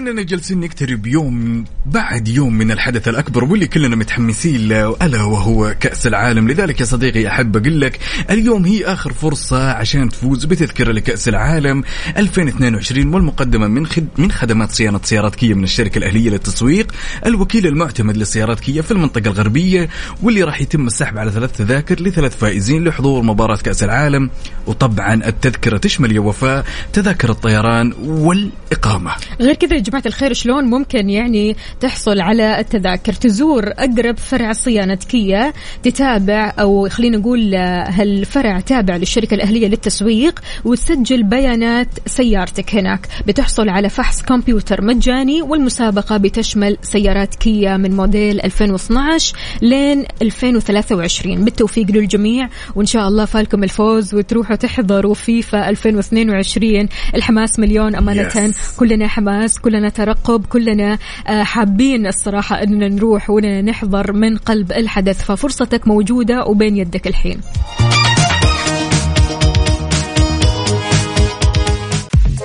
[0.05, 5.75] ولاننا جالسين نقترب يوم بعد يوم من الحدث الأكبر واللي كلنا متحمسين له ألا وهو
[5.81, 6.49] كأس العالم.
[6.49, 8.01] لذلك يا صديقي أحب أقول لك
[8.31, 11.85] اليوم هي آخر فرصة عشان تفوز بتذكرة لكأس العالم
[12.17, 16.93] 2022 والمقدمة من خد من خدمات صيانة سيارات كيا من الشركة الأهلية للتسويق
[17.27, 19.89] الوكيل المعتمد لسيارات كيا في المنطقة الغربية
[20.23, 24.31] واللي راح يتم السحب على ثلاث تذاكر لثلاث فائزين لحضور مباراة كأس العالم.
[24.67, 29.13] وطبعا التذكرة تشمل يا وفاء تذاكر الطيران والإقامة.
[29.41, 35.53] غير كذا جماعة الخير شلون ممكن يعني تحصل على التذاكر؟ تزور أقرب فرع صيانة كيا
[35.83, 43.07] تتابع أو خلينا نقول هالفرع تابع للشركة الأهلية للتسويق وتسجل بيانات سيارتك هناك.
[43.27, 51.87] بتحصل على فحص كمبيوتر مجاني والمسابقة بتشمل سيارات كيا من موديل 2012 لين 2023 بالتوفيق
[51.91, 58.25] للجميع وإن شاء الله فالكم الفوز وتروحوا تحضروا فيفا 2022 الحماس مليون أمانة.
[58.25, 58.79] Yes.
[58.79, 65.89] كلنا حماس كلنا ترقب كلنا آه، حابين الصراحة أننا نروح ونحضر من قلب الحدث ففرصتك
[65.89, 67.41] موجودة وبين يدك الحين.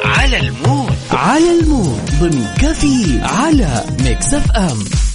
[0.06, 0.94] على ال mood.
[1.12, 2.00] على ال mood.
[2.20, 5.09] ضمن كافيين على Mix F M.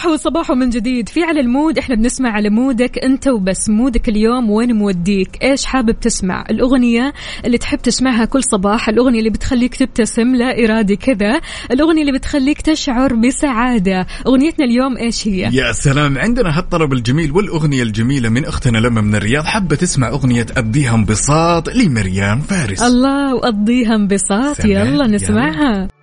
[0.00, 1.08] صباح وصباح من جديد.
[1.08, 3.68] في على ال mood إحنا بنسمع على مودك أنت وبس.
[3.68, 7.12] mood ك اليوم وين موديك؟ إيش حابب تسمع؟ الأغنية
[7.44, 11.40] اللي تحب تسمعها كل صباح الأغنية اللي بتخليك تبتسم لا ارادي كذا.
[11.70, 14.06] الأغنية اللي بتخليك تشعر بسعادة.
[14.26, 16.18] أغنيتنا اليوم إيش هي؟ يا سلام.
[16.18, 19.44] عندنا هالطلب الجميل والأغنية الجميلة من أختنا لما من الرياض.
[19.44, 22.82] حابة تسمع أغنية أبديها انبساط لمريان فارس.
[22.82, 24.64] الله وقضيها انبساط.
[24.64, 25.06] يلا يلا.
[25.06, 25.76] نسمعها.
[25.76, 25.99] ولا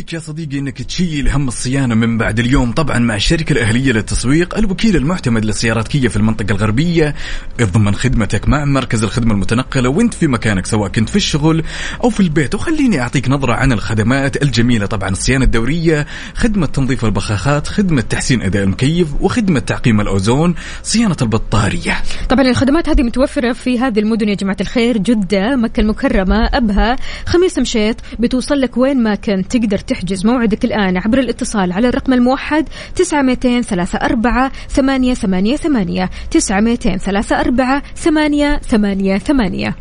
[0.00, 2.72] أبيك يا صديقي أنك تشيل هم الصيانة من بعد اليوم.
[2.72, 7.14] طبعا مع الشركة الأهلية للتسويق الوكيل المعتمد لسيارات كيا في المنطقة الغربية
[7.60, 11.64] يضمن خدمتك مع مركز الخدمة المتنقلة وانت في مكانك سواء كنت في الشغل
[12.04, 12.54] أو في البيت.
[12.54, 14.86] وخليني أعطيك نظرة عن الخدمات الجميلة.
[14.86, 22.02] طبعا الصيانة الدورية خدمة تنظيف البخاخات خدمة تحسين أداء المكيف وخدمة تعقيم الأوزون صيانة البطارية.
[22.28, 26.96] طبعا الخدمات هذه متوفرة في هذه المدن يا جماعة الخير جدة مكة المكرمة أبها
[27.26, 29.99] خميس مشيط بتوصل لك وين ما كنت تقدر تحجز.
[30.24, 36.60] موعدك الآن عبر الاتصال على الرقم الموحد تسعة ميتين ثلاثة أربعة ثمانية ثمانية ثمانية تسعة
[36.60, 39.76] ميتين ثلاثة أربعة ثمانية ثمانية ثمانية.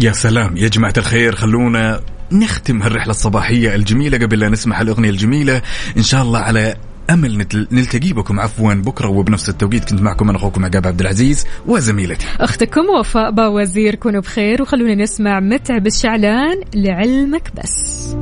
[0.00, 2.00] يا سلام يا جماعة الخير خلونا
[2.32, 5.62] نختم هالرحلة الصباحية الجميلة قبل لا نسمع الأغنية الجميلة.
[5.96, 6.74] إن شاء الله على
[7.10, 7.68] أمل نتل...
[7.72, 9.84] نلتقي بكم عفوا بكرة وبنفس التوقيت.
[9.84, 12.26] كنت معكم أنا أخوكم عقاب عبد العزيز وزميلتي.
[12.40, 18.16] أختكم وفاء باوزير كونوا بخير وخلونا نسمع متعب الشعلان لعلمك بس.